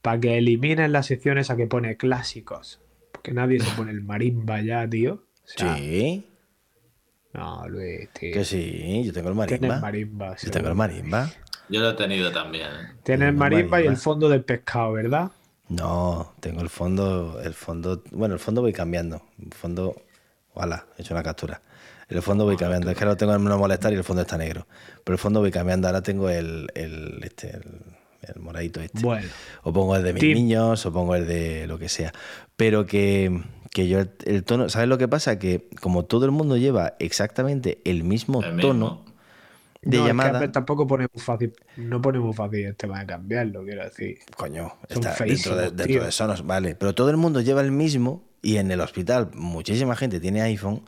para 0.02 0.20
que 0.20 0.38
eliminen 0.38 0.91
la 0.91 1.04
sección 1.04 1.38
esa 1.38 1.56
que 1.56 1.68
pone 1.68 1.97
clásicos. 1.97 2.82
Porque 3.12 3.34
nadie 3.34 3.60
se 3.60 3.70
pone 3.76 3.91
el 3.91 4.02
marimba 4.04 4.62
ya, 4.62 4.88
tío. 4.89 5.14
O 5.14 5.47
sea, 5.58 5.76
Sí, 5.78 6.28
No, 7.34 7.68
Luis, 7.70 8.10
tío. 8.14 8.34
que 8.34 8.43
sí, 8.43 9.04
yo 9.06 9.14
tengo 9.14 9.30
el 9.30 9.47
Tienes 9.47 9.62
marimba. 9.70 9.80
marimba. 9.80 10.36
Yo 10.41 10.49
tengo 10.52 10.70
el 10.70 10.76
marimba. 10.76 11.30
Yo 11.70 11.80
lo 11.80 11.91
he 11.91 11.93
tenido 11.93 12.32
también. 12.32 12.68
¿eh? 12.68 12.88
Tienes 13.04 13.34
marimba 13.34 13.78
y 13.80 13.84
el 13.84 13.89
marimba. 13.91 13.95
fondo 13.95 14.28
del 14.30 14.43
pescado, 14.43 14.93
¿verdad? 14.93 15.32
No, 15.72 16.34
tengo 16.41 16.61
el 16.61 16.69
fondo, 16.69 17.39
el 17.41 17.53
fondo, 17.53 18.03
bueno, 18.11 18.34
el 18.34 18.41
fondo 18.41 18.61
voy 18.61 18.74
cambiando. 18.74 19.22
El 19.41 19.53
fondo, 19.53 19.95
ojalá, 20.53 20.86
he 20.97 21.01
hecho 21.01 21.13
una 21.13 21.24
captura. 21.24 21.61
El 22.09 22.22
fondo 22.22 22.43
voy 22.43 22.57
cambiando, 22.57 22.91
es 22.91 22.97
que 22.97 23.03
ahora 23.05 23.13
lo 23.13 23.17
tengo 23.17 23.34
en 23.34 23.43
no 23.45 23.57
molestar 23.57 23.93
y 23.93 23.95
el 23.95 24.03
fondo 24.03 24.22
está 24.22 24.38
negro. 24.38 24.67
Pero 25.05 25.13
el 25.13 25.19
fondo 25.19 25.39
voy 25.39 25.49
cambiando, 25.49 25.88
ahora 25.88 26.03
tengo 26.03 26.30
el, 26.30 26.69
el, 26.76 27.22
este, 27.24 27.51
el, 27.51 27.63
el 28.22 28.41
moradito 28.41 28.82
este. 28.82 28.99
Bueno. 29.01 29.30
O 29.63 29.72
pongo 29.72 29.95
el 29.95 30.03
de 30.03 30.11
mis 30.11 30.24
niños, 30.24 30.86
o 30.86 30.91
pongo 30.91 31.15
el 31.15 31.26
de 31.26 31.67
lo 31.67 31.80
que 31.80 31.88
sea. 31.88 32.11
Pero 32.57 32.86
que, 32.86 33.41
que 33.72 33.88
yo 33.88 33.99
el, 33.99 34.11
el 34.26 34.43
tono, 34.43 34.67
¿sabes 34.67 34.89
lo 34.89 34.97
que 34.97 35.07
pasa? 35.07 35.39
Que 35.39 35.69
como 35.80 36.03
todo 36.03 36.26
el 36.26 36.32
mundo 36.32 36.57
lleva 36.57 36.95
exactamente 36.99 37.80
el 37.86 38.03
mismo 38.03 38.43
El 38.43 38.59
tono 38.59 38.89
mismo. 38.89 39.11
De 39.82 39.98
no, 39.98 40.04
es 40.04 40.04
que 40.04 40.08
llamada, 40.10 40.38
Apple 40.38 40.50
tampoco 40.50 40.86
pone 40.88 41.08
muy 41.12 41.22
fácil. 41.22 41.54
No 41.78 42.02
pone 42.02 42.20
muy 42.20 42.34
fácil 42.34 42.66
el 42.66 42.76
tema 42.76 43.00
de 43.00 43.06
cambiarlo, 43.08 43.64
quiero 43.64 43.84
decir. 43.84 44.20
Coño, 44.38 44.74
está 44.88 45.16
dentro 45.26 45.56
de, 45.56 45.72
dentro 45.72 46.06
de 46.06 46.12
Sonos, 46.12 46.46
vale. 46.46 46.76
Pero 46.76 46.94
todo 46.94 47.10
el 47.10 47.18
mundo 47.18 47.42
lleva 47.42 47.62
el 47.62 47.72
mismo 47.72 48.24
y 48.42 48.58
en 48.58 48.72
el 48.72 48.80
hospital 48.82 49.32
muchísima 49.34 49.96
gente 49.96 50.20
tiene 50.20 50.42
iPhone, 50.42 50.84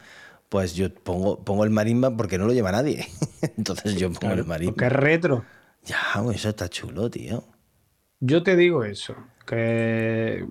pues 0.49 0.75
yo 0.75 0.93
pongo, 0.93 1.43
pongo 1.43 1.63
el 1.63 1.71
marimba 1.71 2.15
porque 2.15 2.37
no 2.37 2.45
lo 2.45 2.53
lleva 2.53 2.71
nadie. 2.71 3.07
Entonces 3.57 3.95
yo 3.95 4.11
pongo 4.11 4.33
el 4.33 4.45
marimba. 4.45 4.73
Porque 4.73 4.85
es 4.85 4.91
retro. 4.91 5.45
Ya, 5.83 5.97
eso 6.33 6.49
está 6.49 6.69
chulo, 6.69 7.09
tío. 7.09 7.43
Yo 8.19 8.43
te 8.43 8.55
digo 8.55 8.85
eso, 8.85 9.15
que, 9.45 10.45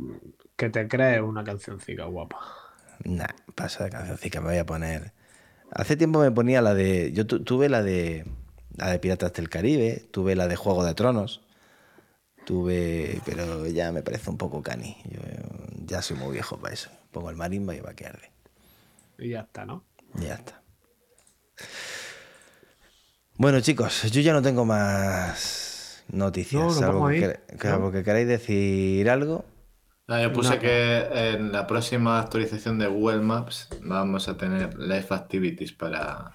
que 0.56 0.68
te 0.68 0.88
crees 0.88 1.22
una 1.22 1.42
cancioncica 1.42 2.04
guapa. 2.04 2.38
Nah, 3.04 3.26
pasa 3.54 3.84
de 3.84 3.90
cancioncica, 3.90 4.40
me 4.40 4.48
voy 4.48 4.58
a 4.58 4.66
poner. 4.66 5.12
Hace 5.74 5.96
tiempo 5.96 6.20
me 6.20 6.30
ponía 6.30 6.60
la 6.62 6.74
de. 6.74 7.12
Yo 7.12 7.26
tu- 7.26 7.42
tuve 7.44 7.68
la 7.68 7.82
de. 7.82 8.24
La 8.76 8.90
de 8.90 8.98
Piratas 8.98 9.32
del 9.34 9.48
Caribe, 9.50 10.02
tuve 10.10 10.34
la 10.34 10.48
de 10.48 10.56
Juego 10.56 10.84
de 10.84 10.94
Tronos. 10.94 11.42
Tuve. 12.44 13.20
Pero 13.24 13.66
ya 13.66 13.92
me 13.92 14.02
parece 14.02 14.30
un 14.30 14.38
poco 14.38 14.62
cani. 14.62 14.96
Yo 15.10 15.20
ya 15.86 16.02
soy 16.02 16.16
muy 16.16 16.32
viejo 16.32 16.56
para 16.58 16.74
eso. 16.74 16.90
Pongo 17.10 17.30
el 17.30 17.36
marimba 17.36 17.74
y 17.74 17.80
va 17.80 17.90
a 17.90 17.94
quedar 17.94 18.18
de. 18.20 19.24
Y 19.26 19.30
ya 19.30 19.40
está, 19.40 19.64
¿no? 19.64 19.84
Y 20.18 20.24
Ya 20.24 20.34
está. 20.34 20.62
Bueno, 23.36 23.60
chicos, 23.60 24.02
yo 24.10 24.20
ya 24.20 24.32
no 24.32 24.42
tengo 24.42 24.64
más 24.64 26.04
noticias. 26.08 26.60
No, 26.60 26.68
nos 26.68 26.76
salvo 26.78 27.08
que, 27.08 27.40
salvo 27.60 27.86
¿no? 27.86 27.92
que 27.92 28.04
queráis 28.04 28.28
decir 28.28 29.08
algo. 29.10 29.44
Ah, 30.08 30.20
yo 30.22 30.32
puse 30.32 30.58
que 30.58 30.98
en 31.32 31.52
la 31.52 31.66
próxima 31.66 32.18
actualización 32.20 32.78
de 32.78 32.86
Google 32.86 33.20
Maps 33.20 33.68
vamos 33.82 34.28
a 34.28 34.36
tener 34.36 34.78
Live 34.78 35.06
Activities 35.10 35.72
para, 35.72 36.32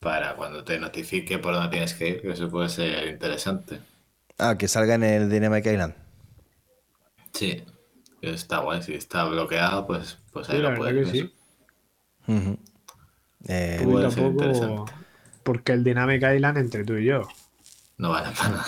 para 0.00 0.34
cuando 0.36 0.64
te 0.64 0.78
notifique 0.78 1.38
por 1.38 1.54
dónde 1.54 1.70
tienes 1.70 1.94
que 1.94 2.08
ir, 2.08 2.20
que 2.20 2.30
eso 2.32 2.50
puede 2.50 2.68
ser 2.68 3.06
interesante. 3.08 3.80
Ah, 4.38 4.56
que 4.58 4.66
salga 4.66 4.94
en 4.96 5.04
el 5.04 5.30
Dynamic 5.30 5.64
Island. 5.66 5.94
Sí, 7.32 7.64
está 8.22 8.58
guay. 8.60 8.82
Si 8.82 8.94
está 8.94 9.24
bloqueado, 9.24 9.86
pues, 9.86 10.18
pues 10.32 10.48
ahí 10.48 10.56
Sí, 10.56 10.62
lo 10.62 10.74
puedes 10.74 10.94
ver. 10.94 11.06
sí. 11.06 11.32
Eh, 13.48 13.80
Puede 13.84 14.10
ser 14.10 14.22
poco, 14.22 14.42
interesante. 14.42 14.92
porque 15.42 15.72
el 15.72 15.84
Dynamic 15.84 16.22
Island 16.22 16.58
entre 16.58 16.84
tú 16.84 16.94
y 16.96 17.06
yo 17.06 17.22
No 17.98 18.10
vale 18.10 18.30
para 18.36 18.50
nada. 18.50 18.66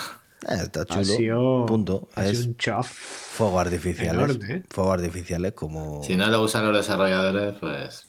Eh, 0.49 0.63
está 0.63 0.81
ha 0.81 0.85
chulo. 0.85 1.03
sido, 1.03 1.65
Punto. 1.65 2.09
ha 2.15 2.23
Es 2.23 2.37
sido 2.37 2.49
un 2.49 2.57
chaf. 2.57 2.91
fuegos 2.91 3.61
artificiales. 3.61 4.13
enorme, 4.13 4.53
¿eh? 4.55 4.63
Fuegos 4.69 4.93
artificiales 4.95 5.53
como. 5.53 6.03
Si 6.03 6.15
no 6.15 6.27
lo 6.27 6.41
usan 6.41 6.65
los 6.65 6.75
desarrolladores, 6.77 7.55
pues 7.59 8.07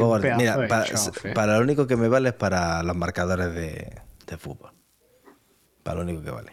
un 0.00 0.20
mira, 0.36 0.56
de 0.56 0.68
para, 0.68 0.84
chof, 0.84 1.26
¿eh? 1.26 1.32
para 1.34 1.56
lo 1.58 1.64
único 1.64 1.86
que 1.86 1.96
me 1.96 2.08
vale 2.08 2.30
es 2.30 2.34
para 2.34 2.82
los 2.82 2.96
marcadores 2.96 3.54
de, 3.54 4.00
de 4.26 4.36
fútbol. 4.38 4.72
Para 5.82 5.96
lo 5.98 6.02
único 6.02 6.22
que 6.22 6.30
vale. 6.30 6.52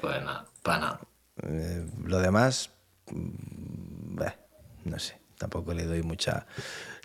Pues 0.00 0.22
nada, 0.22 0.44
para 0.62 0.78
nada. 0.78 1.00
Eh, 1.42 1.86
lo 2.04 2.18
demás, 2.18 2.70
mm, 3.10 4.16
bah, 4.16 4.36
no 4.84 4.98
sé, 4.98 5.20
tampoco 5.38 5.72
le 5.74 5.84
doy 5.84 6.02
mucha, 6.02 6.46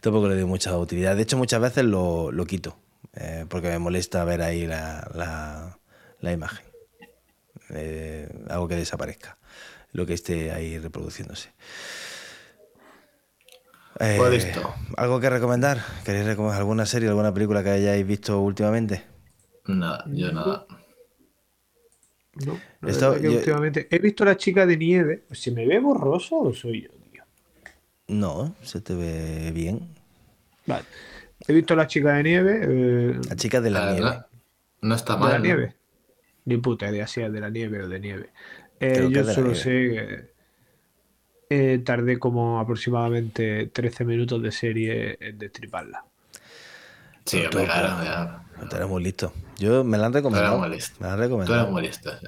tampoco 0.01 0.27
le 0.27 0.35
doy 0.35 0.45
mucha 0.45 0.77
utilidad. 0.77 1.15
De 1.15 1.23
hecho, 1.23 1.37
muchas 1.37 1.61
veces 1.61 1.85
lo, 1.85 2.31
lo 2.31 2.45
quito, 2.45 2.77
eh, 3.13 3.45
porque 3.49 3.69
me 3.69 3.79
molesta 3.79 4.23
ver 4.23 4.41
ahí 4.41 4.67
la, 4.67 5.09
la- 5.13 5.78
la 6.21 6.31
imagen. 6.31 6.65
Eh, 7.71 8.27
hago 8.49 8.67
que 8.67 8.75
desaparezca 8.75 9.37
lo 9.91 10.05
que 10.05 10.13
esté 10.13 10.51
ahí 10.51 10.77
reproduciéndose. 10.79 11.49
Eh, 13.99 14.15
Pues 14.17 14.31
listo. 14.45 14.73
¿Algo 14.97 15.19
que 15.19 15.29
recomendar? 15.29 15.79
¿Queréis 16.05 16.25
recomendar 16.25 16.59
alguna 16.59 16.85
serie, 16.85 17.09
alguna 17.09 17.33
película 17.33 17.63
que 17.63 17.69
hayáis 17.71 18.05
visto 18.05 18.39
últimamente? 18.39 19.03
Nada, 19.65 20.05
yo 20.07 20.31
nada. 20.31 20.65
No, 22.45 22.59
la 22.81 22.89
Esto- 22.89 23.09
verdad 23.11 23.21
que 23.21 23.31
yo- 23.31 23.37
últimamente 23.39 23.87
he 23.91 23.99
visto 23.99 24.23
la 24.23 24.37
chica 24.37 24.65
de 24.65 24.77
nieve. 24.77 25.25
¿Se 25.31 25.51
me 25.51 25.65
ve 25.67 25.79
borroso 25.79 26.37
o 26.39 26.53
soy 26.53 26.83
yo, 26.83 26.89
tío? 27.11 27.23
No, 28.07 28.55
se 28.63 28.79
te 28.79 28.95
ve 28.95 29.51
bien. 29.53 29.89
Vale. 30.65 30.85
He 31.47 31.53
visto 31.53 31.75
la 31.75 31.87
chica 31.87 32.13
de 32.13 32.23
nieve. 32.23 32.59
eh, 32.63 33.19
La 33.27 33.35
chica 33.35 33.59
de 33.59 33.69
la 33.71 33.91
nieve. 33.91 34.01
no, 34.01 34.25
no 34.81 34.95
está 34.95 35.13
¿De 35.15 35.19
mal. 35.19 35.31
la 35.33 35.37
¿no? 35.39 35.43
nieve? 35.45 35.75
Ni 36.45 36.57
puta 36.57 36.89
idea 36.89 37.05
si 37.07 37.21
es 37.21 37.31
de 37.31 37.39
la 37.39 37.49
nieve 37.49 37.83
o 37.83 37.87
de 37.89 37.99
nieve. 37.99 38.29
Eh, 38.79 39.07
yo 39.11 39.23
de 39.23 39.33
solo 39.33 39.53
sé 39.55 39.69
que 39.71 40.33
eh, 41.49 41.79
tardé 41.79 42.17
como 42.19 42.59
aproximadamente 42.59 43.67
13 43.67 44.05
minutos 44.05 44.41
de 44.41 44.51
serie 44.51 45.17
en 45.19 45.37
destriparla. 45.37 46.05
Sí, 47.25 47.43
Tú, 47.51 47.57
pero- 47.57 47.67
ya. 47.67 48.43
Tú 48.69 48.75
eres 48.75 48.87
muy 48.87 49.03
listo. 49.03 49.33
Yo 49.57 49.83
me 49.83 49.97
la 49.97 50.07
han 50.07 50.11
Tú 50.11 50.17
eres 50.17 50.23
recomendado. 50.25 50.57
muy 50.59 50.69
listo. 50.69 50.95
Me 50.99 51.07
la 51.07 51.13
han 51.13 51.17
Tú 51.17 51.23
eres 51.23 51.29
recomendado. 51.31 51.71
muy 51.71 51.81
listo. 51.83 52.11
sí. 52.19 52.27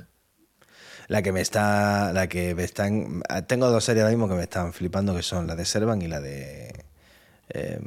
La 1.07 1.21
que 1.21 1.31
me 1.33 1.41
está. 1.41 2.13
La 2.13 2.27
que 2.27 2.55
me 2.55 2.63
están. 2.63 3.21
Tengo 3.47 3.69
dos 3.69 3.83
series 3.83 4.03
ahora 4.03 4.15
mismo 4.15 4.29
que 4.29 4.35
me 4.35 4.43
están 4.43 4.71
flipando, 4.71 5.13
que 5.15 5.23
son 5.23 5.45
la 5.47 5.55
de 5.55 5.65
Servan 5.65 6.01
y 6.01 6.07
la 6.07 6.21
de. 6.21 6.85
eh, 7.49 7.79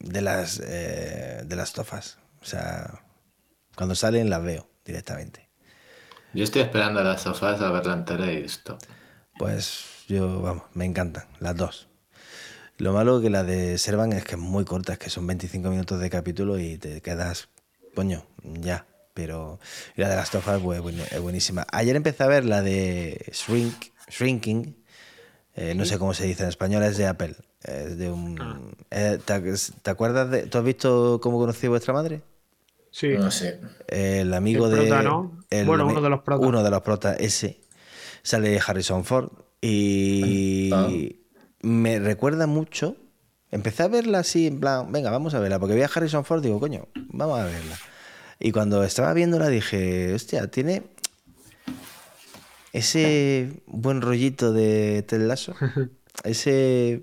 de 0.00 0.22
las. 0.22 0.60
eh, 0.64 1.42
de 1.44 1.56
las 1.56 1.72
tofas. 1.74 2.18
O 2.40 2.44
sea. 2.44 3.02
Cuando 3.76 3.94
salen 3.94 4.30
las 4.30 4.42
veo 4.42 4.68
directamente. 4.84 5.48
Yo 6.32 6.44
estoy 6.44 6.62
esperando 6.62 7.00
a 7.00 7.04
las 7.04 7.22
sofás 7.22 7.60
a 7.60 7.70
verla 7.70 7.94
entera 7.94 8.30
y 8.32 8.42
listo. 8.42 8.78
Pues 9.38 10.04
yo, 10.06 10.42
vamos, 10.42 10.64
me 10.74 10.84
encantan, 10.84 11.24
las 11.40 11.56
dos. 11.56 11.88
Lo 12.78 12.92
malo 12.92 13.20
que 13.20 13.30
la 13.30 13.42
de 13.42 13.78
Servan 13.78 14.12
es 14.12 14.24
que 14.24 14.36
es 14.36 14.40
muy 14.40 14.64
corta, 14.64 14.94
es 14.94 14.98
que 14.98 15.10
son 15.10 15.26
25 15.26 15.68
minutos 15.70 16.00
de 16.00 16.08
capítulo 16.08 16.58
y 16.58 16.78
te 16.78 17.00
quedas, 17.00 17.48
coño, 17.94 18.24
ya. 18.42 18.86
Pero 19.12 19.58
y 19.96 20.00
la 20.00 20.08
de 20.08 20.16
las 20.16 20.30
tofas 20.30 20.60
pues, 20.62 20.80
es 21.10 21.20
buenísima. 21.20 21.66
Ayer 21.72 21.96
empecé 21.96 22.22
a 22.22 22.28
ver 22.28 22.44
la 22.44 22.62
de 22.62 23.26
Shrink, 23.32 23.74
Shrinking, 24.08 24.76
eh, 25.56 25.74
no 25.74 25.84
sé 25.84 25.98
cómo 25.98 26.14
se 26.14 26.26
dice 26.26 26.44
en 26.44 26.48
español, 26.48 26.82
es 26.84 26.96
de 26.96 27.06
Apple. 27.06 27.34
Es 27.62 27.98
de 27.98 28.10
un, 28.10 28.74
eh, 28.90 29.18
¿te, 29.24 29.40
te 29.82 29.90
acuerdas 29.90 30.30
de... 30.30 30.46
¿Tú 30.46 30.56
has 30.56 30.64
visto 30.64 31.20
cómo 31.20 31.38
conocí 31.38 31.66
a 31.66 31.70
vuestra 31.70 31.92
madre? 31.92 32.22
Sí. 32.90 33.08
No 33.08 33.30
sé. 33.30 33.60
El 33.88 34.34
amigo 34.34 34.66
El 34.66 34.72
de. 34.72 34.76
prota, 34.86 35.02
¿no? 35.02 35.38
el 35.50 35.66
Bueno, 35.66 35.86
uno 35.86 36.00
de 36.00 36.10
los 36.10 36.22
protas. 36.22 36.48
Uno 36.48 36.62
de 36.62 36.70
los 36.70 36.82
protas, 36.82 37.16
ese. 37.20 37.60
Sale 38.22 38.60
Harrison 38.64 39.04
Ford. 39.04 39.30
Y. 39.60 40.70
Ah. 40.72 40.88
Me 41.62 41.98
recuerda 41.98 42.46
mucho. 42.46 42.96
Empecé 43.50 43.82
a 43.82 43.88
verla 43.88 44.20
así, 44.20 44.46
en 44.46 44.60
plan, 44.60 44.92
venga, 44.92 45.10
vamos 45.10 45.34
a 45.34 45.40
verla. 45.40 45.58
Porque 45.58 45.74
vi 45.74 45.82
a 45.82 45.90
Harrison 45.92 46.24
Ford, 46.24 46.42
digo, 46.42 46.60
coño, 46.60 46.86
vamos 46.94 47.40
a 47.40 47.44
verla. 47.44 47.76
Y 48.38 48.52
cuando 48.52 48.82
estaba 48.84 49.12
viéndola 49.12 49.48
dije, 49.48 50.14
hostia, 50.14 50.50
tiene. 50.50 50.84
Ese 52.72 53.62
buen 53.66 54.00
rollito 54.00 54.52
de 54.52 55.02
Ted 55.02 55.20
Lasso. 55.22 55.54
Ese. 56.24 57.00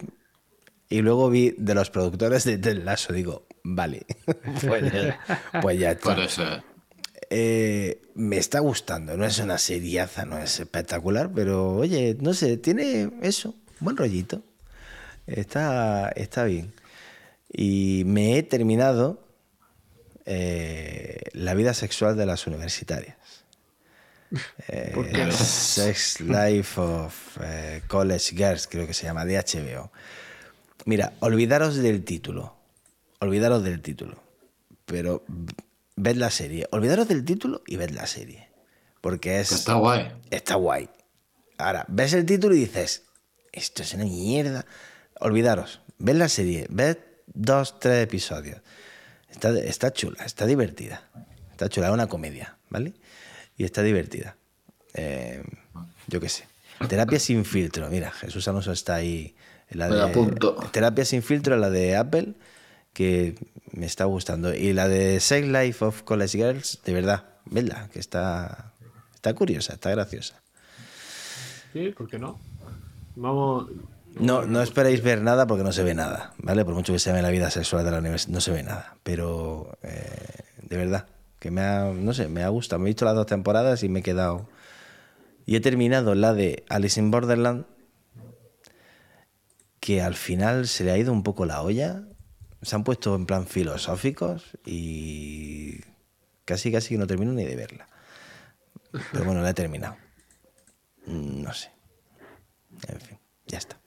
Y 0.89 1.01
luego 1.01 1.29
vi 1.29 1.53
de 1.57 1.75
los 1.75 1.89
productores 1.89 2.45
de 2.45 2.57
Ted 2.57 2.83
Lasso, 2.83 3.11
digo, 3.11 3.46
vale, 3.75 4.05
pues, 4.65 5.13
pues 5.61 5.79
ya 5.79 5.91
está. 5.91 6.15
Por 6.15 6.23
eso. 6.23 6.43
Eh, 7.29 8.01
me 8.15 8.37
está 8.37 8.59
gustando, 8.59 9.17
no 9.17 9.25
es 9.25 9.39
una 9.39 9.57
seriaza, 9.57 10.25
no 10.25 10.37
es 10.37 10.59
espectacular, 10.59 11.29
pero 11.33 11.75
oye, 11.75 12.15
no 12.19 12.33
sé, 12.33 12.57
tiene 12.57 13.11
eso, 13.21 13.55
buen 13.79 13.97
rollito. 13.97 14.43
Está, 15.25 16.09
está 16.09 16.45
bien. 16.45 16.73
Y 17.51 18.03
me 18.05 18.37
he 18.37 18.43
terminado 18.43 19.27
eh, 20.25 21.19
la 21.33 21.53
vida 21.53 21.73
sexual 21.73 22.15
de 22.15 22.25
las 22.25 22.47
universitarias. 22.47 23.17
Eh, 24.67 24.91
¿Por 24.93 25.09
qué 25.09 25.25
no? 25.25 25.31
Sex 25.31 26.21
Life 26.21 26.79
of 26.79 27.37
eh, 27.41 27.81
College 27.87 28.35
Girls, 28.35 28.67
creo 28.67 28.85
que 28.85 28.93
se 28.93 29.05
llama, 29.05 29.25
de 29.25 29.37
HBO. 29.37 29.91
Mira, 30.85 31.13
olvidaros 31.19 31.75
del 31.77 32.03
título. 32.03 32.56
Olvidaros 33.19 33.63
del 33.63 33.81
título. 33.81 34.21
Pero 34.85 35.23
ved 35.95 36.15
la 36.15 36.29
serie. 36.29 36.67
Olvidaros 36.71 37.07
del 37.07 37.25
título 37.25 37.61
y 37.67 37.77
ved 37.77 37.91
la 37.91 38.07
serie. 38.07 38.49
Porque 39.01 39.39
es. 39.39 39.51
Está 39.51 39.75
guay. 39.75 40.11
Está 40.29 40.55
guay. 40.55 40.89
Ahora, 41.57 41.85
ves 41.87 42.13
el 42.13 42.25
título 42.25 42.55
y 42.55 42.59
dices, 42.59 43.03
esto 43.51 43.81
es 43.81 43.93
una 43.93 44.05
mierda. 44.05 44.65
Olvidaros, 45.19 45.81
ved 45.97 46.15
la 46.15 46.29
serie, 46.29 46.67
ved 46.69 46.97
dos, 47.25 47.79
tres 47.79 48.03
episodios. 48.03 48.61
Está, 49.29 49.57
está 49.57 49.91
chula, 49.91 50.23
está 50.23 50.45
divertida. 50.45 51.01
Está 51.51 51.67
chula, 51.69 51.87
es 51.87 51.93
una 51.93 52.07
comedia, 52.07 52.57
¿vale? 52.69 52.93
Y 53.57 53.63
está 53.63 53.81
divertida. 53.81 54.35
Eh, 54.93 55.43
yo 56.07 56.19
qué 56.19 56.29
sé. 56.29 56.45
Terapia 56.87 57.19
sin 57.19 57.43
filtro. 57.43 57.89
Mira, 57.89 58.11
Jesús 58.11 58.47
Alonso 58.47 58.71
está 58.71 58.95
ahí. 58.95 59.35
La 59.69 59.87
Me 59.89 59.95
de, 59.95 60.03
apunto. 60.03 60.55
Terapia 60.71 61.03
sin 61.05 61.23
filtro, 61.23 61.57
la 61.57 61.69
de 61.69 61.95
Apple, 61.95 62.35
que 62.97 63.35
me 63.73 63.85
está 63.85 64.05
gustando. 64.05 64.55
Y 64.55 64.73
la 64.73 64.87
de 64.87 65.19
Sex 65.19 65.47
Life 65.47 65.85
of 65.85 66.01
College 66.01 66.35
Girls, 66.35 66.79
de 66.83 66.93
verdad, 66.93 67.25
vedla, 67.45 67.89
que 67.93 67.99
está, 67.99 68.73
está 69.13 69.35
curiosa, 69.35 69.73
está 69.73 69.91
graciosa. 69.91 70.41
Sí, 71.73 71.93
¿por 71.95 72.09
qué 72.09 72.17
no? 72.17 72.39
Vamos. 73.15 73.69
No, 74.15 74.47
no 74.47 74.63
esperéis 74.63 75.03
ver 75.03 75.21
nada 75.21 75.45
porque 75.45 75.63
no 75.63 75.71
se 75.71 75.83
ve 75.83 75.93
nada, 75.93 76.33
¿vale? 76.39 76.65
Por 76.65 76.73
mucho 76.73 76.91
que 76.91 76.97
se 76.97 77.11
ve 77.13 77.21
la 77.21 77.29
vida 77.29 77.51
sexual 77.51 77.85
de 77.85 77.91
la 77.91 77.99
universidad, 77.99 78.33
no 78.33 78.41
se 78.41 78.49
ve 78.51 78.63
nada. 78.63 78.95
Pero, 79.03 79.77
eh, 79.83 80.39
de 80.63 80.77
verdad, 80.77 81.05
que 81.37 81.51
me 81.51 81.61
ha, 81.61 81.83
no 81.93 82.15
sé, 82.15 82.27
me 82.29 82.41
ha 82.41 82.49
gustado. 82.49 82.79
Me 82.79 82.85
he 82.85 82.89
visto 82.89 83.05
las 83.05 83.13
dos 83.13 83.27
temporadas 83.27 83.83
y 83.83 83.89
me 83.89 83.99
he 83.99 84.03
quedado... 84.03 84.49
Y 85.45 85.55
he 85.55 85.59
terminado 85.59 86.15
la 86.15 86.33
de 86.33 86.65
Alice 86.67 86.99
in 86.99 87.11
Borderland, 87.11 87.65
que 89.79 90.01
al 90.01 90.15
final 90.15 90.67
se 90.67 90.83
le 90.83 90.91
ha 90.91 90.97
ido 90.97 91.13
un 91.13 91.21
poco 91.21 91.45
la 91.45 91.61
olla. 91.61 92.01
Se 92.61 92.75
han 92.75 92.83
puesto 92.83 93.15
en 93.15 93.25
plan 93.25 93.45
filosóficos 93.47 94.57
y 94.65 95.79
casi 96.45 96.71
casi 96.71 96.89
que 96.95 96.97
no 96.97 97.07
termino 97.07 97.31
ni 97.33 97.43
de 97.45 97.55
verla. 97.55 97.87
Pero 99.11 99.25
bueno, 99.25 99.41
la 99.41 99.49
he 99.51 99.53
terminado. 99.53 99.95
Mm, 101.05 101.41
No 101.43 101.53
sé. 101.53 101.71
En 102.87 102.99
fin, 103.01 103.19
ya 103.47 103.57
está. 103.57 103.79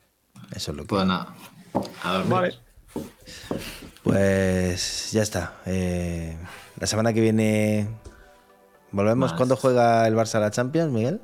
Eso 0.55 0.71
es 0.73 0.77
lo 0.77 0.83
que... 0.85 0.89
Pues 0.89 1.07
nada. 1.07 1.35
A 2.03 2.13
dormir. 2.15 2.31
Vale. 2.33 2.55
Pues 4.03 5.13
ya 5.13 5.23
está. 5.23 5.55
Eh, 5.67 6.37
la 6.79 6.87
semana 6.87 7.13
que 7.13 7.21
viene 7.21 7.89
volvemos. 8.91 9.31
Más. 9.31 9.37
¿Cuándo 9.37 9.57
juega 9.57 10.07
el 10.09 10.15
Barça 10.15 10.37
a 10.37 10.41
la 10.41 10.51
Champions, 10.51 10.91
Miguel? 10.93 11.21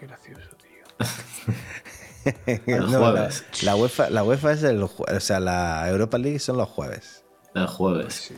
Qué 0.00 0.06
gracioso, 0.06 0.50
tío. 0.56 0.84
El 2.66 2.90
No, 2.90 2.98
jueves. 2.98 3.44
la 3.62 3.76
UEFA, 3.76 4.10
la 4.10 4.22
UEFA 4.24 4.52
es 4.52 4.62
el 4.62 4.82
o 4.82 4.90
sea, 5.20 5.40
la 5.40 5.88
Europa 5.88 6.18
League 6.18 6.38
son 6.38 6.56
los 6.56 6.68
jueves. 6.68 7.24
El 7.54 7.66
jueves. 7.66 8.32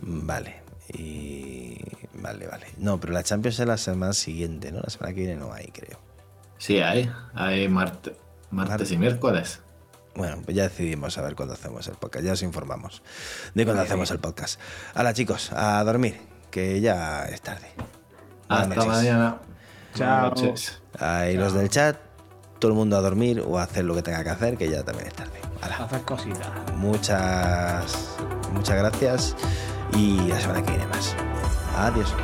Vale. 0.00 0.62
Y 0.92 1.78
vale, 2.14 2.46
vale. 2.46 2.66
No, 2.76 3.00
pero 3.00 3.12
la 3.12 3.22
Champions 3.22 3.58
es 3.60 3.66
la 3.66 3.76
semana 3.78 4.12
siguiente, 4.12 4.70
¿no? 4.72 4.80
La 4.80 4.90
semana 4.90 5.14
que 5.14 5.20
viene 5.20 5.36
no 5.36 5.52
hay, 5.52 5.66
creo. 5.68 5.98
Sí, 6.58 6.80
hay. 6.80 7.10
Hay 7.34 7.68
marte- 7.68 8.16
martes 8.50 8.90
y 8.92 8.98
miércoles. 8.98 9.60
Bueno, 10.14 10.40
pues 10.44 10.56
ya 10.56 10.64
decidimos 10.64 11.18
a 11.18 11.22
ver 11.22 11.34
cuándo 11.34 11.54
hacemos 11.54 11.88
el 11.88 11.94
podcast. 11.96 12.24
Ya 12.24 12.32
os 12.32 12.42
informamos 12.42 13.02
de 13.54 13.64
cuándo 13.64 13.82
hacemos 13.82 14.10
el 14.12 14.20
podcast. 14.20 14.60
Hala, 14.94 15.12
chicos, 15.12 15.50
a 15.52 15.82
dormir, 15.82 16.20
que 16.50 16.80
ya 16.80 17.24
es 17.24 17.40
tarde. 17.40 17.66
Buenas 18.48 18.68
Hasta 18.68 18.74
noches. 18.76 18.92
mañana. 18.92 19.38
Chao. 19.94 20.30
Buenas 20.30 20.42
noches. 20.42 20.82
Ahí 21.00 21.36
los 21.36 21.52
del 21.54 21.68
chat, 21.68 21.96
todo 22.64 22.72
el 22.72 22.78
mundo 22.78 22.96
a 22.96 23.02
dormir 23.02 23.44
o 23.46 23.58
a 23.58 23.64
hacer 23.64 23.84
lo 23.84 23.94
que 23.94 24.00
tenga 24.00 24.24
que 24.24 24.30
hacer, 24.30 24.56
que 24.56 24.70
ya 24.70 24.82
también 24.82 25.08
es 25.08 25.12
tarde. 25.12 25.38
Hala, 25.60 25.76
Hacer 25.84 26.00
cositas. 26.00 26.48
muchas, 26.76 28.08
muchas 28.54 28.76
gracias 28.78 29.36
y 29.94 30.16
la 30.28 30.40
semana 30.40 30.62
que 30.62 30.70
viene 30.70 30.86
más. 30.86 31.14
Adiós. 31.76 32.14